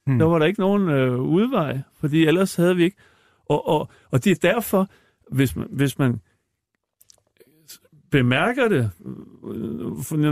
Hmm. 0.06 0.20
Der 0.20 0.26
var 0.26 0.40
der 0.40 0.46
ikke 0.46 0.60
nogen 0.60 0.90
øh, 0.90 1.20
udvej, 1.20 1.80
fordi 2.00 2.26
ellers 2.26 2.56
havde 2.56 2.76
vi 2.76 2.84
ikke. 2.84 2.98
Og, 3.46 3.68
og, 3.68 3.90
og 4.12 4.24
det 4.24 4.32
er 4.32 4.52
derfor, 4.52 4.90
hvis 5.32 5.56
man, 5.56 5.68
hvis 5.72 6.00
man 6.00 6.20
bemærker 8.12 8.68
det, 8.68 8.92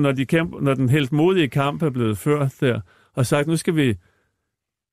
når, 0.02 0.12
de 0.12 0.26
kæmper, 0.26 0.62
når 0.62 0.74
den 0.74 0.90
helt 0.90 1.12
modige 1.12 1.48
kamp 1.48 1.82
er 1.82 1.90
blevet 1.90 2.18
ført 2.18 2.56
der, 2.60 2.80
og 3.14 3.26
sagt, 3.26 3.48
nu 3.48 3.58
skal 3.58 3.76
vi, 3.76 3.96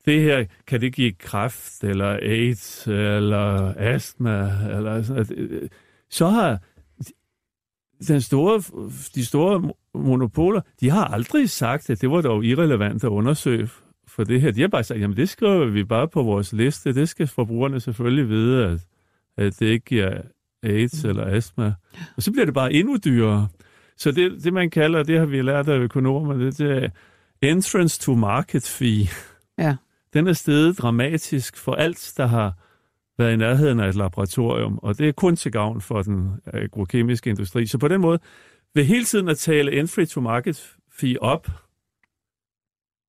det 0.04 0.22
her, 0.22 0.44
kan 0.66 0.80
det 0.80 0.94
give 0.94 1.12
kræft, 1.12 1.84
eller 1.84 2.18
AIDS, 2.22 2.86
eller 2.86 3.74
astma, 3.76 4.50
eller 4.70 5.02
sådan, 5.02 5.68
så 6.10 6.28
har 6.28 6.58
den 8.08 8.20
store, 8.20 8.62
de 9.14 9.24
store 9.24 9.72
monopoler, 9.94 10.60
de 10.80 10.90
har 10.90 11.04
aldrig 11.04 11.50
sagt, 11.50 11.90
at 11.90 12.00
det 12.00 12.10
var 12.10 12.20
dog 12.20 12.44
irrelevant 12.44 13.04
at 13.04 13.08
undersøge 13.08 13.68
for 14.08 14.24
det 14.24 14.40
her. 14.40 14.50
De 14.50 14.60
har 14.60 14.68
bare 14.68 14.84
sagt, 14.84 15.00
jamen 15.00 15.16
det 15.16 15.28
skriver 15.28 15.66
vi 15.66 15.84
bare 15.84 16.08
på 16.08 16.22
vores 16.22 16.52
liste. 16.52 16.94
Det 16.94 17.08
skal 17.08 17.26
forbrugerne 17.26 17.80
selvfølgelig 17.80 18.28
vide, 18.28 18.66
at, 18.66 18.80
at 19.36 19.60
det 19.60 19.66
ikke 19.66 19.84
giver 19.84 20.20
AIDS 20.62 21.04
mm. 21.04 21.10
eller 21.10 21.36
astma. 21.36 21.74
Og 22.16 22.22
så 22.22 22.32
bliver 22.32 22.44
det 22.44 22.54
bare 22.54 22.72
endnu 22.72 22.96
dyrere. 23.04 23.48
Så 23.96 24.12
det, 24.12 24.44
det 24.44 24.52
man 24.52 24.70
kalder, 24.70 25.02
det 25.02 25.18
har 25.18 25.26
vi 25.26 25.42
lært 25.42 25.68
af 25.68 25.78
økonomer, 25.78 26.34
det, 26.34 26.58
det 26.58 26.84
er 26.84 26.88
entrance 27.42 28.00
to 28.00 28.14
market 28.14 28.62
fee. 28.62 29.08
Ja. 29.58 29.76
den 30.14 30.26
er 30.26 30.32
steget 30.32 30.78
dramatisk 30.78 31.56
for 31.56 31.74
alt, 31.74 32.12
der 32.16 32.26
har 32.26 32.54
været 33.22 33.32
i 33.32 33.36
nærheden 33.36 33.80
af 33.80 33.88
et 33.88 33.94
laboratorium, 33.94 34.78
og 34.82 34.98
det 34.98 35.08
er 35.08 35.12
kun 35.12 35.36
til 35.36 35.52
gavn 35.52 35.80
for 35.80 36.02
den 36.02 36.30
agrokemiske 36.46 37.30
industri. 37.30 37.66
Så 37.66 37.78
på 37.78 37.88
den 37.88 38.00
måde, 38.00 38.18
ved 38.74 38.84
hele 38.84 39.04
tiden 39.04 39.28
at 39.28 39.38
tale 39.38 39.78
entry 39.78 40.04
to 40.04 40.20
market 40.20 40.72
fee 40.92 41.22
op, 41.22 41.50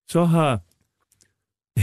så 0.08 0.26
har 0.26 0.60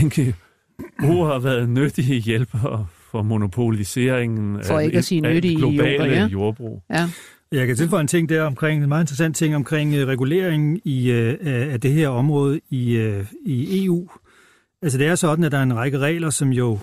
NGO 0.05 1.25
har 1.25 1.39
været 1.39 1.69
nyttige 1.69 2.21
hjælpere 2.21 2.87
for 3.11 3.23
monopoliseringen 3.23 4.65
for 4.65 4.81
ikke 4.81 4.95
af, 4.95 4.99
at 4.99 5.05
sige 5.05 5.27
af 5.27 5.43
globale 5.43 6.05
jord, 6.05 6.09
ja. 6.09 6.27
jordbrug. 6.27 6.83
Ja. 6.91 7.11
Jeg 7.53 7.67
kan 7.67 7.77
tilføje 7.77 8.01
en 8.01 8.07
ting 8.07 8.29
der 8.29 8.43
omkring, 8.43 8.83
en 8.83 8.89
meget 8.89 9.03
interessant 9.03 9.37
ting 9.37 9.57
omkring 9.57 9.95
uh, 9.95 10.01
reguleringen 10.01 10.81
i, 10.85 11.11
uh, 11.11 11.37
af 11.73 11.81
det 11.81 11.93
her 11.93 12.09
område 12.09 12.61
i, 12.71 13.07
uh, 13.07 13.27
i 13.47 13.85
EU. 13.85 14.09
Altså 14.83 14.99
det 14.99 15.07
er 15.07 15.15
sådan, 15.15 15.45
at 15.45 15.53
der 15.53 15.59
er 15.59 15.63
en 15.63 15.77
række 15.77 15.99
regler, 15.99 16.31
som 16.31 16.53
jo 16.53 16.79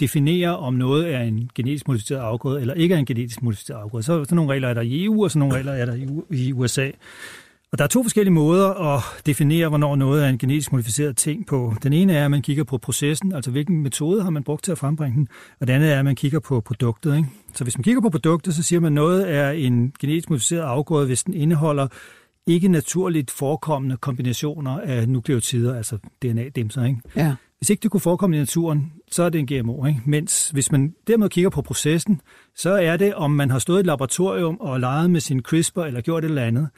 definerer, 0.00 0.50
om 0.50 0.74
noget 0.74 1.14
er 1.14 1.20
en 1.20 1.50
genetisk 1.54 1.88
modificeret 1.88 2.20
afgrøde 2.20 2.60
eller 2.60 2.74
ikke 2.74 2.94
er 2.94 2.98
en 2.98 3.06
genetisk 3.06 3.42
modificeret 3.42 3.78
afgrøde. 3.78 4.02
Så 4.02 4.24
sådan 4.24 4.36
nogle 4.36 4.52
regler 4.52 4.68
er 4.68 4.74
der 4.74 4.80
i 4.80 5.04
EU, 5.04 5.24
og 5.24 5.30
sådan 5.30 5.40
nogle 5.40 5.54
regler 5.54 5.72
er 5.72 5.86
der 5.86 5.94
i, 5.94 6.06
i 6.30 6.52
USA. 6.52 6.90
Og 7.72 7.78
der 7.78 7.84
er 7.84 7.88
to 7.88 8.02
forskellige 8.02 8.34
måder 8.34 8.94
at 8.94 9.02
definere, 9.26 9.68
hvornår 9.68 9.96
noget 9.96 10.24
er 10.24 10.28
en 10.28 10.38
genetisk 10.38 10.72
modificeret 10.72 11.16
ting 11.16 11.46
på. 11.46 11.74
Den 11.82 11.92
ene 11.92 12.12
er, 12.12 12.24
at 12.24 12.30
man 12.30 12.42
kigger 12.42 12.64
på 12.64 12.78
processen, 12.78 13.32
altså 13.32 13.50
hvilken 13.50 13.82
metode 13.82 14.22
har 14.22 14.30
man 14.30 14.42
brugt 14.42 14.64
til 14.64 14.72
at 14.72 14.78
frembringe 14.78 15.16
den, 15.16 15.28
og 15.60 15.66
den 15.66 15.74
anden 15.74 15.90
er, 15.90 15.98
at 15.98 16.04
man 16.04 16.16
kigger 16.16 16.40
på 16.40 16.60
produktet. 16.60 17.16
Ikke? 17.16 17.28
Så 17.54 17.64
hvis 17.64 17.78
man 17.78 17.82
kigger 17.82 18.00
på 18.00 18.10
produktet, 18.10 18.54
så 18.54 18.62
siger 18.62 18.80
man, 18.80 18.86
at 18.86 18.92
noget 18.92 19.30
er 19.30 19.50
en 19.50 19.92
genetisk 20.00 20.30
modificeret 20.30 20.62
afgrøde, 20.62 21.06
hvis 21.06 21.22
den 21.22 21.34
indeholder 21.34 21.88
ikke 22.46 22.68
naturligt 22.68 23.30
forekommende 23.30 23.96
kombinationer 23.96 24.80
af 24.80 25.08
nukleotider, 25.08 25.76
altså 25.76 25.98
DNA-dimser. 26.22 26.84
Ikke? 26.84 27.00
Ja. 27.16 27.34
Hvis 27.58 27.70
ikke 27.70 27.82
det 27.82 27.90
kunne 27.90 28.00
forekomme 28.00 28.36
i 28.36 28.38
naturen, 28.38 28.92
så 29.10 29.22
er 29.22 29.28
det 29.28 29.38
en 29.38 29.46
GMO. 29.46 29.86
Ikke? 29.86 30.00
Mens 30.04 30.50
hvis 30.50 30.72
man 30.72 30.94
dermed 31.06 31.28
kigger 31.28 31.50
på 31.50 31.62
processen, 31.62 32.20
så 32.54 32.70
er 32.70 32.96
det, 32.96 33.14
om 33.14 33.30
man 33.30 33.50
har 33.50 33.58
stået 33.58 33.78
i 33.78 33.80
et 33.80 33.86
laboratorium 33.86 34.56
og 34.60 34.80
leget 34.80 35.10
med 35.10 35.20
sin 35.20 35.42
CRISPR 35.42 35.80
eller 35.80 36.00
gjort 36.00 36.24
et 36.24 36.28
eller 36.28 36.42
andet, 36.42 36.68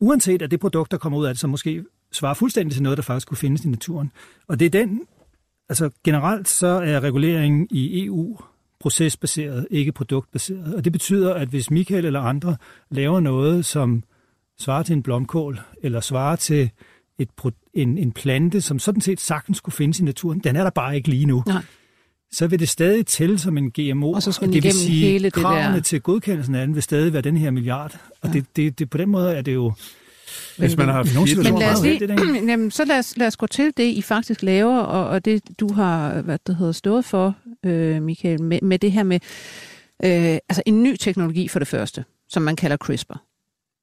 uanset 0.00 0.42
at 0.42 0.50
det 0.50 0.60
produkt, 0.60 0.90
der 0.90 0.98
kommer 0.98 1.18
ud 1.18 1.24
af 1.24 1.34
det, 1.34 1.40
så 1.40 1.46
måske 1.46 1.84
svarer 2.12 2.34
fuldstændig 2.34 2.72
til 2.72 2.82
noget, 2.82 2.96
der 2.96 3.02
faktisk 3.02 3.28
kunne 3.28 3.36
findes 3.36 3.64
i 3.64 3.68
naturen. 3.68 4.12
Og 4.48 4.60
det 4.60 4.66
er 4.66 4.70
den, 4.70 5.00
altså 5.68 5.90
generelt 6.04 6.48
så 6.48 6.66
er 6.66 7.00
reguleringen 7.00 7.68
i 7.70 8.04
EU 8.04 8.38
procesbaseret, 8.80 9.66
ikke 9.70 9.92
produktbaseret. 9.92 10.74
Og 10.74 10.84
det 10.84 10.92
betyder, 10.92 11.34
at 11.34 11.48
hvis 11.48 11.70
Michael 11.70 12.04
eller 12.04 12.20
andre 12.20 12.56
laver 12.90 13.20
noget, 13.20 13.64
som 13.64 14.02
svarer 14.58 14.82
til 14.82 14.92
en 14.92 15.02
blomkål, 15.02 15.60
eller 15.82 16.00
svarer 16.00 16.36
til 16.36 16.70
et, 17.22 17.54
en, 17.74 17.98
en 17.98 18.12
plante, 18.12 18.60
som 18.60 18.78
sådan 18.78 19.00
set 19.00 19.20
sagtens 19.20 19.60
kunne 19.60 19.72
findes 19.72 20.00
i 20.00 20.04
naturen, 20.04 20.38
den 20.38 20.56
er 20.56 20.62
der 20.62 20.70
bare 20.70 20.96
ikke 20.96 21.08
lige 21.08 21.26
nu. 21.26 21.42
Nej. 21.46 21.62
Så 22.32 22.46
vil 22.46 22.58
det 22.60 22.68
stadig 22.68 23.06
tælle 23.06 23.38
som 23.38 23.58
en 23.58 23.70
GMO, 23.70 24.12
og, 24.12 24.22
så 24.22 24.32
skal 24.32 24.48
og 24.48 24.54
det 24.54 24.64
vil 24.64 24.72
sige, 24.72 25.06
hele 25.06 25.24
det 25.24 25.32
kravene 25.32 25.74
der. 25.74 25.82
til 25.82 26.00
godkendelsen 26.00 26.54
af 26.54 26.66
den 26.66 26.74
vil 26.74 26.82
stadig 26.82 27.12
være 27.12 27.22
den 27.22 27.36
her 27.36 27.50
milliard. 27.50 28.00
Og 28.20 28.28
ja. 28.28 28.32
det, 28.32 28.46
det, 28.56 28.78
det, 28.78 28.90
på 28.90 28.98
den 28.98 29.08
måde 29.08 29.34
er 29.34 29.42
det 29.42 29.54
jo... 29.54 29.72
Hvis 30.58 30.76
man 30.76 30.86
har 30.86 30.94
haft 30.94 31.14
men 31.14 31.58
lad 31.58 31.72
os 31.72 31.82
lige, 31.82 32.46
jamen, 32.50 32.70
så 32.70 32.84
lad 32.84 32.98
os, 32.98 33.16
lad 33.16 33.26
os 33.26 33.36
gå 33.36 33.46
til 33.46 33.72
det, 33.76 33.84
I 33.84 34.02
faktisk 34.02 34.42
laver, 34.42 34.78
og, 34.78 35.08
og 35.08 35.24
det, 35.24 35.42
du 35.60 35.72
har 35.72 36.20
hvad 36.20 36.38
det 36.46 36.56
hedder, 36.56 36.72
stået 36.72 37.04
for, 37.04 37.36
øh, 37.66 38.02
Michael, 38.02 38.42
med, 38.42 38.58
med 38.62 38.78
det 38.78 38.92
her 38.92 39.02
med 39.02 39.20
øh, 40.04 40.38
altså 40.48 40.62
en 40.66 40.82
ny 40.82 40.96
teknologi 40.96 41.48
for 41.48 41.58
det 41.58 41.68
første, 41.68 42.04
som 42.28 42.42
man 42.42 42.56
kalder 42.56 42.76
CRISPR 42.76 43.31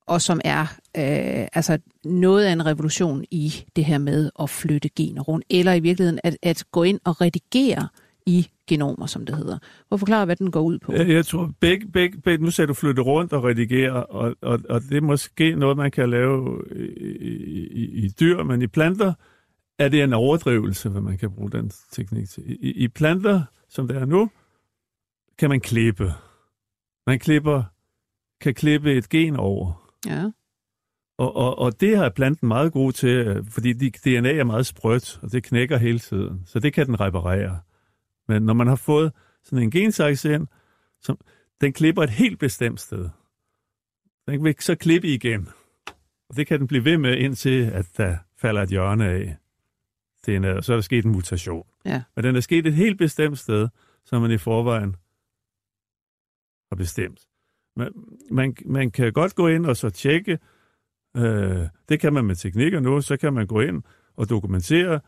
og 0.10 0.22
som 0.22 0.42
er 0.46 0.62
øh, 0.98 1.48
altså 1.54 1.78
noget 2.06 2.46
af 2.46 2.52
en 2.52 2.66
revolution 2.66 3.26
i 3.32 3.54
det 3.76 3.86
her 3.86 3.98
med 3.98 4.32
at 4.42 4.50
flytte 4.50 4.90
gener 4.90 5.22
rundt, 5.22 5.46
eller 5.50 5.74
i 5.74 5.80
virkeligheden 5.80 6.20
at, 6.24 6.38
at 6.42 6.64
gå 6.72 6.84
ind 6.84 7.00
og 7.06 7.22
redigere 7.22 7.88
i 8.26 8.48
genomer, 8.68 9.06
som 9.06 9.26
det 9.26 9.36
hedder. 9.36 9.58
Hvor 9.88 9.98
forklare, 9.98 10.26
hvad 10.26 10.36
den 10.36 10.52
går 10.52 10.62
ud 10.62 10.80
på? 10.80 10.94
Jeg, 10.94 11.10
jeg 11.10 11.26
tror, 11.26 11.52
begge, 11.60 11.88
begge, 11.88 12.22
begge, 12.22 12.44
nu 12.46 12.52
sagde 12.52 12.68
du 12.68 12.74
flytte 12.74 13.02
rundt 13.02 13.34
og 13.34 13.44
redigere, 13.44 14.06
og, 14.06 14.36
og, 14.42 14.60
og 14.70 14.82
det 14.82 14.98
er 14.98 15.02
måske 15.02 15.56
noget, 15.56 15.78
man 15.78 15.92
kan 15.92 16.10
lave 16.10 16.64
i, 16.76 16.84
i, 17.72 18.06
i 18.06 18.10
dyr, 18.20 18.44
men 18.44 18.62
i 18.62 18.68
planter 18.68 19.14
er 19.80 19.90
det 19.90 20.04
en 20.04 20.14
overdrivelse, 20.14 20.90
hvad 20.90 21.02
man 21.02 21.18
kan 21.18 21.32
bruge 21.32 21.52
den 21.52 21.72
teknik 21.92 22.30
til. 22.30 22.44
I, 22.48 22.72
i 22.72 22.88
planter, 22.88 23.42
som 23.70 23.88
det 23.88 23.98
er 23.98 24.06
nu, 24.06 24.30
kan 25.38 25.50
man 25.50 25.60
klippe. 25.60 26.14
Man 27.08 27.20
klipper, 27.20 27.64
kan 28.42 28.54
klippe 28.54 28.94
et 28.94 29.10
gen 29.10 29.36
over. 29.36 29.89
Ja. 30.06 30.32
Og, 31.18 31.36
og, 31.36 31.60
og 31.60 31.82
det 31.82 31.98
har 31.98 32.10
planten 32.10 32.48
meget 32.48 32.74
god 32.74 32.92
til, 32.92 33.46
fordi 33.50 33.74
de, 33.74 33.90
DNA 33.90 34.34
er 34.34 34.44
meget 34.44 34.66
sprødt, 34.66 35.20
og 35.22 35.32
det 35.32 35.44
knækker 35.44 35.78
hele 35.78 36.00
tiden. 36.00 36.44
Så 36.46 36.60
det 36.60 36.74
kan 36.74 36.86
den 36.88 37.00
reparere. 37.00 37.60
Men 38.28 38.44
når 38.44 38.54
man 38.54 38.68
har 38.68 38.76
fået 38.76 39.12
sådan 39.44 39.64
en 39.64 39.72
gensaxe 39.72 40.34
ind, 40.34 40.48
som, 41.02 41.20
den 41.62 41.74
klipper 41.74 42.04
et 42.04 42.10
helt 42.10 42.40
bestemt 42.40 42.80
sted. 42.80 43.10
Den 44.28 44.44
vil 44.44 44.56
så 44.60 44.76
klippe 44.76 45.08
igen. 45.08 45.50
Og 46.30 46.36
det 46.36 46.48
kan 46.48 46.60
den 46.60 46.68
blive 46.68 46.86
ved 46.86 46.98
med, 46.98 47.18
indtil 47.18 47.64
at 47.64 47.98
der 47.98 48.18
falder 48.38 48.62
et 48.62 48.70
hjørne 48.70 49.06
af. 49.06 49.38
DNA, 50.26 50.54
og 50.54 50.64
så 50.64 50.74
er 50.74 50.78
der 50.78 50.82
sket 50.82 51.06
en 51.06 51.12
mutation. 51.12 51.68
Ja. 51.86 52.04
Men 52.16 52.26
den 52.26 52.36
er 52.36 52.40
sket 52.40 52.66
et 52.66 52.74
helt 52.74 52.98
bestemt 52.98 53.40
sted, 53.40 53.68
som 54.06 54.22
man 54.22 54.32
i 54.32 54.38
forvejen 54.38 54.96
har 56.72 56.76
bestemt. 56.76 57.29
Man, 57.76 57.92
man, 58.32 58.56
man 58.66 58.92
kan 58.92 59.14
godt 59.14 59.36
gå 59.36 59.48
ind 59.48 59.66
og 59.66 59.78
så 59.78 59.90
tjekke, 59.90 60.40
øh, 61.18 61.68
det 61.90 62.00
kan 62.00 62.14
man 62.14 62.26
med 62.26 62.36
teknikker 62.36 62.80
nu, 62.80 63.02
så 63.02 63.18
kan 63.18 63.34
man 63.34 63.48
gå 63.48 63.60
ind 63.60 63.84
og 64.18 64.30
dokumentere, 64.30 65.00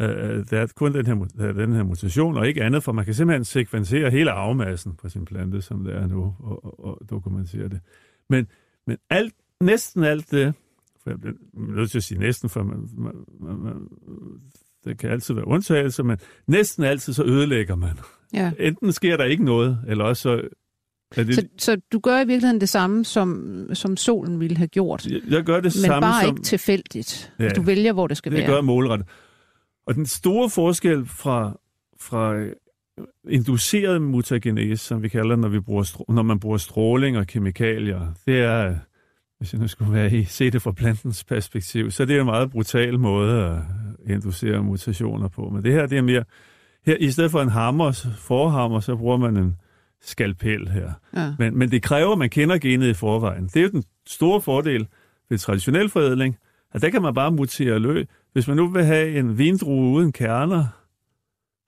øh, 0.00 0.44
der 0.50 0.60
er 0.60 0.66
kun 0.76 0.94
den 0.94 1.06
her, 1.06 1.14
der 1.14 1.48
er 1.48 1.52
den 1.52 1.72
her 1.72 1.82
mutation, 1.82 2.36
og 2.36 2.48
ikke 2.48 2.62
andet, 2.62 2.82
for 2.82 2.92
man 2.92 3.04
kan 3.04 3.14
simpelthen 3.14 3.44
sekvensere 3.44 4.10
hele 4.10 4.30
arvemassen 4.30 4.94
på 4.94 5.08
sin 5.08 5.24
plante, 5.24 5.62
som 5.62 5.84
det 5.84 5.94
er 5.94 6.06
nu, 6.06 6.34
og, 6.38 6.64
og, 6.64 6.84
og 6.84 7.10
dokumentere 7.10 7.68
det. 7.68 7.80
Men, 8.28 8.46
men 8.86 8.96
alt, 9.10 9.34
næsten 9.60 10.04
alt 10.04 10.30
det, 10.30 10.54
for 11.02 11.10
jeg 11.10 11.20
bliver 11.20 11.36
nødt 11.54 11.90
til 11.90 11.98
at 11.98 12.04
sige 12.04 12.18
næsten, 12.18 12.48
for 12.48 12.62
man, 12.62 12.88
man, 12.96 13.12
man, 13.40 13.56
man, 13.56 13.88
det 14.84 14.98
kan 14.98 15.10
altid 15.10 15.34
være 15.34 15.46
undtagelser, 15.46 16.02
men 16.02 16.18
næsten 16.46 16.84
altid 16.84 17.12
så 17.12 17.24
ødelægger 17.24 17.74
man. 17.74 17.98
Ja. 18.34 18.52
Enten 18.58 18.92
sker 18.92 19.16
der 19.16 19.24
ikke 19.24 19.44
noget, 19.44 19.78
eller 19.86 20.04
også 20.04 20.22
så 20.22 20.48
det... 21.14 21.34
Så, 21.34 21.42
så 21.58 21.76
du 21.92 21.98
gør 21.98 22.16
i 22.16 22.26
virkeligheden 22.26 22.60
det 22.60 22.68
samme, 22.68 23.04
som, 23.04 23.68
som 23.72 23.96
solen 23.96 24.40
ville 24.40 24.56
have 24.56 24.68
gjort? 24.68 25.06
Jeg, 25.06 25.20
jeg 25.28 25.42
gør 25.42 25.54
det 25.54 25.64
men 25.64 25.70
samme 25.70 25.94
Men 25.94 26.00
bare 26.00 26.24
som... 26.24 26.36
ikke 26.36 26.42
tilfældigt. 26.42 27.32
Ja, 27.38 27.48
du 27.48 27.62
vælger, 27.62 27.92
hvor 27.92 28.06
det 28.06 28.16
skal 28.16 28.32
jeg 28.32 28.38
være. 28.38 28.50
Jeg 28.50 28.56
gør 28.56 28.62
målrettet. 28.62 29.08
Og 29.86 29.94
den 29.94 30.06
store 30.06 30.50
forskel 30.50 31.06
fra, 31.06 31.58
fra 32.00 32.34
øh, 32.34 32.52
induceret 33.28 34.02
mutagenese, 34.02 34.84
som 34.84 35.02
vi 35.02 35.08
kalder 35.08 35.36
når, 35.36 35.48
vi 35.48 35.60
bruger, 35.60 36.12
når 36.12 36.22
man 36.22 36.40
bruger 36.40 36.56
stråling 36.56 37.18
og 37.18 37.26
kemikalier, 37.26 38.14
det 38.26 38.40
er, 38.40 38.74
hvis 39.38 39.52
jeg 39.52 39.60
nu 39.60 39.68
skulle 39.68 39.92
være 39.92 40.12
i, 40.12 40.24
se 40.24 40.50
det 40.50 40.62
fra 40.62 40.72
plantens 40.72 41.24
perspektiv, 41.24 41.90
så 41.90 42.04
det 42.04 42.16
er 42.16 42.20
en 42.20 42.26
meget 42.26 42.50
brutal 42.50 42.98
måde 42.98 43.44
at 43.44 43.62
inducere 44.10 44.62
mutationer 44.62 45.28
på. 45.28 45.50
Men 45.50 45.64
det 45.64 45.72
her, 45.72 45.86
det 45.86 45.98
er 45.98 46.02
mere, 46.02 46.24
her, 46.86 46.96
i 47.00 47.10
stedet 47.10 47.30
for 47.30 47.42
en 47.42 47.48
hammer, 47.48 48.08
forhammer, 48.18 48.80
så 48.80 48.96
bruger 48.96 49.16
man 49.16 49.36
en, 49.36 49.56
skalpel 50.02 50.68
her. 50.68 50.92
Ja. 51.16 51.34
Men, 51.38 51.58
men 51.58 51.70
det 51.70 51.82
kræver, 51.82 52.12
at 52.12 52.18
man 52.18 52.30
kender 52.30 52.58
genet 52.58 52.88
i 52.88 52.94
forvejen. 52.94 53.46
Det 53.46 53.56
er 53.56 53.62
jo 53.62 53.68
den 53.68 53.84
store 54.06 54.40
fordel 54.40 54.86
ved 55.30 55.38
traditionel 55.38 55.88
forædling, 55.88 56.36
at 56.72 56.82
der 56.82 56.90
kan 56.90 57.02
man 57.02 57.14
bare 57.14 57.32
mutere 57.32 57.78
løs. 57.78 58.06
Hvis 58.32 58.48
man 58.48 58.56
nu 58.56 58.68
vil 58.68 58.84
have 58.84 59.18
en 59.18 59.38
vindrue 59.38 59.92
uden 59.92 60.12
kerner, 60.12 60.66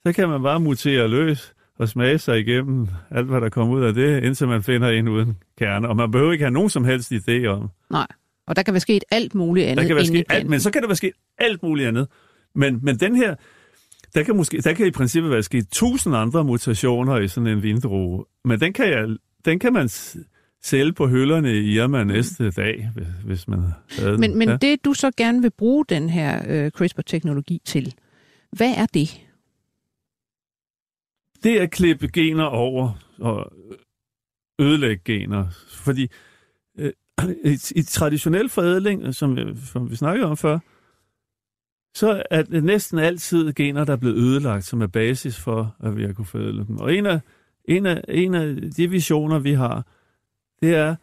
så 0.06 0.12
kan 0.12 0.28
man 0.28 0.42
bare 0.42 0.60
mutere 0.60 1.08
løs 1.08 1.54
og 1.78 1.88
smage 1.88 2.18
sig 2.18 2.40
igennem 2.40 2.88
alt, 3.10 3.26
hvad 3.26 3.40
der 3.40 3.48
kommer 3.48 3.74
ud 3.74 3.82
af 3.82 3.94
det, 3.94 4.24
indtil 4.24 4.48
man 4.48 4.62
finder 4.62 4.88
en 4.88 5.08
uden 5.08 5.36
kerner. 5.58 5.88
Og 5.88 5.96
man 5.96 6.10
behøver 6.10 6.32
ikke 6.32 6.44
have 6.44 6.52
nogen 6.52 6.70
som 6.70 6.84
helst 6.84 7.12
idé 7.12 7.46
om. 7.46 7.70
Nej, 7.90 8.06
og 8.46 8.56
der 8.56 8.62
kan 8.62 8.74
være 8.74 8.80
sket 8.80 9.04
alt 9.10 9.34
muligt 9.34 9.66
andet. 9.66 9.82
Der 9.82 9.86
kan 9.86 9.96
være 9.96 10.06
sket 10.06 10.24
alt, 10.28 10.48
men 10.48 10.60
så 10.60 10.70
kan 10.70 10.82
der 10.82 10.88
være 10.88 10.96
sket 10.96 11.12
alt 11.38 11.62
muligt 11.62 11.88
andet. 11.88 12.08
Men, 12.54 12.78
men 12.82 12.96
den 12.96 13.16
her, 13.16 13.34
der 14.14 14.22
kan, 14.22 14.36
måske, 14.36 14.60
der 14.60 14.74
kan 14.74 14.86
i 14.86 14.90
princippet 14.90 15.30
være 15.30 15.42
sket 15.42 15.68
tusind 15.70 16.16
andre 16.16 16.44
mutationer 16.44 17.18
i 17.18 17.28
sådan 17.28 17.46
en 17.46 17.62
vindrue, 17.62 18.24
men 18.44 18.60
den 18.60 18.72
kan, 18.72 18.88
jeg, 18.88 19.08
den 19.44 19.58
kan 19.58 19.72
man 19.72 19.88
sælge 20.62 20.92
på 20.92 21.08
hylderne 21.08 21.52
i 21.52 21.74
Irma 21.74 22.04
næste 22.04 22.50
dag, 22.50 22.90
hvis, 22.94 23.06
hvis 23.24 23.48
man 23.48 23.60
havde 23.98 24.18
Men, 24.18 24.38
men 24.38 24.48
ja. 24.48 24.56
det, 24.56 24.84
du 24.84 24.94
så 24.94 25.10
gerne 25.16 25.42
vil 25.42 25.50
bruge 25.50 25.84
den 25.88 26.08
her 26.08 26.42
øh, 26.48 26.70
CRISPR-teknologi 26.70 27.60
til, 27.64 27.94
hvad 28.50 28.74
er 28.76 28.86
det? 28.86 29.24
Det 31.42 31.58
er 31.58 31.62
at 31.62 31.70
klippe 31.70 32.08
gener 32.08 32.44
over 32.44 32.92
og 33.18 33.52
ødelægge 34.58 35.02
gener, 35.04 35.46
fordi 35.70 36.08
øh, 36.78 36.92
i, 37.44 37.58
i 37.76 37.82
traditionel 37.82 38.48
forædling, 38.48 39.14
som, 39.14 39.56
som 39.56 39.90
vi 39.90 39.96
snakkede 39.96 40.26
om 40.26 40.36
før, 40.36 40.58
så 41.94 42.22
er 42.30 42.42
det 42.42 42.64
næsten 42.64 42.98
altid 42.98 43.52
gener, 43.52 43.84
der 43.84 43.92
er 43.92 43.96
blevet 43.96 44.16
ødelagt, 44.16 44.64
som 44.64 44.82
er 44.82 44.86
basis 44.86 45.38
for, 45.40 45.76
at 45.84 45.96
vi 45.96 46.02
har 46.04 46.12
kunnet 46.12 46.28
forædle 46.28 46.66
dem. 46.66 46.76
Og 46.76 46.94
en 46.94 47.06
af, 47.06 47.20
en 47.64 47.86
af, 47.86 48.04
en 48.08 48.34
af 48.34 48.56
de 48.76 48.90
visioner, 48.90 49.38
vi 49.38 49.52
har, 49.52 49.86
det 50.62 50.74
er, 50.74 50.96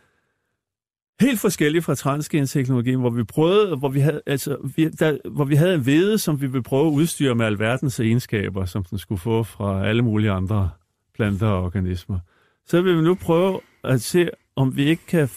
helt 1.19 1.39
forskellig 1.39 1.83
fra 1.83 1.95
transgenteknologien, 1.95 2.99
hvor 2.99 3.09
vi 3.09 3.23
prøvede, 3.23 3.75
hvor 3.75 3.89
vi 3.89 3.99
havde, 3.99 4.21
altså, 4.25 4.57
vi, 4.75 4.89
der, 4.89 5.17
hvor 5.29 5.45
vi 5.45 5.55
havde 5.55 5.75
en 5.75 5.85
vede, 5.85 6.17
som 6.17 6.41
vi 6.41 6.47
ville 6.47 6.63
prøve 6.63 6.87
at 6.87 6.91
udstyre 6.91 7.35
med 7.35 7.45
alverdens 7.45 7.99
egenskaber, 7.99 8.65
som 8.65 8.83
den 8.83 8.97
skulle 8.97 9.21
få 9.21 9.43
fra 9.43 9.87
alle 9.87 10.01
mulige 10.01 10.31
andre 10.31 10.69
planter 11.15 11.47
og 11.47 11.63
organismer. 11.63 12.19
Så 12.65 12.81
vil 12.81 12.97
vi 12.97 13.01
nu 13.01 13.15
prøve 13.15 13.59
at 13.83 14.01
se, 14.01 14.29
om 14.55 14.77
vi 14.77 14.85
ikke 14.85 15.05
kan 15.07 15.29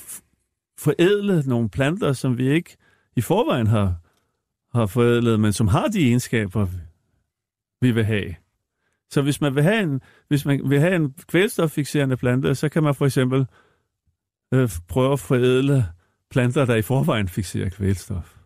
forædle 0.79 1.43
nogle 1.47 1.69
planter, 1.69 2.13
som 2.13 2.39
vi 2.39 2.51
ikke 2.51 2.77
i 3.17 3.21
forvejen 3.21 3.67
har, 3.67 3.95
har 4.79 4.87
forædlet, 4.87 5.41
men 5.41 5.53
som 5.53 5.69
har 5.69 5.89
de 5.89 6.07
egenskaber, 6.07 6.67
vi 7.81 7.91
vil 7.91 8.05
have. 8.05 8.35
Så 9.11 9.23
hvis 9.23 9.41
man 9.41 9.55
vil 9.55 9.63
have 9.63 9.83
en, 9.83 10.01
hvis 10.29 10.45
man 10.45 10.71
vil 10.71 10.81
have 10.81 10.97
en 10.97 11.15
kvælstoffixerende 11.29 12.17
plante, 12.17 12.55
så 12.55 12.69
kan 12.69 12.83
man 12.83 12.95
for 12.95 13.07
eksempel 13.07 13.47
øh, 14.55 14.71
prøve 14.89 15.13
at 15.13 15.21
forædle 15.21 15.85
planter, 16.31 16.65
der 16.65 16.75
i 16.75 16.83
forvejen 16.83 17.29
fixerer 17.29 17.69
kvælstof. 17.69 18.37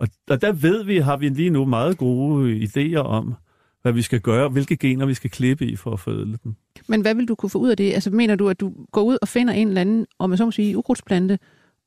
Og, 0.00 0.08
og 0.30 0.40
der 0.40 0.52
ved 0.52 0.84
vi, 0.84 0.98
har 0.98 1.16
vi 1.16 1.28
lige 1.28 1.50
nu 1.50 1.64
meget 1.64 1.98
gode 1.98 2.60
idéer 2.62 2.98
om, 2.98 3.34
hvad 3.82 3.92
vi 3.92 4.02
skal 4.02 4.20
gøre, 4.20 4.48
hvilke 4.48 4.76
gener 4.76 5.06
vi 5.06 5.14
skal 5.14 5.30
klippe 5.30 5.66
i 5.66 5.76
for 5.76 5.92
at 5.92 6.00
forædle 6.00 6.38
dem. 6.44 6.54
Men 6.88 7.00
hvad 7.00 7.14
vil 7.14 7.28
du 7.28 7.34
kunne 7.34 7.50
få 7.50 7.58
ud 7.58 7.70
af 7.70 7.76
det? 7.76 7.92
Altså 7.94 8.10
mener 8.10 8.34
du, 8.34 8.48
at 8.48 8.60
du 8.60 8.72
går 8.92 9.02
ud 9.02 9.18
og 9.22 9.28
finder 9.28 9.54
en 9.54 9.68
eller 9.68 9.80
anden, 9.80 10.06
om 10.18 10.30
man 10.30 10.36
så 10.38 10.44
må 10.44 10.50
sige, 10.50 10.76
ukrudtsplante, 10.76 11.38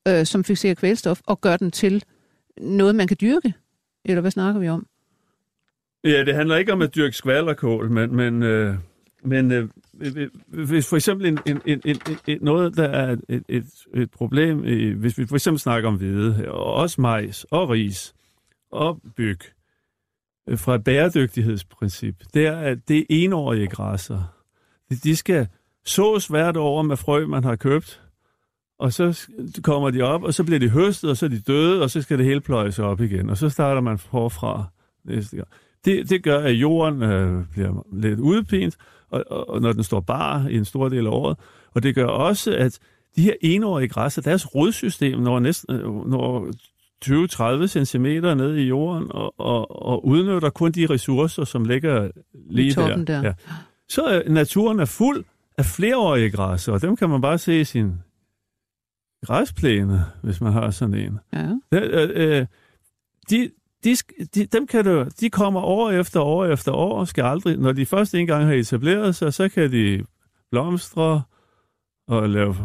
øh, 0.08 0.26
som 0.26 0.44
fixerer 0.44 0.74
kvælstof, 0.74 1.22
og 1.28 1.42
gør 1.42 1.58
den 1.58 1.72
til 1.72 2.04
noget, 2.62 2.96
man 2.96 3.08
kan 3.08 3.18
dyrke? 3.22 3.54
Eller 4.06 4.22
hvad 4.22 4.32
snakker 4.32 4.62
vi 4.62 4.70
om? 4.70 4.88
Ja, 6.04 6.24
det 6.24 6.36
handler 6.36 6.56
ikke 6.56 6.74
om 6.74 6.82
at 6.82 6.96
dyrke 6.96 7.16
skvallerkål, 7.16 7.92
men, 7.92 8.16
men, 8.16 8.44
øh, 8.44 8.76
men 9.24 9.52
øh, 9.52 9.70
øh, 10.02 10.14
øh, 10.18 10.66
hvis 10.66 10.90
for 10.90 10.96
eksempel 10.96 11.28
en, 11.28 11.40
en, 11.46 11.62
en, 11.66 11.82
en, 11.86 11.98
en, 12.28 12.38
noget, 12.42 12.78
der 12.78 12.90
er 12.90 13.16
et, 13.30 13.44
et, 13.50 13.66
et 13.94 14.12
problem, 14.12 14.66
øh, 14.66 15.00
hvis 15.00 15.18
vi 15.18 15.26
for 15.26 15.36
eksempel 15.36 15.60
snakker 15.60 15.90
om 15.90 15.96
hvede, 15.96 16.52
og 16.52 16.74
også 16.74 17.02
majs 17.02 17.46
og 17.52 17.70
ris 17.70 18.16
og 18.72 19.02
byg, 19.16 19.40
øh, 20.50 20.58
fra 20.58 20.76
et 20.76 20.84
bæredygtighedsprincip, 20.84 22.16
det 22.34 22.48
er, 22.48 22.58
at 22.58 22.88
det 22.88 23.00
er 23.00 23.04
enårige 23.10 23.68
græsser. 23.68 24.24
De 25.04 25.16
skal 25.16 25.48
sås 25.86 26.28
hvert 26.28 26.58
år 26.58 26.82
med 26.82 26.98
frø, 26.98 27.26
man 27.28 27.44
har 27.44 27.56
købt, 27.56 28.03
og 28.84 28.94
så 28.94 29.28
kommer 29.64 29.90
de 29.90 30.02
op, 30.02 30.24
og 30.24 30.34
så 30.34 30.44
bliver 30.44 30.60
de 30.60 30.70
høstet, 30.70 31.10
og 31.10 31.18
så 31.18 31.26
er 31.26 31.30
de 31.30 31.40
døde, 31.40 31.82
og 31.82 31.90
så 31.90 32.02
skal 32.02 32.18
det 32.18 32.26
hele 32.26 32.42
pløjes 32.42 32.80
op 32.80 33.02
igen, 33.02 33.30
og 33.30 33.38
så 33.38 33.50
starter 33.50 33.82
man 33.82 33.98
forfra 33.98 34.66
næste 35.06 35.36
gang. 35.36 35.48
Det, 35.86 36.10
det 36.10 36.24
gør, 36.24 36.40
at 36.40 36.52
jorden 36.52 37.04
øh, 37.04 37.44
bliver 37.52 37.86
lidt 37.94 38.20
udpint, 38.20 38.78
og, 39.10 39.24
og, 39.30 39.50
og 39.50 39.62
når 39.62 39.74
den 39.74 39.84
står 39.84 40.00
bar 40.00 40.48
i 40.48 40.56
en 40.56 40.66
stor 40.66 40.90
del 40.90 41.06
af 41.06 41.10
året. 41.10 41.38
Og 41.74 41.84
det 41.84 41.96
gør 41.96 42.06
også, 42.06 42.56
at 42.56 42.80
de 43.16 43.22
her 43.22 43.34
enårige 43.42 43.88
græsser, 43.88 44.22
deres 44.22 44.56
rodsystem 44.56 45.20
når 45.20 45.40
næsten 45.40 45.76
øh, 45.76 46.08
når 46.08 46.52
20-30 47.06 47.68
cm 47.86 48.06
ned 48.38 48.56
i 48.56 48.64
jorden, 48.64 49.08
og, 49.10 49.40
og, 49.40 49.86
og 49.86 50.06
udnytter 50.06 50.50
kun 50.50 50.72
de 50.72 50.86
ressourcer, 50.90 51.44
som 51.44 51.66
ligger 51.66 52.10
lige 52.50 52.68
I 52.68 52.72
der. 52.72 53.06
der. 53.06 53.24
Ja. 53.24 53.34
Så 53.90 54.04
er 54.04 54.30
naturen 54.30 54.80
er 54.80 54.86
fuld 54.86 55.24
af 55.58 55.66
flereårige 55.66 56.32
græsser, 56.32 56.74
og 56.74 56.82
dem 56.82 56.96
kan 56.96 57.10
man 57.10 57.22
bare 57.22 57.38
se 57.38 57.60
i 57.60 57.64
sin 57.64 57.94
græsplæne, 59.26 60.06
hvis 60.22 60.42
man 60.42 60.54
har 60.54 60.72
sådan 60.72 60.96
en. 60.96 61.20
Ja. 61.34 61.48
De, 61.72 61.78
øh, 61.78 62.10
øh, 62.16 62.46
de, 63.30 63.50
de, 63.84 63.96
de, 64.36 64.46
dem 64.46 64.68
kan 64.68 64.86
du, 64.86 65.06
de 65.20 65.30
kommer 65.30 65.62
år 65.62 65.92
efter 65.92 66.20
år 66.20 66.46
efter 66.46 66.72
år, 66.72 67.00
og 67.00 67.08
skal 67.08 67.24
aldrig, 67.24 67.58
når 67.58 67.72
de 67.72 67.86
først 67.86 68.16
en 68.16 68.28
gang 68.28 68.46
har 68.46 68.54
etableret 68.54 69.16
sig, 69.16 69.34
så 69.34 69.50
kan 69.50 69.72
de 69.72 70.04
blomstre 70.52 71.22
og 72.08 72.30
lave 72.30 72.56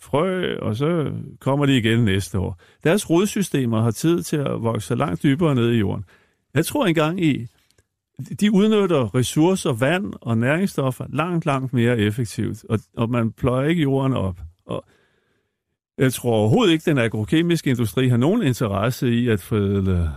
frø, 0.00 0.56
og 0.58 0.76
så 0.76 1.12
kommer 1.40 1.66
de 1.66 1.76
igen 1.76 2.04
næste 2.04 2.38
år. 2.38 2.60
Deres 2.84 3.10
rodsystemer 3.10 3.82
har 3.82 3.90
tid 3.90 4.22
til 4.22 4.36
at 4.36 4.62
vokse 4.62 4.94
langt 4.94 5.22
dybere 5.22 5.54
ned 5.54 5.70
i 5.70 5.78
jorden. 5.78 6.04
Jeg 6.54 6.66
tror 6.66 6.86
engang 6.86 7.24
i, 7.24 7.46
de 8.40 8.52
udnytter 8.52 9.14
ressourcer, 9.14 9.72
vand 9.72 10.12
og 10.20 10.38
næringsstoffer 10.38 11.06
langt, 11.08 11.46
langt 11.46 11.72
mere 11.72 11.98
effektivt, 11.98 12.64
og, 12.68 12.78
og 12.96 13.10
man 13.10 13.32
pløjer 13.32 13.68
ikke 13.68 13.82
jorden 13.82 14.12
op. 14.12 14.38
Og 14.66 14.84
jeg 15.98 16.12
tror 16.12 16.32
overhovedet 16.32 16.72
ikke, 16.72 16.82
at 16.82 16.86
den 16.86 16.98
agrokemiske 16.98 17.70
industri 17.70 18.08
har 18.08 18.16
nogen 18.16 18.42
interesse 18.42 19.10
i 19.10 19.28
at 19.28 19.40
forædle 19.40 20.10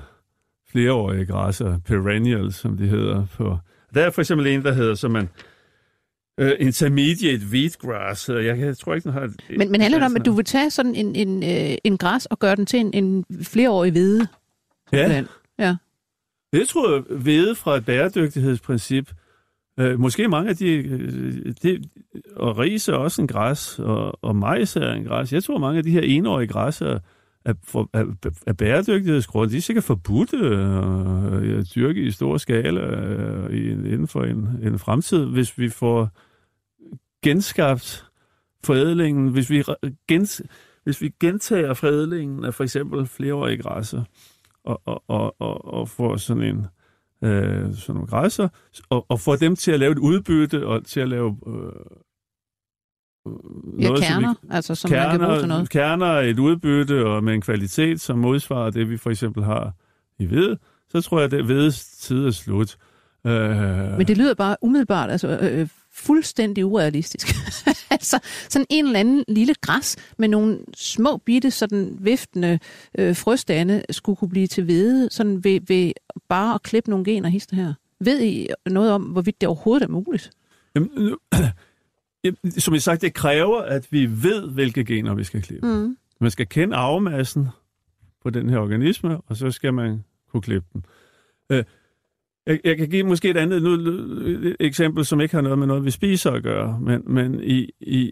flereårige 0.72 1.26
græsser, 1.26 1.80
perennials, 1.80 2.56
som 2.56 2.78
de 2.78 2.88
hedder. 2.88 3.26
På. 3.38 3.58
Der 3.94 4.06
er 4.06 4.10
for 4.10 4.22
eksempel 4.22 4.48
en, 4.48 4.64
der 4.64 4.74
hedder, 4.74 4.96
som 4.96 5.12
man 5.12 5.30
uh, 6.42 6.50
intermediate 6.60 7.46
wheatgrass. 7.46 8.30
Jeg, 8.30 8.60
jeg 8.60 8.78
tror 8.78 8.94
ikke, 8.94 9.06
den 9.06 9.14
har... 9.14 9.22
Et, 9.22 9.42
men, 9.58 9.72
men 9.72 9.82
handler 9.82 10.00
det 10.00 10.06
om, 10.06 10.16
at 10.16 10.26
du 10.26 10.32
vil 10.32 10.46
tage 10.46 10.70
sådan 10.70 10.96
en, 10.96 11.16
en, 11.16 11.44
en, 11.44 11.78
en 11.84 11.98
græs 11.98 12.26
og 12.26 12.40
gøre 12.40 12.56
den 12.56 12.66
til 12.66 12.80
en, 12.80 12.94
en 12.94 13.26
flereårig 13.44 13.92
hvede? 13.92 14.28
Ja. 14.94 15.24
ja. 15.60 15.76
Det 16.54 16.68
tror 16.68 16.94
jeg, 16.94 17.04
hvede 17.18 17.56
fra 17.56 17.78
et 17.78 17.86
bæredygtighedsprincip 17.86 19.12
Øh, 19.80 20.00
måske 20.00 20.28
mange 20.28 20.50
af 20.50 20.56
de, 20.56 20.74
øh, 20.74 21.54
de... 21.64 21.84
Og 22.36 22.58
ris 22.58 22.88
er 22.88 22.94
også 22.94 23.22
en 23.22 23.28
græs, 23.28 23.80
og, 23.80 24.24
og 24.24 24.36
majs 24.36 24.76
er 24.76 24.92
en 24.92 25.04
græs. 25.04 25.34
Jeg 25.34 25.44
tror, 25.44 25.58
mange 25.58 25.78
af 25.78 25.84
de 25.84 25.92
her 25.92 26.02
enårige 26.02 26.48
græsser 26.48 27.00
er, 27.46 27.54
for, 27.64 27.90
er, 27.94 28.06
er 28.48 28.54
bæredygtighedsgrunde. 28.54 29.52
De 29.52 29.58
er 29.58 29.62
sikkert 29.62 29.84
forbudte 29.84 30.38
øh, 30.38 31.60
at 31.60 31.76
dyrke 31.76 32.02
i 32.02 32.12
stor 32.12 32.38
skala 32.38 32.82
øh, 32.82 33.94
inden 33.94 34.08
for 34.08 34.24
en, 34.24 34.50
en 34.64 34.80
fremtid, 34.80 35.26
hvis 35.26 35.58
vi 35.58 35.70
får 35.70 36.10
genskabt 37.24 38.06
forædlingen, 38.64 39.28
hvis 39.28 39.50
vi, 39.50 39.64
gens, 40.08 40.42
hvis 40.84 41.02
vi 41.02 41.12
gentager 41.20 41.74
forædlingen 41.74 42.46
af 42.46 42.54
for 42.54 42.64
eksempel 42.64 43.08
flereårige 43.08 43.58
græsser, 43.58 44.04
og, 44.64 44.82
og, 44.86 45.04
og, 45.08 45.36
og, 45.40 45.74
og 45.74 45.90
får 45.90 46.18
sådan 46.18 46.44
en 46.44 46.58
øh, 46.58 46.66
sådan 47.22 47.96
nogle 47.96 48.08
græsser, 48.08 48.48
og, 48.90 49.06
og 49.10 49.20
få 49.20 49.36
dem 49.36 49.56
til 49.56 49.72
at 49.72 49.80
lave 49.80 49.92
et 49.92 49.98
udbytte, 49.98 50.68
og 50.68 50.86
til 50.86 51.00
at 51.00 51.10
lave... 51.10 51.38
Øh, 51.48 51.54
ja, 53.80 53.88
noget, 53.88 54.04
kerner, 54.04 54.34
som 54.34 54.50
vi, 54.50 54.56
altså 54.56 54.76
som 54.76 54.90
kerner, 54.90 55.08
man 55.08 55.20
kan 55.20 55.28
bruge 55.28 55.40
til 55.40 55.48
noget. 55.48 55.70
Kerner 55.70 56.06
et 56.06 56.40
udbytte, 56.40 57.06
og 57.06 57.24
med 57.24 57.34
en 57.34 57.42
kvalitet, 57.42 58.02
som 58.02 58.20
modsvarer 58.20 58.70
det, 58.70 58.90
vi 58.90 58.98
for 58.98 59.10
eksempel 59.10 59.44
har 59.44 59.74
i 60.20 60.30
ved, 60.30 60.58
så 60.90 61.02
tror 61.02 61.18
jeg, 61.18 61.26
at 61.26 61.32
det 61.32 61.48
vedes 61.48 61.86
tid 61.86 62.26
er 62.26 62.32
slut. 62.32 62.78
Øh, 63.28 63.34
Men 63.98 64.08
det 64.08 64.18
lyder 64.18 64.34
bare 64.34 64.56
umiddelbart 64.62 65.12
altså, 65.12 65.40
øh, 65.42 65.68
fuldstændig 65.94 66.66
urealistisk. 66.66 67.28
altså 67.92 68.20
sådan 68.50 68.66
en 68.70 68.86
eller 68.86 69.00
anden 69.00 69.24
lille 69.28 69.56
græs 69.62 69.98
med 70.18 70.28
nogle 70.28 70.60
små 70.76 71.18
bitte 71.18 71.52
sådan 71.52 71.98
viftende 72.00 72.60
øh, 72.98 73.16
frøstande 73.16 73.84
skulle 73.90 74.16
kunne 74.16 74.30
blive 74.30 74.48
til 74.48 74.64
hvede, 74.64 75.10
sådan 75.12 75.44
ved, 75.44 75.60
ved 75.68 75.92
bare 76.30 76.56
at 76.56 76.64
klippe 76.64 76.90
nogle 76.90 77.06
gener 77.06 77.30
hister 77.30 77.56
her. 77.56 77.74
Ved 78.00 78.22
I 78.22 78.48
noget 78.66 78.92
om, 78.92 79.04
hvorvidt 79.04 79.42
det 79.42 79.48
overhovedet 79.48 79.86
er 79.86 79.92
muligt? 79.92 80.32
Jamen, 82.24 82.52
som 82.52 82.74
jeg 82.74 82.82
sagt, 82.82 83.02
det 83.02 83.14
kræver, 83.14 83.62
at 83.62 83.88
vi 83.92 84.24
ved, 84.24 84.50
hvilke 84.50 84.86
gener 84.86 85.16
vi 85.16 85.24
skal 85.24 85.42
klippe. 85.42 85.68
Mm. 85.68 85.98
Man 86.20 86.32
skal 86.32 86.48
kende 86.48 86.76
arvemassen 86.76 87.48
på 88.24 88.30
den 88.30 88.50
her 88.50 88.58
organisme, 88.58 89.22
og 89.22 89.38
så 89.38 89.52
skal 89.52 89.74
man 89.74 90.04
kunne 90.32 90.42
klippe 90.42 90.68
den. 90.74 90.86
Øh, 91.50 91.64
jeg, 92.48 92.60
jeg 92.64 92.78
kan 92.78 92.90
give 92.90 93.04
måske 93.04 93.30
et 93.30 93.38
andet 93.38 93.64
nu, 93.64 93.74
et 93.74 94.56
eksempel, 94.60 95.06
som 95.06 95.22
ikke 95.22 95.36
har 95.36 95.42
noget 95.42 95.60
med 95.60 95.68
noget, 95.68 95.86
vi 95.86 95.92
spiser 95.92 96.32
at 96.32 96.44
gøre, 96.44 96.80
men, 96.82 97.02
men 97.06 97.44
i, 97.44 97.70
i 97.82 98.12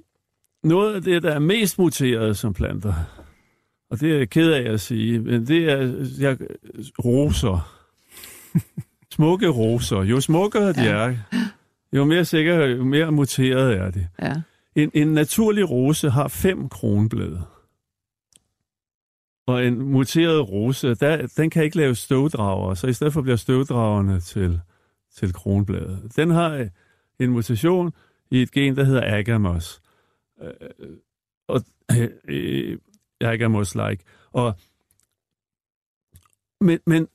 noget 0.64 0.96
af 0.96 1.02
det, 1.02 1.24
der 1.24 1.32
er 1.32 1.40
mest 1.40 1.80
muteret 1.80 2.38
som 2.38 2.54
planter, 2.54 2.94
og 3.90 4.00
det 4.00 4.14
er 4.14 4.18
jeg 4.18 4.30
ked 4.30 4.52
af 4.52 4.74
at 4.74 4.82
sige, 4.82 5.20
men 5.20 5.48
det 5.48 5.70
er 5.72 5.94
jeg, 6.20 6.38
roser. 7.06 7.76
Smukke 9.14 9.48
roser. 9.48 10.04
Jo 10.04 10.22
smukkere 10.22 10.74
de 10.74 10.88
er, 10.88 11.16
jo 11.94 12.06
mere 12.06 12.26
sikker, 12.26 12.66
jo 12.66 12.84
mere 12.84 13.12
muteret 13.12 13.78
er 13.78 13.92
de. 13.92 14.08
Ja. 14.22 14.34
En, 14.76 14.92
en 14.94 15.08
naturlig 15.08 15.70
rose 15.70 16.10
har 16.10 16.28
fem 16.28 16.70
kronblade. 16.70 17.42
Og 19.50 19.66
en 19.66 19.82
muteret 19.82 20.50
rose, 20.50 20.96
der, 20.96 21.28
den 21.38 21.50
kan 21.50 21.64
ikke 21.64 21.78
lave 21.78 21.96
støvdrager, 21.96 22.74
så 22.74 22.88
i 22.88 22.94
stedet 22.94 23.14
for 23.14 23.22
bliver 23.22 23.36
støvdragerne 23.36 24.20
til, 24.20 24.62
til 25.16 25.34
kronbladet. 25.34 26.16
Den 26.16 26.30
har 26.30 26.50
øh, 26.50 26.68
en 27.20 27.30
mutation 27.30 27.94
i 28.32 28.42
et 28.42 28.52
gen, 28.52 28.76
der 28.76 28.84
hedder 28.84 29.18
agamos. 29.18 29.82
Øh, 30.42 30.52
og 31.48 31.62
øh, 31.92 32.10
øh 32.28 32.78
agamos-like. 33.22 34.04
Og, 34.32 34.54
men, 36.62 36.80
men 36.86 37.08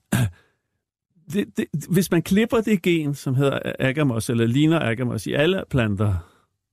det, 1.33 1.57
det, 1.57 1.67
hvis 1.91 2.11
man 2.11 2.23
klipper 2.23 2.61
det 2.61 2.83
gen, 2.83 3.15
som 3.15 3.35
hedder 3.35 3.73
agamos, 3.79 4.31
eller 4.31 4.47
ligner 4.47 4.81
agamos 4.81 5.27
i 5.27 5.33
alle 5.33 5.63
planter, 5.71 6.15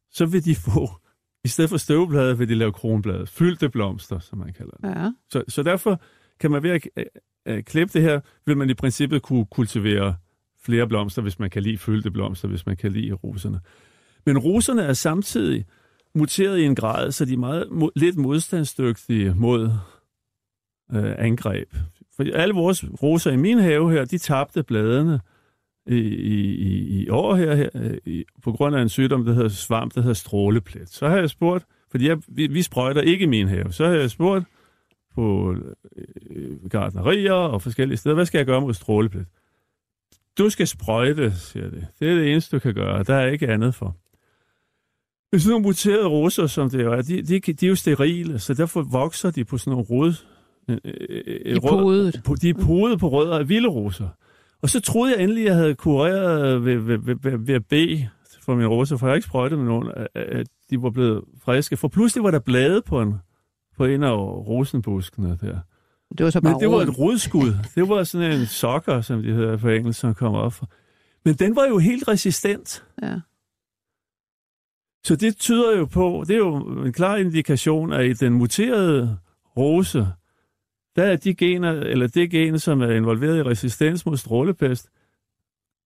så 0.09 0.25
vil 0.25 0.45
de 0.45 0.55
få 0.55 0.89
i 1.43 1.47
stedet 1.47 1.69
for 1.69 1.77
støvblade 1.77 2.37
vil 2.37 2.49
de 2.49 2.55
lave 2.55 2.71
kronblade, 2.71 3.27
fyldte 3.27 3.69
blomster, 3.69 4.19
som 4.19 4.37
man 4.37 4.53
kalder 4.53 4.77
det. 4.81 4.89
Ja. 4.89 5.11
Så, 5.29 5.43
så 5.47 5.63
derfor 5.63 6.01
kan 6.39 6.51
man 6.51 6.63
ved 6.63 6.69
at 6.69 6.87
uh, 7.49 7.59
klippe 7.59 7.93
det 7.93 8.01
her, 8.01 8.19
vil 8.45 8.57
man 8.57 8.69
i 8.69 8.73
princippet 8.73 9.21
kunne 9.21 9.45
kultivere 9.45 10.15
flere 10.63 10.87
blomster, 10.87 11.21
hvis 11.21 11.39
man 11.39 11.49
kan 11.49 11.63
lide 11.63 11.77
fyldte 11.77 12.11
blomster, 12.11 12.47
hvis 12.47 12.65
man 12.65 12.77
kan 12.77 12.91
lide 12.91 13.13
roserne. 13.13 13.59
Men 14.25 14.37
roserne 14.37 14.81
er 14.81 14.93
samtidig 14.93 15.65
muteret 16.15 16.59
i 16.59 16.63
en 16.63 16.75
grad, 16.75 17.11
så 17.11 17.25
de 17.25 17.33
er 17.33 17.37
meget, 17.37 17.63
mo- 17.63 17.91
lidt 17.95 18.17
modstandsdygtige 18.17 19.33
mod 19.35 19.71
øh, 20.93 21.13
angreb. 21.17 21.73
For 22.15 22.25
alle 22.33 22.53
vores 22.53 22.85
roser 23.03 23.31
i 23.31 23.35
min 23.35 23.59
have 23.59 23.91
her, 23.91 24.05
de 24.05 24.17
tabte 24.17 24.63
bladene 24.63 25.19
i, 25.87 25.97
i, 25.97 27.03
i 27.03 27.09
år 27.09 27.35
her, 27.35 27.55
her 27.55 27.97
i, 28.05 28.23
på 28.43 28.51
grund 28.51 28.75
af 28.75 28.81
en 28.81 28.89
sygdom, 28.89 29.25
der 29.25 29.33
hedder 29.33 29.49
svamp, 29.49 29.95
der 29.95 30.01
hedder 30.01 30.13
stråleplet. 30.13 30.89
Så 30.89 31.07
har 31.09 31.17
jeg 31.17 31.29
spurgt, 31.29 31.65
fordi 31.91 32.07
jeg, 32.07 32.17
vi, 32.27 32.47
vi 32.47 32.61
sprøjter 32.61 33.01
ikke 33.01 33.23
i 33.23 33.27
min 33.27 33.47
have, 33.47 33.71
så 33.73 33.85
har 33.87 33.93
jeg 33.93 34.09
spurgt 34.09 34.45
på 35.15 35.55
øh, 36.29 36.69
gardnerier 36.69 37.33
og 37.33 37.61
forskellige 37.61 37.97
steder, 37.97 38.15
hvad 38.15 38.25
skal 38.25 38.37
jeg 38.39 38.45
gøre 38.45 38.61
mod 38.61 38.73
stråleplet? 38.73 39.25
Du 40.37 40.49
skal 40.49 40.67
sprøjte, 40.67 41.33
siger 41.37 41.69
det. 41.69 41.87
Det 41.99 42.09
er 42.09 42.15
det 42.15 42.31
eneste, 42.31 42.55
du 42.55 42.59
kan 42.59 42.73
gøre. 42.73 43.03
Der 43.03 43.15
er 43.15 43.27
ikke 43.27 43.47
andet 43.47 43.75
for. 43.75 43.97
Hvis 45.29 45.47
nogle 45.47 45.63
muterede 45.63 46.07
roser, 46.07 46.47
som 46.47 46.69
det 46.69 46.81
er, 46.81 47.01
de, 47.01 47.21
de, 47.21 47.39
de 47.39 47.65
er 47.65 47.69
jo 47.69 47.75
sterile, 47.75 48.39
så 48.39 48.53
derfor 48.53 48.81
vokser 48.81 49.31
de 49.31 49.45
på 49.45 49.57
sådan 49.57 49.71
nogle 49.71 49.85
rød... 49.89 50.13
Øh, 50.69 51.55
I 51.55 51.59
podet. 51.59 52.21
På, 52.25 52.35
de 52.35 52.49
er 52.49 52.53
podet 52.53 52.99
på 52.99 53.09
rødder 53.09 53.37
af 53.39 53.49
vilde 53.49 53.69
roser. 53.69 54.07
Og 54.61 54.69
så 54.69 54.79
troede 54.79 55.13
jeg 55.15 55.23
endelig, 55.23 55.43
at 55.43 55.49
jeg 55.49 55.55
havde 55.55 55.75
kureret 55.75 56.65
ved, 56.65 56.77
ved, 56.77 56.97
ved, 56.97 57.15
ved, 57.21 57.37
ved 57.37 57.55
at 57.55 57.65
bede 57.65 58.09
for 58.41 58.55
mine 58.55 58.67
roser, 58.67 58.97
for 58.97 59.07
jeg 59.07 59.11
har 59.11 59.15
ikke 59.15 59.27
sprøjtet 59.27 59.57
med 59.59 59.65
nogen, 59.65 59.91
at 60.15 60.47
de 60.69 60.81
var 60.81 60.89
blevet 60.89 61.23
friske. 61.43 61.77
For 61.77 61.87
pludselig 61.87 62.23
var 62.23 62.31
der 62.31 62.39
blade 62.39 62.81
på 62.81 63.01
en, 63.01 63.15
på 63.77 63.85
en 63.85 64.03
af 64.03 64.15
rosenbuskene 64.17 65.37
der. 65.41 65.59
Det 66.17 66.23
var 66.23 66.29
så 66.29 66.41
bare 66.41 66.53
Men 66.53 66.61
det 66.61 66.69
var 66.71 66.81
et 66.81 66.99
rodskud. 66.99 67.53
Det 67.75 67.89
var 67.89 68.03
sådan 68.03 68.31
en 68.39 68.45
sokker, 68.45 69.01
som 69.01 69.23
de 69.23 69.33
hedder 69.33 69.57
på 69.57 69.69
engelsk, 69.69 69.99
som 69.99 70.13
kom 70.13 70.33
op. 70.33 70.53
Men 71.25 71.33
den 71.33 71.55
var 71.55 71.65
jo 71.65 71.77
helt 71.77 72.07
resistent. 72.07 72.83
Ja. 73.01 73.19
Så 75.03 75.15
det 75.15 75.37
tyder 75.37 75.77
jo 75.77 75.85
på, 75.85 76.23
det 76.27 76.33
er 76.33 76.37
jo 76.37 76.55
en 76.83 76.93
klar 76.93 77.15
indikation, 77.15 77.93
at 77.93 78.05
i 78.05 78.13
den 78.13 78.33
muterede 78.33 79.17
rose, 79.57 80.07
der 80.95 81.03
er 81.03 81.15
de 81.15 81.33
gener, 81.33 81.71
eller 81.71 82.07
det 82.07 82.31
gen, 82.31 82.59
som 82.59 82.81
er 82.81 82.91
involveret 82.91 83.37
i 83.37 83.43
resistens 83.43 84.05
mod 84.05 84.17
strålepest, 84.17 84.89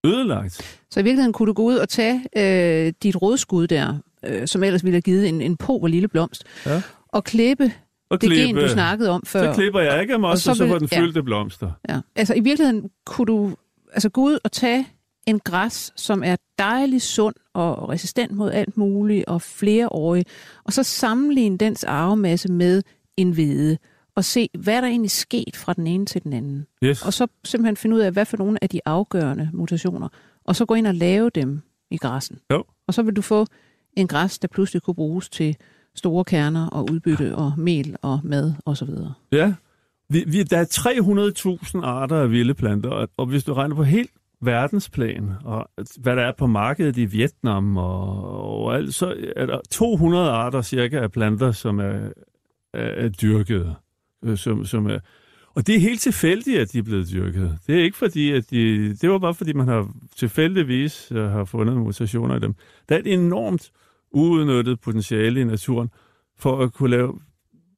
ødelagt. 0.06 0.80
Så 0.90 1.00
i 1.00 1.02
virkeligheden 1.02 1.32
kunne 1.32 1.46
du 1.46 1.52
gå 1.52 1.62
ud 1.62 1.76
og 1.76 1.88
tage 1.88 2.24
øh, 2.36 2.92
dit 3.02 3.22
rådskud 3.22 3.66
der, 3.66 3.98
øh, 4.24 4.48
som 4.48 4.62
ellers 4.62 4.84
ville 4.84 4.94
have 4.94 5.02
givet 5.02 5.28
en, 5.28 5.40
en 5.40 5.56
pover 5.56 5.88
lille 5.88 6.08
blomst, 6.08 6.44
ja. 6.66 6.82
og 7.08 7.24
klippe 7.24 7.72
og 8.10 8.20
det 8.20 8.28
klippe, 8.30 8.46
gen, 8.46 8.56
du 8.56 8.68
snakkede 8.68 9.10
om 9.10 9.22
før. 9.26 9.52
Så 9.52 9.60
klipper 9.60 9.80
jeg 9.80 10.02
ikke 10.02 10.16
og 10.16 10.38
så, 10.38 10.50
og 10.50 10.56
så 10.56 10.68
får 10.68 10.78
den 10.78 10.88
fyldte 10.88 11.18
ja. 11.20 11.24
blomster. 11.24 11.70
Ja. 11.88 12.00
Altså 12.16 12.34
i 12.34 12.40
virkeligheden 12.40 12.90
kunne 13.06 13.26
du 13.26 13.56
altså, 13.92 14.08
gå 14.08 14.20
ud 14.20 14.38
og 14.44 14.52
tage 14.52 14.86
en 15.26 15.40
græs, 15.40 15.92
som 15.96 16.22
er 16.24 16.36
dejlig 16.58 17.02
sund 17.02 17.34
og 17.54 17.88
resistent 17.88 18.32
mod 18.32 18.50
alt 18.50 18.76
muligt 18.76 19.24
og 19.24 19.42
flereårig, 19.42 20.26
og 20.64 20.72
så 20.72 20.82
sammenligne 20.82 21.58
dens 21.58 21.84
arvemasse 21.84 22.52
med 22.52 22.82
en 23.16 23.30
hvede 23.30 23.78
og 24.16 24.24
se, 24.24 24.48
hvad 24.58 24.82
der 24.82 24.88
egentlig 24.88 25.10
sket 25.10 25.56
fra 25.56 25.72
den 25.72 25.86
ene 25.86 26.06
til 26.06 26.24
den 26.24 26.32
anden. 26.32 26.66
Yes. 26.84 27.06
Og 27.06 27.12
så 27.12 27.26
simpelthen 27.44 27.76
finde 27.76 27.96
ud 27.96 28.00
af, 28.00 28.12
hvad 28.12 28.24
for 28.24 28.36
nogle 28.36 28.58
af 28.62 28.68
de 28.68 28.80
afgørende 28.84 29.50
mutationer, 29.52 30.08
og 30.44 30.56
så 30.56 30.64
gå 30.64 30.74
ind 30.74 30.86
og 30.86 30.94
lave 30.94 31.30
dem 31.30 31.62
i 31.90 31.96
græssen. 31.96 32.38
Jo. 32.50 32.64
Og 32.88 32.94
så 32.94 33.02
vil 33.02 33.16
du 33.16 33.22
få 33.22 33.46
en 33.92 34.08
græs, 34.08 34.38
der 34.38 34.48
pludselig 34.48 34.82
kunne 34.82 34.94
bruges 34.94 35.28
til 35.28 35.56
store 35.94 36.24
kerner 36.24 36.66
og 36.66 36.90
udbytte 36.90 37.34
og 37.34 37.52
mel 37.56 37.96
og 38.02 38.20
mad 38.24 38.54
osv. 38.66 38.88
Ja, 39.32 39.54
vi, 40.08 40.24
vi, 40.26 40.42
der 40.42 40.58
er 40.58 40.64
300.000 41.78 41.86
arter 41.86 42.16
af 42.16 42.30
vilde 42.30 42.54
planter, 42.54 42.90
og, 42.90 43.08
og 43.16 43.26
hvis 43.26 43.44
du 43.44 43.52
regner 43.52 43.76
på 43.76 43.82
helt 43.82 44.10
verdensplan, 44.40 45.32
og 45.44 45.70
hvad 45.98 46.16
der 46.16 46.22
er 46.22 46.32
på 46.38 46.46
markedet 46.46 46.96
i 46.96 47.04
Vietnam 47.04 47.76
og, 47.76 48.64
og 48.64 48.74
alt, 48.74 48.94
så 48.94 49.32
er 49.36 49.46
der 49.46 49.60
200 49.70 50.30
arter 50.30 50.62
cirka 50.62 51.00
af 51.00 51.12
planter, 51.12 51.52
som 51.52 51.78
er, 51.78 52.10
er, 52.74 53.04
er 53.04 53.08
dyrket. 53.08 53.76
Øh, 54.24 54.36
som, 54.38 54.64
som 54.64 54.86
er, 54.86 54.98
og 55.54 55.66
det 55.66 55.74
er 55.74 55.80
helt 55.80 56.00
tilfældigt, 56.00 56.58
at 56.58 56.72
de 56.72 56.78
er 56.78 56.82
blevet 56.82 57.10
dyrket. 57.12 57.58
Det 57.66 57.78
er 57.78 57.82
ikke 57.82 57.96
fordi, 57.96 58.30
at 58.30 58.50
de... 58.50 58.94
Det 58.94 59.10
var 59.10 59.18
bare 59.18 59.34
fordi, 59.34 59.52
man 59.52 59.68
har 59.68 59.90
tilfældigvis 60.16 61.12
øh, 61.12 61.30
har 61.30 61.44
fundet 61.44 61.76
mutationer 61.76 62.36
i 62.36 62.40
dem. 62.40 62.54
Der 62.88 62.94
er 62.94 62.98
et 62.98 63.12
enormt 63.12 63.70
uudnyttet 64.10 64.80
potentiale 64.80 65.40
i 65.40 65.44
naturen 65.44 65.90
for 66.38 66.62
at 66.62 66.72
kunne 66.72 66.90
lave 66.90 67.20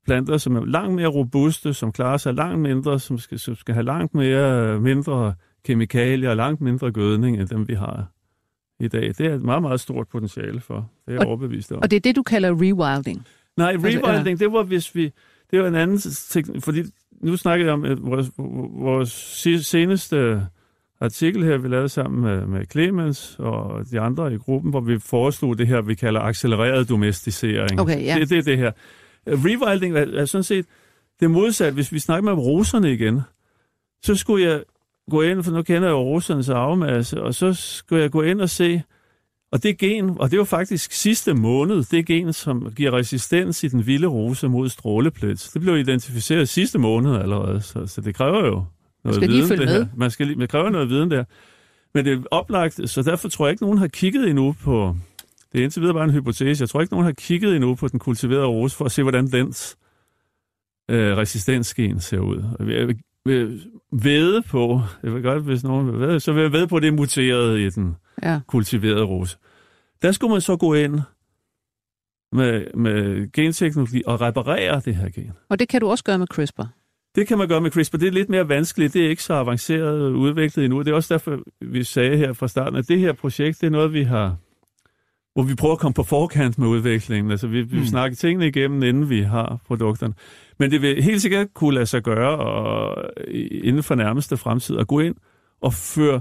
planter, 0.05 0.37
som 0.37 0.57
er 0.57 0.65
langt 0.65 0.95
mere 0.95 1.07
robuste, 1.09 1.75
som 1.75 1.93
klarer 1.93 2.17
sig 2.17 2.35
langt 2.35 2.61
mindre, 2.61 3.01
som 3.01 3.19
skal, 3.19 3.39
som 3.39 3.55
skal 3.55 3.75
have 3.75 3.85
langt 3.85 4.15
mere 4.15 4.81
mindre 4.81 5.35
kemikalier 5.65 6.31
og 6.31 6.37
langt 6.37 6.61
mindre 6.61 6.93
gødning, 6.93 7.41
end 7.41 7.49
dem 7.49 7.69
vi 7.69 7.75
har 7.75 8.07
i 8.81 8.89
dag. 8.89 9.09
Det 9.19 9.21
er 9.21 9.35
et 9.35 9.43
meget, 9.43 9.63
meget 9.63 9.81
stort 9.81 10.09
potentiale 10.09 10.61
for. 10.61 10.91
Det 11.07 11.15
er 11.15 11.19
jeg 11.19 11.27
overbevist 11.27 11.73
om. 11.73 11.79
Og 11.83 11.91
det 11.91 11.97
er 11.97 12.01
det, 12.01 12.17
du 12.17 12.23
kalder 12.23 12.51
rewilding? 12.51 13.27
Nej, 13.57 13.73
rewilding, 13.73 14.07
altså, 14.07 14.45
det 14.45 14.53
var 14.53 14.63
hvis 14.63 14.95
vi... 14.95 15.13
Det 15.51 15.61
var 15.61 15.69
en 15.69 15.75
anden 15.75 15.99
ting, 15.99 16.63
fordi 16.63 16.83
nu 17.21 17.37
snakker 17.37 17.67
jeg 17.67 17.75
om 17.75 17.85
at 17.85 18.03
vores, 18.03 18.31
vores 18.83 19.13
seneste 19.67 20.47
artikel 21.01 21.45
her, 21.45 21.59
vi 21.59 21.69
lavede 21.69 21.89
sammen 21.89 22.23
med, 22.23 22.47
med 22.47 22.67
Clemens 22.73 23.37
og 23.39 23.91
de 23.91 24.01
andre 24.01 24.35
i 24.35 24.37
gruppen, 24.37 24.71
hvor 24.71 24.81
vi 24.81 24.99
foreslog 24.99 25.59
det 25.59 25.67
her, 25.67 25.81
vi 25.81 25.95
kalder 25.95 26.21
accelereret 26.21 26.89
domesticering. 26.89 27.81
Okay, 27.81 28.05
ja. 28.05 28.17
Det, 28.21 28.31
det 28.31 28.39
er 28.39 28.43
det 28.43 28.59
her. 28.59 28.73
Rewilding 29.27 29.97
er, 29.97 30.21
er 30.21 30.25
sådan 30.25 30.45
set 30.45 30.67
det 31.21 31.31
modsatte. 31.31 31.75
Hvis 31.75 31.93
vi 31.93 31.99
snakker 31.99 32.35
med 32.35 32.43
roserne 32.43 32.93
igen, 32.93 33.21
så 34.03 34.15
skulle 34.15 34.47
jeg 34.47 34.63
gå 35.11 35.23
ind, 35.23 35.43
for 35.43 35.53
nu 35.53 35.63
kender 35.63 35.89
jeg 35.89 35.93
jo 35.93 36.03
rosernes 36.03 36.49
arvemasse, 36.49 37.23
og 37.23 37.35
så 37.35 37.55
skulle 37.55 38.03
jeg 38.03 38.11
gå 38.11 38.23
ind 38.23 38.41
og 38.41 38.51
se, 38.51 38.83
og 39.53 39.63
det 39.63 39.79
gen, 39.79 40.17
og 40.21 40.31
det 40.31 40.39
var 40.39 40.45
faktisk 40.45 40.93
sidste 40.93 41.35
måned, 41.35 41.85
det 41.85 42.07
gen, 42.07 42.33
som 42.33 42.73
giver 42.77 42.93
resistens 42.93 43.65
i 43.65 43.69
den 43.69 43.87
vilde 43.87 44.07
rose 44.07 44.49
mod 44.49 44.69
stråleplet. 44.69 45.51
Det 45.55 45.63
blev 45.63 45.77
identificeret 45.77 46.49
sidste 46.49 46.79
måned 46.79 47.17
allerede, 47.17 47.61
så, 47.61 47.87
så 47.87 48.01
det 48.01 48.15
kræver 48.15 48.47
jo 48.47 48.65
noget 49.05 49.15
skal 49.15 49.29
viden. 49.29 49.59
det 49.59 49.69
her. 49.69 49.79
med. 49.79 49.87
Man 49.97 50.11
skal 50.11 50.27
lige, 50.27 50.39
man 50.39 50.49
kræver 50.49 50.71
noget 50.71 50.89
viden 50.89 51.11
der. 51.11 51.25
Men 51.95 52.05
det 52.05 52.13
er 52.13 52.23
oplagt, 52.31 52.91
så 52.91 53.03
derfor 53.03 53.29
tror 53.29 53.47
jeg 53.47 53.53
ikke, 53.53 53.63
nogen 53.63 53.79
har 53.79 53.89
kigget 53.89 54.29
endnu 54.29 54.55
på, 54.65 54.97
det 55.53 55.59
er 55.59 55.63
indtil 55.65 55.83
videre 55.83 55.95
bare 55.95 56.05
en 56.05 56.11
hypotese, 56.11 56.63
jeg 56.63 56.69
tror 56.69 56.81
ikke, 56.81 56.93
nogen 56.93 57.07
har 57.07 57.13
kigget 57.13 57.57
endnu 57.57 57.75
på 57.75 57.89
den 57.89 57.99
kultiverede 57.99 58.47
rose 58.47 58.77
for 58.77 58.85
at 58.85 58.93
se, 58.93 59.03
hvordan 59.03 59.27
dens 59.27 59.77
øh, 60.91 61.17
resistensgen 61.17 62.01
ser 62.01 62.19
ud. 62.19 62.45
Jeg 62.59 62.87
vil, 62.87 62.99
vil 63.25 63.63
vede 63.93 64.43
på, 64.43 64.81
jeg 65.03 65.15
vil 65.15 65.23
godt, 65.23 65.43
hvis 65.43 65.65
nogen 65.65 65.93
vil 65.93 66.01
vede, 66.01 66.21
så 66.21 66.33
vil 66.33 66.43
jeg 66.43 66.53
vede 66.53 66.67
på, 66.67 66.77
at 66.77 66.83
det 66.83 66.89
er 66.89 66.93
muteret 66.93 67.59
i 67.59 67.71
den 67.71 67.97
ja. 68.23 68.41
kultiverede 68.47 69.05
rose. 69.05 69.37
Der 70.03 70.13
skulle 70.13 70.33
man 70.33 70.41
så 70.41 70.57
gå 70.57 70.75
ind 70.75 71.01
med, 72.33 72.67
med 72.75 73.33
genteknologi 73.33 74.03
og 74.07 74.21
reparere 74.21 74.81
det 74.85 74.97
her 74.97 75.09
gen. 75.09 75.33
Og 75.49 75.59
det 75.59 75.69
kan 75.69 75.81
du 75.81 75.89
også 75.89 76.05
gøre 76.05 76.19
med 76.19 76.27
CRISPR? 76.27 76.65
Det 77.15 77.29
kan 77.29 77.39
man 77.39 77.49
gøre 77.49 77.61
med 77.61 77.71
CRISPR. 77.71 77.97
Det 77.97 78.09
er 78.09 78.13
lidt 78.13 78.29
mere 78.29 78.49
vanskeligt. 78.49 78.95
Det 78.95 79.05
er 79.05 79.11
ikke 79.11 79.23
så 79.23 79.35
avanceret 79.35 80.11
udviklet 80.11 80.65
endnu. 80.65 80.79
Det 80.79 80.89
er 80.89 80.95
også 80.95 81.15
derfor, 81.15 81.39
vi 81.61 81.85
sagde 81.85 82.17
her 82.17 82.33
fra 82.33 82.49
starten, 82.49 82.79
at 82.79 82.89
det 82.89 82.99
her 82.99 83.13
projekt, 83.13 83.61
det 83.61 83.67
er 83.67 83.71
noget, 83.71 83.93
vi 83.93 84.03
har 84.03 84.37
hvor 85.39 85.43
vi 85.43 85.55
prøver 85.55 85.75
at 85.75 85.81
komme 85.81 85.95
på 85.95 86.03
forkant 86.03 86.59
med 86.59 86.69
udviklingen. 86.69 87.31
Altså, 87.31 87.47
vi, 87.47 87.63
vi 87.63 87.79
mm. 87.79 87.85
snakker 87.85 88.17
tingene 88.17 88.47
igennem, 88.47 88.83
inden 88.83 89.11
vi 89.11 89.23
har 89.23 89.59
produkterne. 89.67 90.15
Men 90.59 90.71
det 90.71 90.83
vil 90.83 91.03
helt 91.03 91.23
sikkert 91.23 91.55
kunne 91.55 91.75
lade 91.75 91.87
sig 91.87 92.03
gøre 92.03 92.39
og, 92.39 93.11
inden 93.51 93.83
for 93.83 93.95
nærmeste 93.95 94.37
fremtid 94.37 94.79
at 94.79 94.87
gå 94.87 95.01
ind 95.01 95.15
og 95.61 95.75
føre 95.75 96.21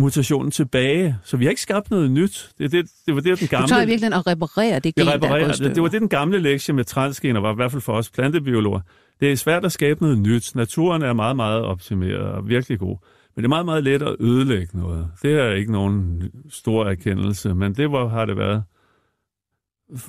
mutationen 0.00 0.50
tilbage. 0.50 1.16
Så 1.24 1.36
vi 1.36 1.44
har 1.44 1.50
ikke 1.50 1.62
skabt 1.62 1.90
noget 1.90 2.10
nyt. 2.10 2.50
Det, 2.58 2.72
det, 2.72 2.90
det 3.06 3.14
var 3.14 3.20
det, 3.20 3.40
den 3.40 3.48
gamle... 3.48 3.62
Du 3.62 3.68
tager 3.68 3.82
i 3.82 3.86
virkeligheden 3.86 4.18
at 4.18 4.26
reparere 4.26 4.78
det 4.78 4.94
gen, 4.94 5.06
det, 5.06 5.14
reparerer, 5.14 5.52
det, 5.52 5.74
det 5.74 5.82
var 5.82 5.88
det, 5.88 6.00
den 6.00 6.08
gamle 6.08 6.38
lektie 6.38 6.74
med 6.74 6.84
transgener 6.84 7.40
var, 7.40 7.52
i 7.52 7.54
hvert 7.54 7.70
fald 7.70 7.82
for 7.82 7.92
os 7.92 8.10
plantebiologer. 8.10 8.80
Det 9.20 9.32
er 9.32 9.36
svært 9.36 9.64
at 9.64 9.72
skabe 9.72 10.02
noget 10.02 10.18
nyt. 10.18 10.54
Naturen 10.54 11.02
er 11.02 11.12
meget, 11.12 11.36
meget 11.36 11.62
optimeret 11.62 12.22
og 12.22 12.48
virkelig 12.48 12.78
god. 12.78 12.96
Men 13.36 13.42
det 13.42 13.44
er 13.44 13.48
meget, 13.48 13.64
meget 13.64 13.84
let 13.84 14.02
at 14.02 14.16
ødelægge 14.20 14.78
noget. 14.78 15.08
Det 15.22 15.32
er 15.32 15.52
ikke 15.52 15.72
nogen 15.72 16.30
stor 16.50 16.84
erkendelse, 16.84 17.54
men 17.54 17.74
det 17.74 17.92
var, 17.92 18.08
har 18.08 18.24
det 18.24 18.36
været 18.36 18.62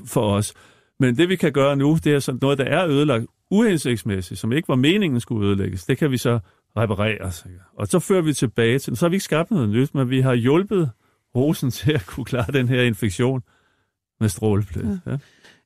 for 0.06 0.34
os. 0.34 0.54
Men 1.00 1.18
det 1.18 1.30
vi 1.30 1.36
kan 1.36 1.52
gøre 1.52 1.76
nu, 1.76 1.98
det 2.04 2.14
er 2.14 2.20
sådan 2.20 2.39
noget, 2.42 2.58
der 2.58 2.64
er 2.64 2.88
ødelagt 2.88 3.26
uhensigtsmæssigt, 3.52 4.39
som 4.39 4.52
ikke 4.52 4.68
var 4.68 4.76
meningen 4.76 5.20
skulle 5.20 5.48
ødelægges. 5.48 5.86
Det 5.86 5.98
kan 5.98 6.12
vi 6.12 6.18
så 6.18 6.39
reparere. 6.78 7.32
Og 7.74 7.88
så 7.88 7.99
fører 7.99 8.22
vi 8.22 8.34
tilbage 8.34 8.80
til, 8.80 8.97
så 8.97 9.05
har 9.05 9.09
vi 9.09 9.15
ikke 9.15 9.24
skabt 9.24 9.51
noget 9.51 9.69
nyt, 9.69 9.95
men 9.95 10.09
vi 10.09 10.22
har 10.22 10.34
hjulpet 10.34 10.89
rosen 11.36 11.72
til 11.80 11.91
at 11.91 12.05
kunne 12.05 12.26
klare 12.26 12.51
den 12.53 12.69
her 12.69 12.82
infektion 12.82 13.43
med 14.19 14.30
stråleplet. 14.30 14.99
Ja. 15.05 15.11
Ja. 15.11 15.17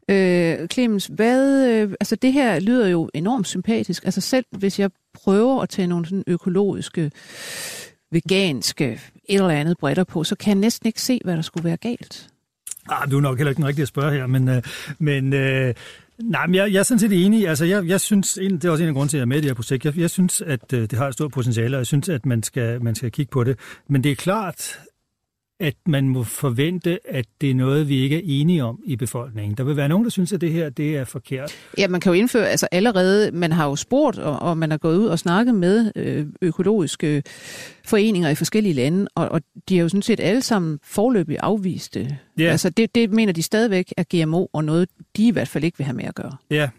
Øh, 0.10 0.68
Clemens, 0.68 1.06
hvad, 1.14 1.70
øh, 1.70 1.90
altså 2.00 2.16
det 2.16 2.34
her 2.34 2.60
lyder 2.60 2.88
jo 2.88 3.10
enormt 3.14 3.48
sympatisk. 3.48 4.06
Altså 4.06 4.22
selv 4.22 4.46
hvis 4.52 4.80
jeg 4.80 4.92
prøver 5.14 5.62
at 5.62 5.70
tage 5.70 5.88
nogle 5.88 6.06
sådan 6.06 6.24
økologiske, 6.28 7.12
veganske, 8.12 9.02
et 9.30 9.36
eller 9.36 9.50
andet 9.50 9.78
brætter 9.78 10.04
på, 10.04 10.24
så 10.24 10.36
kan 10.36 10.50
jeg 10.50 10.56
næsten 10.56 10.88
ikke 10.88 11.02
se, 11.02 11.20
hvad 11.24 11.36
der 11.36 11.42
skulle 11.42 11.64
være 11.64 11.78
galt. 11.78 12.30
Ah, 12.90 13.12
du 13.12 13.18
er 13.18 13.22
nok 13.22 13.38
heller 13.38 13.50
ikke 13.50 13.58
den 13.58 13.68
rigtige 13.68 13.82
at 13.82 13.88
spørge 13.88 14.12
her, 14.12 14.28
men, 14.28 14.50
øh, 14.50 14.64
men 15.00 15.34
øh, 15.34 15.74
nej, 16.24 16.48
men 16.48 16.56
jeg, 16.56 16.74
jeg 16.74 16.80
er 16.80 16.84
sådan 16.84 17.00
set 17.00 17.26
enig. 17.26 17.48
Altså, 17.48 17.66
jeg, 17.66 17.86
jeg 17.88 18.02
synes, 18.02 18.34
det 18.34 18.66
er 18.66 18.70
også 18.70 18.84
en 18.84 18.88
af 18.88 18.94
grunden 18.94 19.10
til, 19.10 19.18
at 19.18 19.20
jeg 19.20 19.22
er 19.22 19.28
med 19.28 19.38
i 19.38 19.42
det 19.42 19.50
her 19.50 19.56
projekt. 19.56 19.86
Jeg, 19.86 19.98
jeg 19.98 20.10
synes, 20.10 20.42
at 20.42 20.74
øh, 20.74 20.82
det 20.82 20.94
har 20.94 21.08
et 21.08 21.14
stort 21.14 21.32
potentiale, 21.32 21.78
og 21.78 21.80
jeg 21.80 21.88
synes, 21.88 22.10
at 22.10 22.26
man 22.26 22.44
skal, 22.44 22.84
man 22.84 22.96
skal 22.96 23.12
kigge 23.12 23.32
på 23.32 23.44
det. 23.44 23.60
Men 23.90 24.04
det 24.04 24.12
er 24.12 24.16
klart, 24.16 24.80
at 25.60 25.76
man 25.86 26.10
må 26.10 26.24
forvente, 26.24 27.00
at 27.06 27.26
det 27.42 27.52
er 27.52 27.56
noget, 27.56 27.90
vi 27.90 27.98
ikke 27.98 28.16
er 28.16 28.22
enige 28.24 28.64
om 28.64 28.80
i 28.86 28.96
befolkningen. 28.96 29.58
Der 29.58 29.64
vil 29.64 29.78
være 29.78 29.90
nogen, 29.90 30.04
der 30.04 30.10
synes, 30.10 30.34
at 30.34 30.42
det 30.42 30.52
her 30.52 30.70
det 30.70 30.98
er 30.98 31.04
forkert. 31.04 31.52
Ja, 31.78 31.88
man 31.88 32.02
kan 32.02 32.10
jo 32.10 32.20
indføre, 32.20 32.50
altså 32.50 32.68
allerede, 32.72 33.32
man 33.32 33.52
har 33.52 33.66
jo 33.66 33.76
spurgt, 33.76 34.18
og, 34.18 34.40
og 34.40 34.58
man 34.58 34.72
har 34.72 34.78
gået 34.78 34.98
ud 34.98 35.06
og 35.06 35.20
snakket 35.20 35.56
med 35.56 35.92
øh, 35.96 36.26
økologiske 36.42 37.24
foreninger 37.86 38.30
i 38.30 38.36
forskellige 38.36 38.74
lande, 38.74 39.08
og, 39.16 39.30
og 39.30 39.42
de 39.70 39.78
har 39.78 39.82
jo 39.84 39.90
sådan 39.90 40.02
set 40.02 40.20
alle 40.20 40.42
sammen 40.42 40.80
forløbig 40.84 41.38
afvist 41.40 41.94
det. 41.94 42.16
Ja. 42.40 42.52
Altså 42.52 42.70
det, 42.70 42.96
det 42.96 43.12
mener 43.12 43.34
de 43.34 43.44
stadigvæk 43.44 43.94
er 43.98 44.04
GMO, 44.04 44.46
og 44.54 44.64
noget 44.64 44.90
de 45.18 45.28
i 45.28 45.32
hvert 45.32 45.48
fald 45.48 45.64
ikke 45.64 45.78
vil 45.78 45.86
have 45.86 45.96
med 45.96 46.06
at 46.06 46.16
gøre. 46.16 46.32
Ja, 46.52 46.70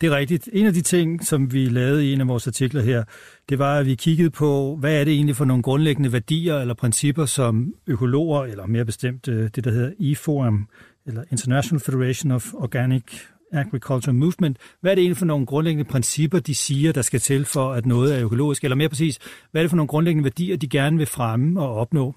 det 0.00 0.06
er 0.06 0.16
rigtigt. 0.16 0.48
En 0.52 0.66
af 0.66 0.72
de 0.72 0.80
ting, 0.80 1.26
som 1.26 1.52
vi 1.52 1.64
lavede 1.64 2.06
i 2.06 2.12
en 2.12 2.20
af 2.20 2.28
vores 2.28 2.46
artikler 2.46 2.82
her, 2.82 3.04
det 3.48 3.58
var, 3.58 3.78
at 3.78 3.86
vi 3.86 3.94
kiggede 3.94 4.30
på, 4.30 4.76
hvad 4.80 5.00
er 5.00 5.04
det 5.04 5.12
egentlig 5.12 5.36
for 5.36 5.44
nogle 5.44 5.62
grundlæggende 5.62 6.12
værdier 6.12 6.58
eller 6.58 6.74
principper, 6.74 7.26
som 7.26 7.74
økologer, 7.86 8.44
eller 8.44 8.66
mere 8.66 8.84
bestemt 8.84 9.28
øh, 9.28 9.50
det, 9.54 9.64
der 9.64 9.70
hedder 9.70 9.92
IFORM, 9.98 10.66
eller 11.06 11.24
International 11.30 11.80
Federation 11.80 12.30
of 12.30 12.54
Organic 12.54 13.04
Agriculture 13.52 14.12
Movement. 14.12 14.58
Hvad 14.80 14.90
er 14.90 14.94
det 14.94 15.02
egentlig 15.02 15.16
for 15.16 15.26
nogle 15.26 15.46
grundlæggende 15.46 15.90
principper, 15.90 16.38
de 16.38 16.54
siger, 16.54 16.92
der 16.92 17.02
skal 17.02 17.20
til 17.20 17.44
for, 17.44 17.72
at 17.72 17.86
noget 17.86 18.16
er 18.18 18.24
økologisk? 18.24 18.64
Eller 18.64 18.76
mere 18.76 18.88
præcis, 18.88 19.18
hvad 19.50 19.62
er 19.62 19.62
det 19.62 19.70
for 19.70 19.76
nogle 19.76 19.88
grundlæggende 19.88 20.24
værdier, 20.24 20.56
de 20.56 20.68
gerne 20.68 20.96
vil 20.96 21.06
fremme 21.06 21.60
og 21.60 21.74
opnå? 21.74 22.14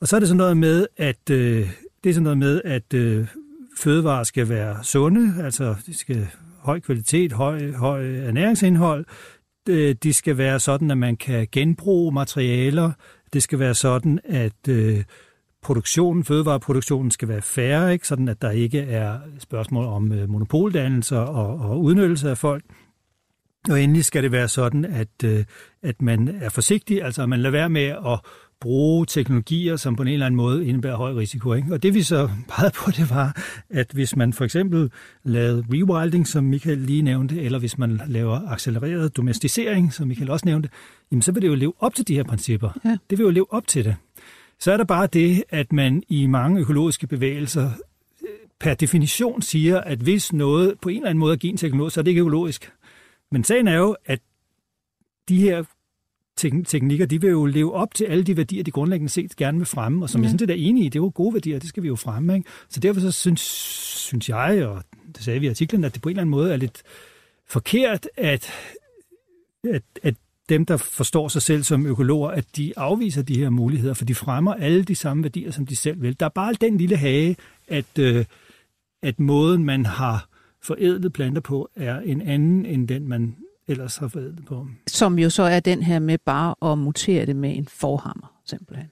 Og 0.00 0.08
så 0.08 0.16
er 0.16 0.20
det 0.20 0.28
sådan 0.28 0.36
noget 0.36 0.56
med, 0.56 0.86
at, 0.96 1.30
øh, 1.30 1.68
det 2.04 2.10
er 2.10 2.14
sådan 2.14 2.22
noget 2.22 2.38
med, 2.38 2.60
at 2.64 2.94
øh, 2.94 3.26
fødevarer 3.78 4.24
skal 4.24 4.48
være 4.48 4.84
sunde, 4.84 5.44
altså 5.44 5.74
de 5.86 5.94
skal 5.94 6.28
høj 6.62 6.80
kvalitet, 6.80 7.32
høj, 7.32 7.72
høj 7.72 8.16
ernæringsindhold. 8.16 9.04
Øh, 9.68 9.94
det 10.02 10.14
skal 10.14 10.38
være 10.38 10.60
sådan, 10.60 10.90
at 10.90 10.98
man 10.98 11.16
kan 11.16 11.48
genbruge 11.52 12.12
materialer. 12.12 12.92
Det 13.32 13.42
skal 13.42 13.58
være 13.58 13.74
sådan, 13.74 14.20
at 14.24 14.68
øh, 14.68 15.04
produktionen, 15.62 16.24
fødevareproduktionen 16.24 17.10
skal 17.10 17.28
være 17.28 17.42
færre, 17.42 17.92
ikke? 17.92 18.06
sådan 18.06 18.28
at 18.28 18.42
der 18.42 18.50
ikke 18.50 18.80
er 18.80 19.18
spørgsmål 19.38 19.84
om 19.84 20.12
øh, 20.12 20.28
monopoldannelser 20.28 21.18
og, 21.18 21.70
og 21.70 21.80
udnyttelse 21.80 22.30
af 22.30 22.38
folk. 22.38 22.64
Og 23.68 23.82
endelig 23.82 24.04
skal 24.04 24.22
det 24.22 24.32
være 24.32 24.48
sådan, 24.48 24.84
at, 24.84 25.24
øh, 25.24 25.44
at 25.82 26.02
man 26.02 26.28
er 26.28 26.48
forsigtig, 26.48 27.02
altså 27.02 27.22
at 27.22 27.28
man 27.28 27.40
lader 27.40 27.50
være 27.50 27.70
med 27.70 27.86
at 27.86 28.20
bruge 28.62 29.06
teknologier, 29.06 29.76
som 29.76 29.96
på 29.96 30.02
en 30.02 30.08
eller 30.08 30.26
anden 30.26 30.36
måde 30.36 30.66
indebærer 30.66 30.96
høj 30.96 31.12
risiko. 31.12 31.54
Ikke? 31.54 31.72
Og 31.72 31.82
det 31.82 31.94
vi 31.94 32.02
så 32.02 32.30
pegede 32.48 32.72
på, 32.76 32.90
det 32.90 33.10
var, 33.10 33.36
at 33.70 33.90
hvis 33.92 34.16
man 34.16 34.32
for 34.32 34.44
eksempel 34.44 34.90
lavede 35.24 35.64
rewilding, 35.72 36.28
som 36.28 36.44
Michael 36.44 36.78
lige 36.78 37.02
nævnte, 37.02 37.42
eller 37.42 37.58
hvis 37.58 37.78
man 37.78 38.00
laver 38.06 38.48
accelereret 38.48 39.16
domesticering, 39.16 39.92
som 39.92 40.08
Michael 40.08 40.30
også 40.30 40.46
nævnte, 40.46 40.68
jamen 41.10 41.22
så 41.22 41.32
vil 41.32 41.42
det 41.42 41.48
jo 41.48 41.54
leve 41.54 41.72
op 41.78 41.94
til 41.94 42.08
de 42.08 42.14
her 42.14 42.22
principper. 42.22 42.70
Ja. 42.84 42.96
Det 43.10 43.18
vil 43.18 43.24
jo 43.24 43.30
leve 43.30 43.52
op 43.52 43.66
til 43.66 43.84
det. 43.84 43.96
Så 44.58 44.72
er 44.72 44.76
der 44.76 44.84
bare 44.84 45.06
det, 45.06 45.44
at 45.48 45.72
man 45.72 46.02
i 46.08 46.26
mange 46.26 46.60
økologiske 46.60 47.06
bevægelser 47.06 47.70
øh, 48.22 48.28
per 48.60 48.74
definition 48.74 49.42
siger, 49.42 49.80
at 49.80 49.98
hvis 49.98 50.32
noget 50.32 50.74
på 50.82 50.88
en 50.88 50.96
eller 50.96 51.10
anden 51.10 51.20
måde 51.20 51.32
er 51.32 51.38
genteknologisk, 51.38 51.94
så 51.94 52.00
er 52.00 52.02
det 52.02 52.10
ikke 52.10 52.20
økologisk. 52.20 52.72
Men 53.32 53.44
sagen 53.44 53.68
er 53.68 53.76
jo, 53.76 53.96
at 54.06 54.20
de 55.28 55.40
her 55.40 55.64
teknikker, 56.36 57.06
de 57.06 57.20
vil 57.20 57.30
jo 57.30 57.46
leve 57.46 57.72
op 57.72 57.94
til 57.94 58.04
alle 58.04 58.24
de 58.24 58.36
værdier, 58.36 58.62
de 58.62 58.70
grundlæggende 58.70 59.12
set 59.12 59.36
gerne 59.36 59.58
vil 59.58 59.66
fremme, 59.66 60.04
og 60.04 60.10
som 60.10 60.20
ja. 60.20 60.24
jeg 60.24 60.30
sådan 60.30 60.38
set 60.38 60.50
er 60.50 60.68
enige 60.68 60.84
i, 60.84 60.88
det 60.88 60.98
er 60.98 61.02
jo 61.02 61.12
gode 61.14 61.34
værdier, 61.34 61.58
det 61.58 61.68
skal 61.68 61.82
vi 61.82 61.88
jo 61.88 61.96
fremme. 61.96 62.34
Ikke? 62.34 62.48
Så 62.68 62.80
derfor 62.80 63.00
så 63.00 63.10
synes, 63.10 63.40
synes 63.96 64.28
jeg, 64.28 64.66
og 64.66 64.82
det 65.16 65.24
sagde 65.24 65.40
vi 65.40 65.46
i 65.46 65.48
artiklen, 65.48 65.84
at 65.84 65.94
det 65.94 66.02
på 66.02 66.08
en 66.08 66.10
eller 66.10 66.22
anden 66.22 66.30
måde 66.30 66.52
er 66.52 66.56
lidt 66.56 66.82
forkert, 67.46 68.08
at, 68.16 68.52
at, 69.72 69.82
at 70.02 70.14
dem, 70.48 70.66
der 70.66 70.76
forstår 70.76 71.28
sig 71.28 71.42
selv 71.42 71.62
som 71.62 71.86
økologer, 71.86 72.30
at 72.30 72.44
de 72.56 72.72
afviser 72.76 73.22
de 73.22 73.38
her 73.38 73.50
muligheder, 73.50 73.94
for 73.94 74.04
de 74.04 74.14
fremmer 74.14 74.54
alle 74.54 74.84
de 74.84 74.94
samme 74.94 75.22
værdier, 75.22 75.50
som 75.50 75.66
de 75.66 75.76
selv 75.76 76.02
vil. 76.02 76.20
Der 76.20 76.26
er 76.26 76.30
bare 76.30 76.54
den 76.60 76.76
lille 76.76 76.96
hage, 76.96 77.36
at, 77.68 77.98
øh, 77.98 78.24
at 79.02 79.20
måden, 79.20 79.64
man 79.64 79.86
har 79.86 80.28
forædlet 80.62 81.12
planter 81.12 81.40
på, 81.40 81.70
er 81.76 82.00
en 82.00 82.22
anden 82.22 82.66
end 82.66 82.88
den, 82.88 83.08
man 83.08 83.36
ellers 83.68 83.96
har 83.96 84.08
forædlet 84.08 84.44
på. 84.44 84.66
Som 84.86 85.18
jo 85.18 85.30
så 85.30 85.42
er 85.42 85.60
den 85.60 85.82
her 85.82 85.98
med 85.98 86.18
bare 86.18 86.72
at 86.72 86.78
mutere 86.78 87.26
det 87.26 87.36
med 87.36 87.56
en 87.56 87.66
forhammer, 87.68 88.32
simpelthen. 88.46 88.88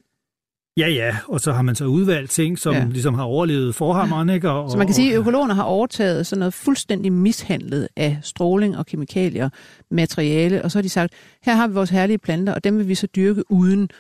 Ja, 0.76 0.88
ja, 0.88 1.16
og 1.28 1.40
så 1.40 1.52
har 1.52 1.62
man 1.62 1.74
så 1.74 1.84
udvalgt 1.84 2.30
ting, 2.30 2.58
som 2.58 2.74
ja. 2.74 2.84
ligesom 2.84 3.14
har 3.14 3.22
overlevet 3.22 3.74
forhammeren, 3.74 4.28
ikke? 4.28 4.50
Og, 4.50 4.70
så 4.70 4.78
man 4.78 4.86
kan 4.86 4.94
sige, 4.94 5.12
at 5.12 5.18
økologerne 5.18 5.54
har 5.54 5.62
overtaget 5.62 6.26
sådan 6.26 6.38
noget 6.38 6.54
fuldstændig 6.54 7.12
mishandlet 7.12 7.88
af 7.96 8.18
stråling 8.22 8.78
og 8.78 8.86
kemikalier, 8.86 9.48
materiale, 9.90 10.64
og 10.64 10.70
så 10.70 10.78
har 10.78 10.82
de 10.82 10.88
sagt, 10.88 11.12
her 11.42 11.54
har 11.54 11.68
vi 11.68 11.74
vores 11.74 11.90
herlige 11.90 12.18
planter, 12.18 12.54
og 12.54 12.64
dem 12.64 12.78
vil 12.78 12.88
vi 12.88 12.94
så 12.94 13.06
dyrke 13.06 13.52
uden 13.52 13.90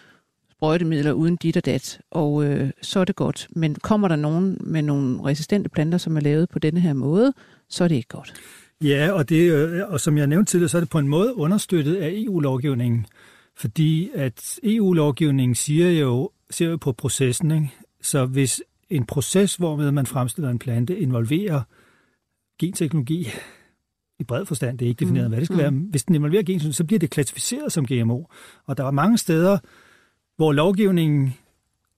sprøjtemidler, 0.50 1.12
uden 1.12 1.36
dit 1.36 1.56
og 1.56 1.64
dat, 1.64 2.00
og 2.10 2.44
øh, 2.44 2.70
så 2.82 3.00
er 3.00 3.04
det 3.04 3.16
godt. 3.16 3.48
Men 3.50 3.74
kommer 3.74 4.08
der 4.08 4.16
nogen 4.16 4.58
med 4.60 4.82
nogle 4.82 5.24
resistente 5.24 5.68
planter, 5.68 5.98
som 5.98 6.16
er 6.16 6.20
lavet 6.20 6.48
på 6.48 6.58
denne 6.58 6.80
her 6.80 6.92
måde, 6.92 7.32
så 7.68 7.84
er 7.84 7.88
det 7.88 7.94
ikke 7.94 8.08
godt. 8.08 8.34
Ja, 8.84 9.12
og, 9.12 9.28
det, 9.28 9.52
øh, 9.52 9.82
og 9.88 10.00
som 10.00 10.18
jeg 10.18 10.26
nævnte 10.26 10.52
tidligere, 10.52 10.68
så 10.68 10.76
er 10.78 10.80
det 10.80 10.90
på 10.90 10.98
en 10.98 11.08
måde 11.08 11.36
understøttet 11.36 11.96
af 11.96 12.12
EU-lovgivningen. 12.14 13.06
Fordi 13.56 14.10
at 14.14 14.58
EU-lovgivningen 14.62 15.54
siger 15.54 15.90
jo, 15.90 16.30
ser 16.50 16.66
jo 16.66 16.76
på 16.76 16.92
processen. 16.92 17.50
Ikke? 17.50 17.70
Så 18.02 18.26
hvis 18.26 18.62
en 18.90 19.06
proces, 19.06 19.56
hvormed 19.56 19.90
man 19.90 20.06
fremstiller 20.06 20.50
en 20.50 20.58
plante, 20.58 20.98
involverer 20.98 21.62
genteknologi, 22.58 23.28
i 24.18 24.24
bred 24.24 24.46
forstand, 24.46 24.78
det 24.78 24.84
er 24.84 24.88
ikke 24.88 25.00
defineret, 25.00 25.26
mm. 25.26 25.30
hvad 25.30 25.40
det 25.40 25.46
skal 25.46 25.54
mm. 25.54 25.62
være, 25.62 25.70
hvis 25.90 26.04
den 26.04 26.14
involverer 26.14 26.42
genteknologi, 26.42 26.76
så 26.76 26.84
bliver 26.84 26.98
det 26.98 27.10
klassificeret 27.10 27.72
som 27.72 27.86
GMO. 27.86 28.24
Og 28.66 28.76
der 28.76 28.84
er 28.84 28.90
mange 28.90 29.18
steder, 29.18 29.58
hvor 30.36 30.52
lovgivningen 30.52 31.34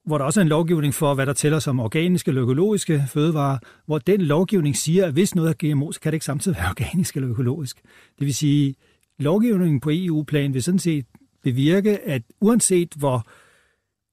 hvor 0.05 0.17
der 0.17 0.25
også 0.25 0.39
er 0.39 0.41
en 0.41 0.47
lovgivning 0.47 0.93
for, 0.93 1.13
hvad 1.13 1.25
der 1.25 1.33
tæller 1.33 1.59
som 1.59 1.79
organiske 1.79 2.29
eller 2.29 2.41
økologiske 2.41 3.03
fødevarer, 3.07 3.57
hvor 3.85 3.97
den 3.97 4.21
lovgivning 4.21 4.77
siger, 4.77 5.05
at 5.05 5.13
hvis 5.13 5.35
noget 5.35 5.49
er 5.49 5.73
GMO, 5.73 5.91
så 5.91 5.99
kan 5.99 6.11
det 6.11 6.15
ikke 6.15 6.25
samtidig 6.25 6.57
være 6.57 6.69
organisk 6.75 7.15
eller 7.15 7.29
økologisk. 7.29 7.81
Det 8.19 8.25
vil 8.25 8.35
sige, 8.35 8.75
lovgivningen 9.19 9.79
på 9.79 9.89
EU-plan 9.93 10.53
vil 10.53 10.63
sådan 10.63 10.79
set 10.79 11.05
bevirke, 11.43 11.99
at 11.99 12.21
uanset 12.41 12.93
hvor 12.95 13.27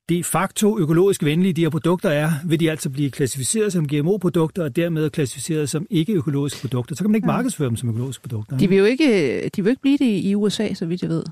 de 0.09 0.25
facto 0.25 0.79
økologisk 0.79 1.25
venlige 1.25 1.53
de 1.53 1.61
her 1.61 1.71
produkter 1.71 2.11
er, 2.11 2.31
vil 2.47 2.61
de 2.61 2.71
altså 2.71 2.91
blive 2.91 3.11
klassificeret 3.11 3.73
som 3.73 3.89
GMO-produkter 3.89 4.63
og 4.65 4.77
dermed 4.77 5.11
klassificeret 5.11 5.69
som 5.69 5.87
ikke-økologiske 5.91 6.61
produkter. 6.61 6.97
Så 6.97 7.05
kan 7.05 7.11
man 7.11 7.15
ikke 7.15 7.27
markedsføre 7.27 7.69
dem 7.69 7.77
som 7.77 7.89
økologiske 7.89 8.23
produkter. 8.23 8.59
De 8.59 8.69
vil 8.69 8.79
jo 8.79 8.85
ikke, 8.85 9.49
de 9.57 9.63
vil 9.63 9.71
ikke 9.71 9.83
blive 9.83 9.99
det 9.99 10.25
i 10.25 10.35
USA, 10.35 10.75
så 10.75 10.87
vidt 10.87 11.03
jeg 11.03 11.11
ved. 11.11 11.23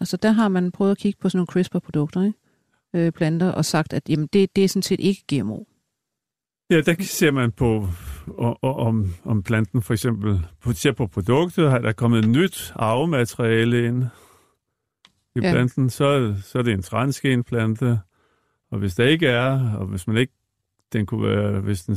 Altså 0.00 0.16
der 0.16 0.30
har 0.30 0.48
man 0.48 0.70
prøvet 0.70 0.90
at 0.90 0.98
kigge 0.98 1.18
på 1.20 1.28
sådan 1.28 1.38
nogle 1.38 1.46
CRISPR-produkter, 1.46 2.22
ikke? 2.22 2.38
Øh, 2.98 3.12
planter 3.12 3.52
og 3.52 3.64
sagt, 3.64 3.92
at 3.92 4.02
jamen, 4.08 4.28
det, 4.32 4.56
det 4.56 4.64
er 4.64 4.68
sådan 4.68 4.82
set 4.82 5.00
ikke 5.00 5.22
GMO. 5.32 5.64
Ja, 6.70 6.80
der 6.80 6.94
ser 7.00 7.30
man 7.30 7.52
på, 7.52 7.88
om, 8.62 9.14
om 9.24 9.42
planten 9.42 9.82
for 9.82 9.92
eksempel, 9.94 10.46
ser 10.74 10.92
på 10.92 11.06
produktet, 11.06 11.70
har 11.70 11.78
der 11.78 11.92
kommet 11.92 12.24
et 12.24 12.28
nyt 12.28 12.72
arvemateriale 12.76 13.86
ind 13.86 14.04
i 15.36 15.40
ja. 15.42 15.52
planten, 15.52 15.90
så, 15.90 16.34
så 16.44 16.58
er 16.58 16.62
det 16.62 16.72
en 16.72 16.82
transgenplante. 16.82 18.00
Og 18.70 18.78
hvis 18.78 18.94
der 18.94 19.04
ikke 19.04 19.26
er, 19.26 19.74
og 19.74 19.86
hvis 19.86 20.06
man 20.06 20.16
ikke, 20.16 20.32
den 20.92 21.06
kunne 21.06 21.28
være, 21.28 21.60
hvis, 21.60 21.82
den, 21.82 21.96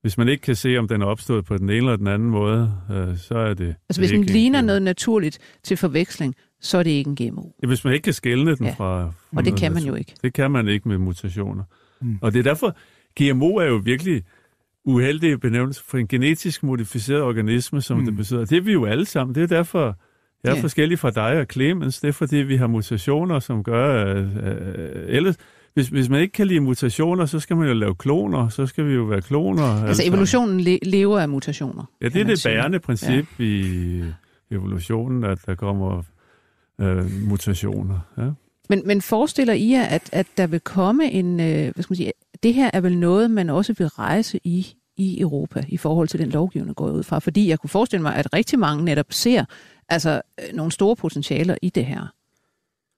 hvis 0.00 0.18
man 0.18 0.28
ikke 0.28 0.42
kan 0.42 0.56
se, 0.56 0.76
om 0.76 0.88
den 0.88 1.02
er 1.02 1.06
opstået 1.06 1.44
på 1.44 1.56
den 1.58 1.70
ene 1.70 1.76
eller 1.76 1.96
den 1.96 2.06
anden 2.06 2.30
måde, 2.30 2.74
øh, 2.90 3.16
så 3.18 3.34
er 3.38 3.54
det 3.54 3.74
Altså 3.88 4.00
hvis 4.00 4.10
den 4.10 4.24
ligner 4.24 4.60
noget 4.60 4.82
naturligt 4.82 5.38
til 5.62 5.76
forveksling, 5.76 6.34
så 6.60 6.78
er 6.78 6.82
det 6.82 6.90
ikke 6.90 7.10
en 7.10 7.16
GMO. 7.16 7.42
Ja, 7.62 7.66
hvis 7.66 7.84
man 7.84 7.94
ikke 7.94 8.04
kan 8.04 8.12
skælne 8.12 8.56
den 8.56 8.66
ja. 8.66 8.74
fra... 8.78 9.12
Og 9.36 9.44
det 9.44 9.56
kan 9.56 9.72
man 9.72 9.82
jo 9.82 9.94
ikke. 9.94 10.14
Det 10.22 10.32
kan 10.32 10.50
man 10.50 10.68
ikke 10.68 10.88
med 10.88 10.98
mutationer. 10.98 11.64
Mm. 12.00 12.18
Og 12.22 12.32
det 12.32 12.38
er 12.38 12.42
derfor, 12.42 12.76
GMO 13.20 13.56
er 13.56 13.64
jo 13.64 13.80
virkelig 13.84 14.22
uheldig 14.84 15.40
benævnelse 15.40 15.82
for 15.84 15.98
en 15.98 16.08
genetisk 16.08 16.62
modificeret 16.62 17.22
organisme, 17.22 17.82
som 17.82 17.98
mm. 17.98 18.04
det 18.04 18.16
betyder. 18.16 18.44
Det 18.44 18.58
er 18.58 18.62
vi 18.62 18.72
jo 18.72 18.84
alle 18.84 19.04
sammen. 19.04 19.34
Det 19.34 19.42
er 19.42 19.46
derfor, 19.46 19.96
jeg 20.44 20.50
er 20.50 20.56
ja. 20.56 20.62
forskellig 20.62 20.98
fra 20.98 21.10
dig 21.10 21.40
og 21.40 21.46
Clemens. 21.52 22.00
Det 22.00 22.08
er 22.08 22.12
fordi, 22.12 22.36
vi 22.36 22.56
har 22.56 22.66
mutationer, 22.66 23.38
som 23.38 23.64
gør... 23.64 24.04
at 24.04 24.24
uh, 24.24 25.14
ellers, 25.14 25.36
hvis, 25.74 25.88
hvis 25.88 26.08
man 26.08 26.20
ikke 26.20 26.32
kan 26.32 26.46
lide 26.46 26.60
mutationer, 26.60 27.26
så 27.26 27.40
skal 27.40 27.56
man 27.56 27.68
jo 27.68 27.74
lave 27.74 27.94
kloner. 27.94 28.48
Så 28.48 28.66
skal 28.66 28.86
vi 28.86 28.92
jo 28.92 29.02
være 29.02 29.20
kloner. 29.20 29.86
Altså 29.86 30.02
evolutionen 30.06 30.60
le- 30.60 30.78
lever 30.82 31.20
af 31.20 31.28
mutationer. 31.28 31.84
Ja, 32.02 32.08
det 32.08 32.20
er 32.20 32.24
det 32.24 32.40
bærende 32.44 32.78
princip 32.78 33.26
ja. 33.38 33.44
i 33.44 34.02
evolutionen, 34.50 35.24
at 35.24 35.38
der 35.46 35.54
kommer 35.54 36.02
øh, 36.80 37.10
mutationer. 37.28 38.00
Ja. 38.18 38.30
Men, 38.68 38.82
men 38.86 39.02
forestiller 39.02 39.54
I 39.54 39.70
jer, 39.70 39.84
at, 39.84 40.10
at 40.12 40.26
der 40.36 40.46
vil 40.46 40.60
komme 40.60 41.10
en, 41.10 41.40
øh, 41.40 41.74
hvad 41.74 41.82
skal 41.82 41.90
man 41.90 41.96
sige, 41.96 42.12
det 42.42 42.54
her 42.54 42.70
er 42.72 42.80
vel 42.80 42.98
noget, 42.98 43.30
man 43.30 43.50
også 43.50 43.74
vil 43.78 43.86
rejse 43.86 44.40
i, 44.44 44.74
i 44.96 45.20
Europa 45.20 45.64
i 45.68 45.76
forhold 45.76 46.08
til 46.08 46.20
den 46.20 46.28
lovgivning, 46.28 46.76
går 46.76 46.90
ud 46.90 47.02
fra? 47.02 47.18
Fordi 47.18 47.48
jeg 47.48 47.58
kunne 47.58 47.70
forestille 47.70 48.02
mig, 48.02 48.14
at 48.14 48.32
rigtig 48.32 48.58
mange 48.58 48.84
netop 48.84 49.12
ser 49.12 49.44
altså, 49.88 50.22
øh, 50.40 50.56
nogle 50.56 50.72
store 50.72 50.96
potentialer 50.96 51.56
i 51.62 51.70
det 51.70 51.86
her. 51.86 52.06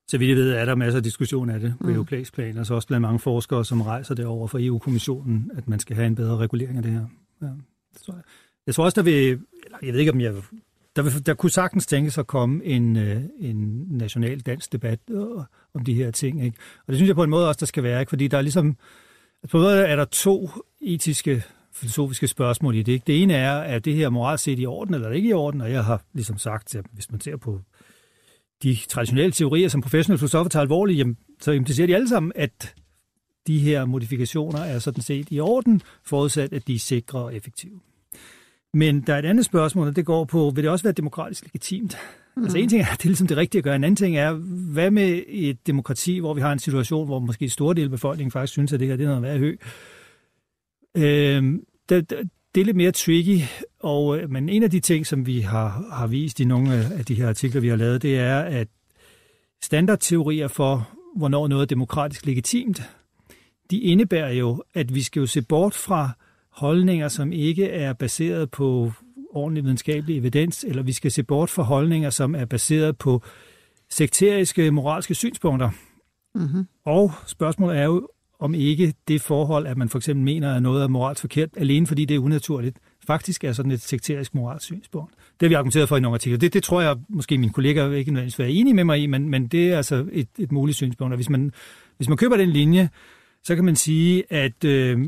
Så 0.09 0.19
vidt 0.19 0.29
jeg 0.29 0.37
ved, 0.37 0.53
er 0.53 0.65
der 0.65 0.75
masser 0.75 0.97
af 0.97 1.03
diskussion 1.03 1.51
af 1.51 1.61
det 1.61 1.75
på 1.81 1.87
mm. 1.87 1.95
europæisk 1.95 2.35
plan, 2.35 2.59
og 2.59 2.67
så 2.67 2.75
også 2.75 2.89
blandt 2.89 3.03
mange 3.03 3.19
forskere, 3.19 3.65
som 3.65 3.81
rejser 3.81 4.15
det 4.15 4.27
over 4.27 4.47
for 4.47 4.59
EU-kommissionen, 4.63 5.51
at 5.57 5.69
man 5.69 5.81
skal 5.81 5.97
have 5.97 6.07
en 6.07 6.15
bedre 6.15 6.37
regulering 6.37 6.77
af 6.77 6.83
det 6.83 6.93
her. 6.93 7.07
Ja, 7.43 7.47
det 7.95 8.03
tror 8.07 8.15
jeg. 8.15 8.23
jeg 8.67 8.75
tror 8.75 8.85
også, 8.85 9.01
der 9.01 9.05
vil, 9.05 9.41
eller 9.65 9.79
jeg 9.83 9.93
ved 9.93 10.01
ikke, 10.01 10.13
om 10.13 10.21
jeg 10.21 10.35
der, 10.97 11.03
vil, 11.03 11.27
der 11.27 11.35
kunne 11.35 11.51
sagtens 11.51 11.87
tænkes 11.87 12.19
at 12.19 12.27
komme 12.27 12.65
en, 12.65 12.97
øh, 12.97 13.23
en 13.39 13.87
national 13.91 14.41
dansk 14.41 14.73
debat 14.73 15.01
øh, 15.11 15.21
om 15.75 15.85
de 15.87 15.95
her 15.95 16.11
ting. 16.11 16.45
Ikke? 16.45 16.57
Og 16.79 16.89
det 16.89 16.97
synes 16.97 17.09
jeg 17.09 17.17
på 17.17 17.25
en 17.25 17.31
måde 17.31 17.49
også, 17.49 17.61
der 17.61 17.67
skal 17.67 17.83
være, 17.83 18.01
ikke? 18.01 18.11
fordi 18.11 18.29
der 18.29 18.39
er 18.39 18.43
ligesom, 18.43 18.77
altså, 19.43 19.53
på 19.53 19.59
en 19.59 19.63
måde 19.63 19.87
er 19.87 19.97
der 19.97 20.05
to 20.05 20.51
etiske 20.81 21.43
filosofiske 21.73 22.29
spørgsmål 22.29 22.77
i 22.77 22.83
det. 22.83 22.93
Ikke? 22.93 23.05
Det 23.07 23.23
ene 23.23 23.35
er, 23.35 23.53
er 23.53 23.79
det 23.79 23.95
her 23.95 24.09
moralt 24.09 24.41
set 24.41 24.61
i 24.61 24.67
orden, 24.67 24.95
eller 24.95 25.07
er 25.07 25.11
det 25.11 25.17
ikke 25.17 25.29
i 25.29 25.33
orden? 25.33 25.61
Og 25.61 25.73
jeg 25.73 25.85
har 25.85 26.03
ligesom 26.13 26.39
sagt, 26.39 26.75
at 26.75 26.85
hvis 26.93 27.11
man 27.11 27.21
ser 27.21 27.37
på 27.37 27.61
de 28.63 28.77
traditionelle 28.89 29.33
teorier, 29.33 29.69
som 29.69 29.81
professionelle 29.81 30.19
filosofer 30.19 30.49
tager 30.49 30.63
alvorligt, 30.63 30.99
jamen, 30.99 31.17
så 31.41 31.53
implicerer 31.53 31.87
de 31.87 31.95
alle 31.95 32.09
sammen, 32.09 32.33
at 32.35 32.75
de 33.47 33.59
her 33.59 33.85
modifikationer 33.85 34.61
er 34.61 34.79
sådan 34.79 35.03
set 35.03 35.29
i 35.31 35.41
orden, 35.41 35.83
forudsat 36.05 36.53
at 36.53 36.67
de 36.67 36.75
er 36.75 36.79
sikre 36.79 37.19
og 37.19 37.37
effektive. 37.37 37.81
Men 38.75 39.01
der 39.01 39.15
er 39.15 39.19
et 39.19 39.25
andet 39.25 39.45
spørgsmål, 39.45 39.89
og 39.89 39.97
det 39.97 40.07
går 40.07 40.25
på, 40.25 40.53
vil 40.55 40.65
det 40.65 40.71
også 40.71 40.83
være 40.83 40.93
demokratisk 40.93 41.45
legitimt? 41.45 41.97
Mm. 42.37 42.43
Altså 42.43 42.59
en 42.59 42.69
ting 42.69 42.83
er, 42.83 42.87
det 42.97 43.05
er 43.05 43.09
ligesom 43.09 43.27
det 43.27 43.37
rigtige 43.37 43.59
at 43.59 43.65
gøre. 43.65 43.77
En 43.77 43.85
anden 43.85 43.97
ting 43.97 44.17
er, 44.17 44.33
hvad 44.73 44.91
med 44.91 45.23
et 45.29 45.67
demokrati, 45.67 46.19
hvor 46.19 46.35
vi 46.35 46.41
har 46.41 46.53
en 46.53 46.59
situation, 46.59 47.07
hvor 47.07 47.19
måske 47.19 47.49
store 47.49 47.75
del 47.75 47.85
af 47.85 47.91
befolkningen 47.91 48.31
faktisk 48.31 48.53
synes, 48.53 48.73
at 48.73 48.81
det 48.81 48.89
her 48.89 48.97
det 48.97 49.05
er 49.05 49.09
noget 49.09 49.23
værd 49.23 49.39
hø. 49.39 49.57
Øh, 50.97 51.61
det, 51.89 52.11
det 52.55 52.61
er 52.61 52.65
lidt 52.65 52.77
mere 52.77 52.93
tricky, 52.93 53.41
og, 53.81 54.19
øh, 54.19 54.31
men 54.31 54.49
en 54.49 54.63
af 54.63 54.71
de 54.71 54.81
ting, 54.81 55.07
som 55.07 55.27
vi 55.27 55.41
har, 55.41 55.85
har 55.93 56.07
vist 56.07 56.41
i 56.41 56.45
nogle 56.45 56.73
af 56.73 57.05
de 57.05 57.15
her 57.15 57.29
artikler, 57.29 57.61
vi 57.61 57.69
har 57.69 57.77
lavet, 57.77 58.03
det 58.03 58.19
er, 58.19 58.39
at 58.39 58.69
standardteorier 59.63 60.49
for, 60.49 60.89
hvornår 61.17 61.49
noget 61.49 61.63
er 61.63 61.67
demokratisk 61.67 62.27
legitimt, 62.27 62.83
de 63.71 63.79
indebærer 63.81 64.33
jo, 64.33 64.63
at 64.75 64.95
vi 64.95 65.03
skal 65.03 65.21
jo 65.21 65.27
se 65.27 65.43
bort 65.43 65.75
fra 65.75 66.11
holdninger, 66.53 67.09
som 67.09 67.33
ikke 67.33 67.69
er 67.69 67.93
baseret 67.93 68.51
på 68.51 68.93
ordentlig 69.31 69.65
videnskabelig 69.65 70.17
evidens, 70.17 70.65
eller 70.69 70.83
vi 70.83 70.93
skal 70.93 71.11
se 71.11 71.23
bort 71.23 71.51
fra 71.51 71.63
holdninger, 71.63 72.11
som 72.11 72.35
er 72.35 72.45
baseret 72.45 72.99
på 72.99 73.23
sekteriske 73.91 74.71
moralske 74.71 75.15
synspunkter. 75.15 75.71
Mm-hmm. 76.35 76.67
Og 76.85 77.13
spørgsmålet 77.27 77.79
er 77.79 77.85
jo, 77.85 78.09
om 78.39 78.55
ikke 78.55 78.95
det 79.09 79.21
forhold, 79.21 79.67
at 79.67 79.77
man 79.77 79.89
for 79.89 79.99
eksempel 79.99 80.25
mener, 80.25 80.55
at 80.55 80.63
noget 80.63 80.83
er 80.83 80.89
moralsk 80.89 81.21
forkert, 81.21 81.49
alene 81.57 81.87
fordi 81.87 82.05
det 82.05 82.15
er 82.15 82.19
unaturligt, 82.19 82.79
faktisk 83.07 83.45
er 83.45 83.53
sådan 83.53 83.73
et 83.73 83.81
sekterisk 83.81 84.35
moralsk 84.35 84.65
synspunkt. 84.67 85.15
Det 85.15 85.47
har 85.47 85.49
vi 85.49 85.55
argumenteret 85.55 85.89
for 85.89 85.97
i 85.97 86.01
nogle 86.01 86.15
artikler. 86.15 86.39
Det, 86.39 86.55
det 86.55 86.63
tror 86.63 86.81
jeg 86.81 86.97
måske 87.09 87.39
mine 87.39 87.53
kolleger 87.53 87.93
ikke 87.93 88.11
nødvendigvis 88.11 88.39
være 88.39 88.51
enige 88.51 88.75
med 88.75 88.85
mig 88.85 89.03
i, 89.03 89.07
men, 89.07 89.29
men 89.29 89.47
det 89.47 89.73
er 89.73 89.77
altså 89.77 90.07
et, 90.13 90.29
et 90.39 90.53
muligt 90.53 90.77
synspunkt. 90.77 91.13
Og 91.13 91.17
hvis 91.17 91.31
man, 91.31 91.53
hvis 91.97 92.09
man 92.09 92.19
køber 92.19 92.37
den 92.37 92.51
linje, 92.51 92.89
så 93.45 93.55
kan 93.55 93.65
man 93.65 93.77
sige, 93.77 94.33
at 94.33 94.65
øh, 94.65 94.99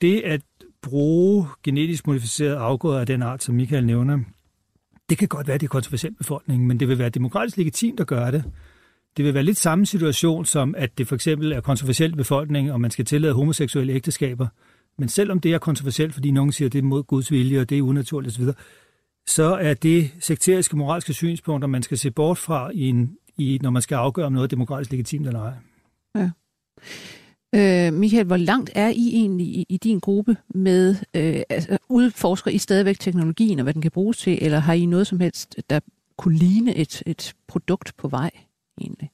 det 0.00 0.20
at 0.20 0.40
bruge 0.82 1.46
genetisk 1.62 2.06
modificerede 2.06 2.56
afgrøder 2.56 3.00
af 3.00 3.06
den 3.06 3.22
art, 3.22 3.42
som 3.42 3.54
Michael 3.54 3.86
nævner, 3.86 4.18
det 5.08 5.18
kan 5.18 5.28
godt 5.28 5.48
være, 5.48 5.58
det 5.58 5.66
er 5.66 5.68
kontroversielt 5.68 6.18
befolkningen, 6.18 6.68
men 6.68 6.80
det 6.80 6.88
vil 6.88 6.98
være 6.98 7.08
demokratisk 7.08 7.56
legitimt 7.56 8.00
at 8.00 8.06
gøre 8.06 8.32
det. 8.32 8.44
Det 9.16 9.24
vil 9.24 9.34
være 9.34 9.42
lidt 9.42 9.58
samme 9.58 9.86
situation 9.86 10.44
som, 10.44 10.74
at 10.78 10.98
det 10.98 11.08
for 11.08 11.14
eksempel 11.14 11.52
er 11.52 11.60
kontroversielt 11.60 12.16
befolkning, 12.16 12.72
og 12.72 12.80
man 12.80 12.90
skal 12.90 13.04
tillade 13.04 13.34
homoseksuelle 13.34 13.92
ægteskaber. 13.92 14.46
Men 14.98 15.08
selvom 15.08 15.40
det 15.40 15.52
er 15.52 15.58
kontroversielt, 15.58 16.14
fordi 16.14 16.30
nogen 16.30 16.52
siger, 16.52 16.68
at 16.68 16.72
det 16.72 16.78
er 16.78 16.82
mod 16.82 17.02
Guds 17.02 17.30
vilje, 17.30 17.60
og 17.60 17.70
det 17.70 17.78
er 17.78 17.82
unaturligt 17.82 18.34
osv., 18.34 18.44
så 19.26 19.44
er 19.44 19.74
det 19.74 20.10
sekteriske 20.20 20.76
moralske 20.76 21.12
synspunkter, 21.12 21.68
man 21.68 21.82
skal 21.82 21.98
se 21.98 22.10
bort 22.10 22.38
fra, 22.38 22.70
i 22.74 22.88
en, 22.88 23.16
i, 23.38 23.58
når 23.62 23.70
man 23.70 23.82
skal 23.82 23.94
afgøre, 23.94 24.26
om 24.26 24.32
noget 24.32 24.44
er 24.44 24.48
demokratisk 24.48 24.90
legitimt 24.90 25.26
eller 25.26 25.40
ej. 25.40 25.52
Ja. 26.14 26.30
Øh, 27.54 27.92
Michael, 27.92 28.26
hvor 28.26 28.36
langt 28.36 28.70
er 28.74 28.88
I 28.88 29.08
egentlig 29.08 29.46
i, 29.46 29.66
i 29.68 29.76
din 29.76 29.98
gruppe 29.98 30.36
med, 30.54 30.94
øh, 31.16 31.42
altså, 31.48 31.78
udforsker 31.88 32.50
I 32.50 32.58
stadigvæk 32.58 32.98
teknologien 32.98 33.58
og 33.58 33.62
hvad 33.62 33.74
den 33.74 33.82
kan 33.82 33.90
bruges 33.90 34.18
til, 34.18 34.38
eller 34.40 34.58
har 34.58 34.72
I 34.72 34.86
noget 34.86 35.06
som 35.06 35.20
helst, 35.20 35.56
der 35.70 35.80
kunne 36.16 36.38
ligne 36.38 36.76
et, 36.76 37.02
et 37.06 37.34
produkt 37.48 37.92
på 37.96 38.08
vej 38.08 38.30
egentlig? 38.80 39.10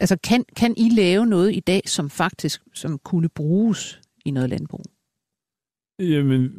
Altså, 0.00 0.16
kan, 0.24 0.44
kan 0.56 0.74
I 0.76 0.88
lave 0.88 1.26
noget 1.26 1.54
i 1.54 1.60
dag, 1.60 1.82
som 1.86 2.10
faktisk 2.10 2.62
som 2.74 2.98
kunne 2.98 3.28
bruges 3.28 4.00
i 4.24 4.30
noget 4.30 4.50
landbrug? 4.50 4.84
Jamen, 5.98 6.50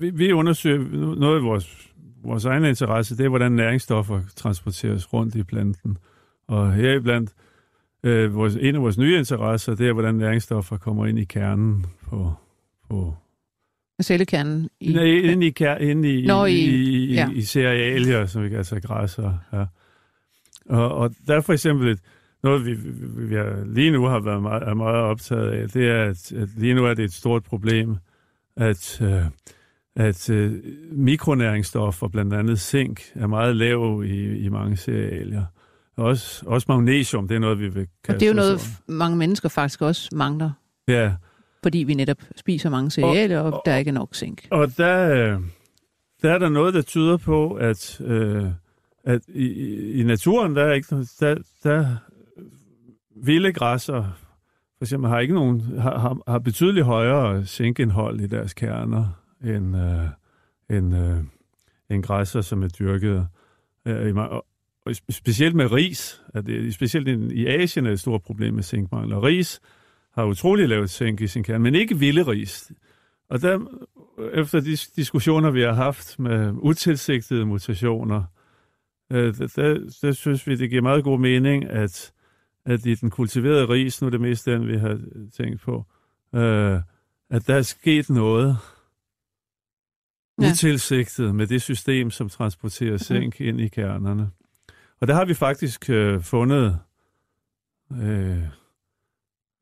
vi, 0.00 0.10
vi 0.10 0.32
undersøger 0.32 0.78
noget 1.16 1.36
af 1.36 1.42
vores, 1.42 1.92
vores 2.22 2.44
egen 2.44 2.64
interesse, 2.64 3.16
det 3.16 3.24
er, 3.24 3.28
hvordan 3.28 3.52
næringsstoffer 3.52 4.22
transporteres 4.36 5.12
rundt 5.12 5.34
i 5.34 5.42
planten. 5.42 5.98
Og 6.46 6.74
heriblandt, 6.74 7.34
Øh, 8.04 8.34
vores, 8.34 8.56
en 8.56 8.74
af 8.74 8.82
vores 8.82 8.98
nye 8.98 9.18
interesser, 9.18 9.74
det 9.74 9.88
er, 9.88 9.92
hvordan 9.92 10.14
næringsstoffer 10.14 10.76
kommer 10.76 11.06
ind 11.06 11.18
i 11.18 11.24
kernen 11.24 11.86
på... 12.08 12.32
på 12.88 13.14
Cellekernen? 14.02 14.68
I... 14.80 14.92
Nej, 14.92 15.04
ind 15.04 15.44
i, 15.44 15.50
kær, 15.50 15.76
ind 15.76 16.04
i, 16.04 16.26
Nå, 16.26 16.44
i, 16.44 16.54
i, 16.54 17.14
ja. 17.14 17.30
i 17.34 17.42
cerealier, 17.42 18.26
som 18.26 18.42
vi 18.42 18.48
kan 18.48 18.58
altså 18.58 18.80
græsser. 18.80 19.38
Ja. 19.52 19.64
Og, 20.68 20.94
og 20.94 21.14
der 21.26 21.36
er 21.36 21.40
for 21.40 21.52
eksempel 21.52 21.88
et, 21.88 21.98
noget, 22.42 22.66
vi, 22.66 22.74
vi, 22.74 22.90
vi 23.26 23.36
lige 23.66 23.90
nu 23.90 24.04
har 24.04 24.20
været 24.20 24.42
meget, 24.42 24.62
er 24.62 24.74
meget 24.74 24.96
optaget 24.96 25.50
af, 25.50 25.68
det 25.68 25.88
er, 25.88 26.04
at, 26.04 26.32
at 26.32 26.48
lige 26.56 26.74
nu 26.74 26.84
er 26.84 26.94
det 26.94 27.04
et 27.04 27.12
stort 27.12 27.42
problem, 27.42 27.96
at, 28.56 29.02
øh, 29.02 29.24
at 29.96 30.30
øh, 30.30 30.52
mikronæringsstoffer, 30.92 32.08
blandt 32.08 32.34
andet 32.34 32.60
zink, 32.60 33.00
er 33.14 33.26
meget 33.26 33.56
lav 33.56 34.02
i, 34.06 34.38
i 34.38 34.48
mange 34.48 34.76
cerealier. 34.76 35.44
Også, 36.00 36.46
også 36.46 36.66
magnesium, 36.68 37.28
det 37.28 37.34
er 37.34 37.38
noget, 37.38 37.58
vi 37.58 37.68
vil 37.68 37.86
kaste 38.04 38.16
Og 38.16 38.20
det 38.20 38.26
er 38.26 38.30
jo 38.30 38.36
noget, 38.36 38.54
om. 38.54 38.94
mange 38.94 39.16
mennesker 39.16 39.48
faktisk 39.48 39.82
også 39.82 40.08
mangler. 40.12 40.50
Ja. 40.88 41.14
Fordi 41.62 41.78
vi 41.78 41.94
netop 41.94 42.16
spiser 42.36 42.70
mange 42.70 42.90
cerealier, 42.90 43.40
og, 43.40 43.52
og 43.52 43.62
der 43.64 43.72
er 43.72 43.76
ikke 43.76 43.92
nok 43.92 44.14
zink. 44.14 44.46
Og 44.50 44.76
der, 44.76 45.06
der 46.22 46.32
er 46.32 46.38
der 46.38 46.48
noget, 46.48 46.74
der 46.74 46.82
tyder 46.82 47.16
på, 47.16 47.52
at, 47.52 48.00
øh, 48.00 48.46
at 49.04 49.20
i, 49.28 50.00
i 50.00 50.02
naturen, 50.02 50.56
der 50.56 50.64
er 50.64 50.72
ikke 50.72 51.06
der, 51.20 51.36
der 51.62 51.96
vilde 53.16 53.52
græsser, 53.52 54.02
for 54.78 54.84
eksempel, 54.84 55.10
har 55.10 55.18
ikke 55.18 55.34
nogen, 55.34 55.60
har, 55.78 55.98
har, 55.98 56.18
har 56.28 56.38
betydeligt 56.38 56.86
højere 56.86 57.46
zinkindhold 57.46 58.20
i 58.20 58.26
deres 58.26 58.54
kerner, 58.54 59.06
end, 59.44 59.76
øh, 59.76 60.76
end, 60.76 60.96
øh, 60.96 61.18
end 61.90 62.02
græsser, 62.02 62.40
som 62.40 62.62
er 62.62 62.68
dyrket. 62.68 63.28
Øh, 63.86 64.16
og 64.16 64.46
specielt 65.10 65.54
med 65.54 65.72
ris, 65.72 66.22
at 66.34 66.46
det, 66.46 66.74
specielt 66.74 67.32
i 67.32 67.46
Asien 67.46 67.84
er 67.84 67.90
det 67.90 67.94
et 67.94 68.00
stort 68.00 68.22
problem 68.22 68.54
med 68.54 68.62
zinkmangel. 68.62 69.12
Og 69.12 69.22
ris 69.22 69.60
har 70.14 70.24
utrolig 70.24 70.68
lavt 70.68 70.90
zink 70.90 71.20
i 71.20 71.26
sin 71.26 71.42
kerne, 71.42 71.64
men 71.64 71.74
ikke 71.74 71.98
vilde 71.98 72.22
ris. 72.22 72.72
Og 73.28 73.42
der, 73.42 73.60
efter 74.34 74.60
de 74.60 74.76
diskussioner, 74.96 75.50
vi 75.50 75.62
har 75.62 75.72
haft 75.72 76.18
med 76.18 76.52
utilsigtede 76.54 77.46
mutationer, 77.46 78.24
øh, 79.12 79.38
der, 79.38 79.88
der, 80.02 80.12
synes 80.12 80.46
vi, 80.46 80.56
det 80.56 80.70
giver 80.70 80.82
meget 80.82 81.04
god 81.04 81.18
mening, 81.18 81.64
at, 81.64 82.12
at 82.64 82.86
i 82.86 82.94
den 82.94 83.10
kultiverede 83.10 83.68
ris, 83.68 84.00
nu 84.00 84.06
er 84.06 84.10
det 84.10 84.20
mest 84.20 84.46
den, 84.46 84.68
vi 84.68 84.76
har 84.76 85.00
tænkt 85.36 85.60
på, 85.60 85.84
øh, 86.34 86.80
at 87.30 87.46
der 87.46 87.54
er 87.54 87.62
sket 87.62 88.10
noget 88.10 88.56
ja. 90.40 90.50
utilsigtet 90.50 91.34
med 91.34 91.46
det 91.46 91.62
system, 91.62 92.10
som 92.10 92.28
transporterer 92.28 92.96
zink 92.96 93.40
ind 93.40 93.60
i 93.60 93.68
kernerne. 93.68 94.30
Og 95.00 95.08
der 95.08 95.14
har 95.14 95.24
vi 95.24 95.34
faktisk 95.34 95.90
øh, 95.90 96.20
fundet 96.20 96.78
øh, 97.92 98.42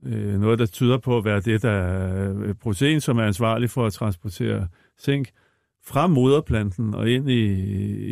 øh, 0.07 0.41
noget, 0.41 0.59
der 0.59 0.67
tyder 0.67 0.99
på 0.99 1.19
at 1.19 1.25
være 1.25 1.41
det, 1.41 1.63
der 1.63 1.71
er 1.71 2.53
protein, 2.53 3.01
som 3.01 3.19
er 3.19 3.25
ansvarlig 3.25 3.71
for 3.71 3.87
at 3.87 3.93
transportere 3.93 4.69
zink 5.01 5.31
fra 5.85 6.07
moderplanten 6.07 6.95
og 6.95 7.11
ind 7.11 7.31
i, 7.31 7.45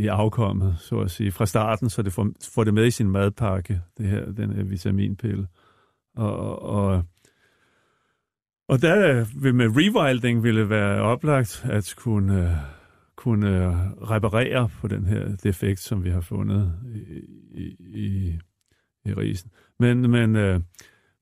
i 0.03 0.07
afkommet, 0.07 0.77
så 0.79 1.01
at 1.01 1.11
sige, 1.11 1.33
fra 1.33 1.47
starten, 1.47 1.91
så 1.91 2.03
det 2.03 2.13
får, 2.13 2.29
får 2.55 2.65
det 2.65 2.75
med 2.75 2.87
i 2.87 2.91
sin 2.91 3.11
madpakke, 3.11 3.81
det 3.99 4.07
her, 4.07 4.33
den 4.33 4.53
her 4.53 4.65
vitaminpille. 4.65 5.47
Og, 6.17 6.63
og, 6.63 7.03
og 8.69 8.83
der 8.83 9.27
vil 9.41 9.55
med 9.55 9.67
rewilding 9.67 10.43
ville 10.43 10.69
være 10.69 11.03
oplagt 11.03 11.65
at 11.69 11.95
kunne 11.97 12.43
øh, 12.43 12.76
kunne 13.17 13.71
reparere 14.11 14.69
på 14.81 14.89
den 14.89 15.07
her 15.07 15.37
defekt, 15.37 15.81
som 15.81 16.05
vi 16.05 16.11
har 16.11 16.21
fundet 16.21 16.73
i, 17.55 17.61
i, 17.81 18.39
i, 19.05 19.13
risen. 19.13 19.51
Men, 19.79 20.11
men, 20.11 20.37
øh, 20.37 20.61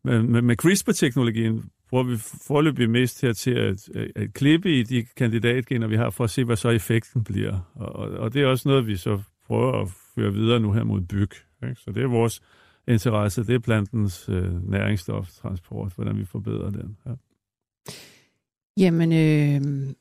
men 0.05 0.33
med, 0.33 0.43
med 0.43 0.57
CRISPR-teknologien 0.57 1.71
bruger 1.91 2.05
vi 2.05 2.17
forløbig 2.47 2.91
mest 2.91 3.23
her 3.23 3.33
til 3.33 3.51
at, 3.51 3.89
at, 4.17 4.35
klippe 4.35 4.79
i 4.79 4.83
de 4.83 5.05
kandidatgener, 5.17 5.87
vi 5.87 5.97
har, 5.97 6.11
for 6.11 6.25
at 6.25 6.31
se, 6.31 6.45
hvad 6.45 6.57
så 6.57 6.69
effekten 6.69 7.25
bliver. 7.25 7.71
Og, 7.75 7.97
og, 7.97 8.11
og 8.11 8.35
det 8.35 8.43
er 8.43 8.47
også 8.47 8.69
noget, 8.69 8.87
vi 8.87 8.97
så 8.97 9.23
prøver 9.47 9.83
at 9.83 9.89
føre 10.15 10.33
videre 10.33 10.61
nu 10.61 10.73
her 10.73 10.85
mod 10.85 11.01
byg. 11.01 11.31
Ikke? 11.63 11.81
Så 11.81 11.93
det 11.93 12.03
er 12.03 12.07
vores 12.07 12.43
interesse, 12.89 13.45
det 13.45 13.55
er 13.55 13.59
plantens 13.59 14.29
øh, 14.29 14.71
næringsstoftransport, 14.71 15.93
hvordan 15.95 16.19
vi 16.19 16.25
forbedrer 16.25 16.71
den. 16.71 16.97
Ja. 17.07 17.13
Jamen, 18.79 19.13
øh, 19.13 19.95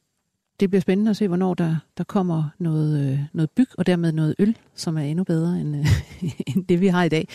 det 0.60 0.70
bliver 0.70 0.82
spændende 0.82 1.10
at 1.10 1.18
se, 1.18 1.28
hvornår 1.28 1.54
der, 1.54 1.76
der 1.98 2.04
kommer 2.04 2.50
noget, 2.60 3.12
øh, 3.12 3.20
noget 3.34 3.52
byg, 3.52 3.68
og 3.78 3.86
dermed 3.86 4.12
noget 4.12 4.36
øl, 4.40 4.58
som 4.76 4.98
er 4.98 5.02
endnu 5.02 5.24
bedre 5.24 5.62
end, 5.62 5.76
øh, 5.76 5.86
end 6.56 6.66
det, 6.66 6.82
vi 6.82 6.88
har 6.88 7.04
i 7.04 7.10
dag. 7.10 7.28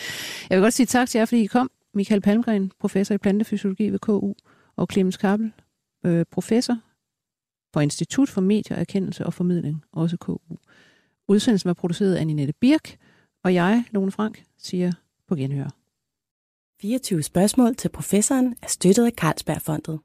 Jeg 0.49 0.57
vil 0.57 0.63
godt 0.63 0.73
sige 0.73 0.85
tak 0.85 1.09
til 1.09 1.19
jer, 1.19 1.25
fordi 1.25 1.41
I 1.41 1.45
kom. 1.45 1.71
Michael 1.93 2.21
Palmgren, 2.21 2.71
professor 2.79 3.15
i 3.15 3.17
plantefysiologi 3.17 3.89
ved 3.89 3.99
KU, 3.99 4.33
og 4.75 4.87
Clemens 4.91 5.17
Kappel, 5.17 5.51
øh, 6.05 6.25
professor 6.31 6.77
på 7.73 7.79
Institut 7.79 8.29
for 8.29 8.41
Medier, 8.41 8.77
Erkendelse 8.77 9.25
og 9.25 9.33
Formidling, 9.33 9.83
også 9.91 10.17
KU. 10.17 10.37
Udsendelsen 11.27 11.67
var 11.67 11.73
produceret 11.73 12.15
af 12.15 12.27
Ninette 12.27 12.53
Birk, 12.53 12.97
og 13.43 13.53
jeg, 13.53 13.83
Lone 13.91 14.11
Frank, 14.11 14.43
siger 14.57 14.91
på 15.27 15.35
genhør. 15.35 15.69
24 16.81 17.23
spørgsmål 17.23 17.75
til 17.75 17.89
professoren 17.89 18.55
er 18.61 18.67
støttet 18.67 19.05
af 19.05 19.11
Carlsbergfondet. 19.11 19.99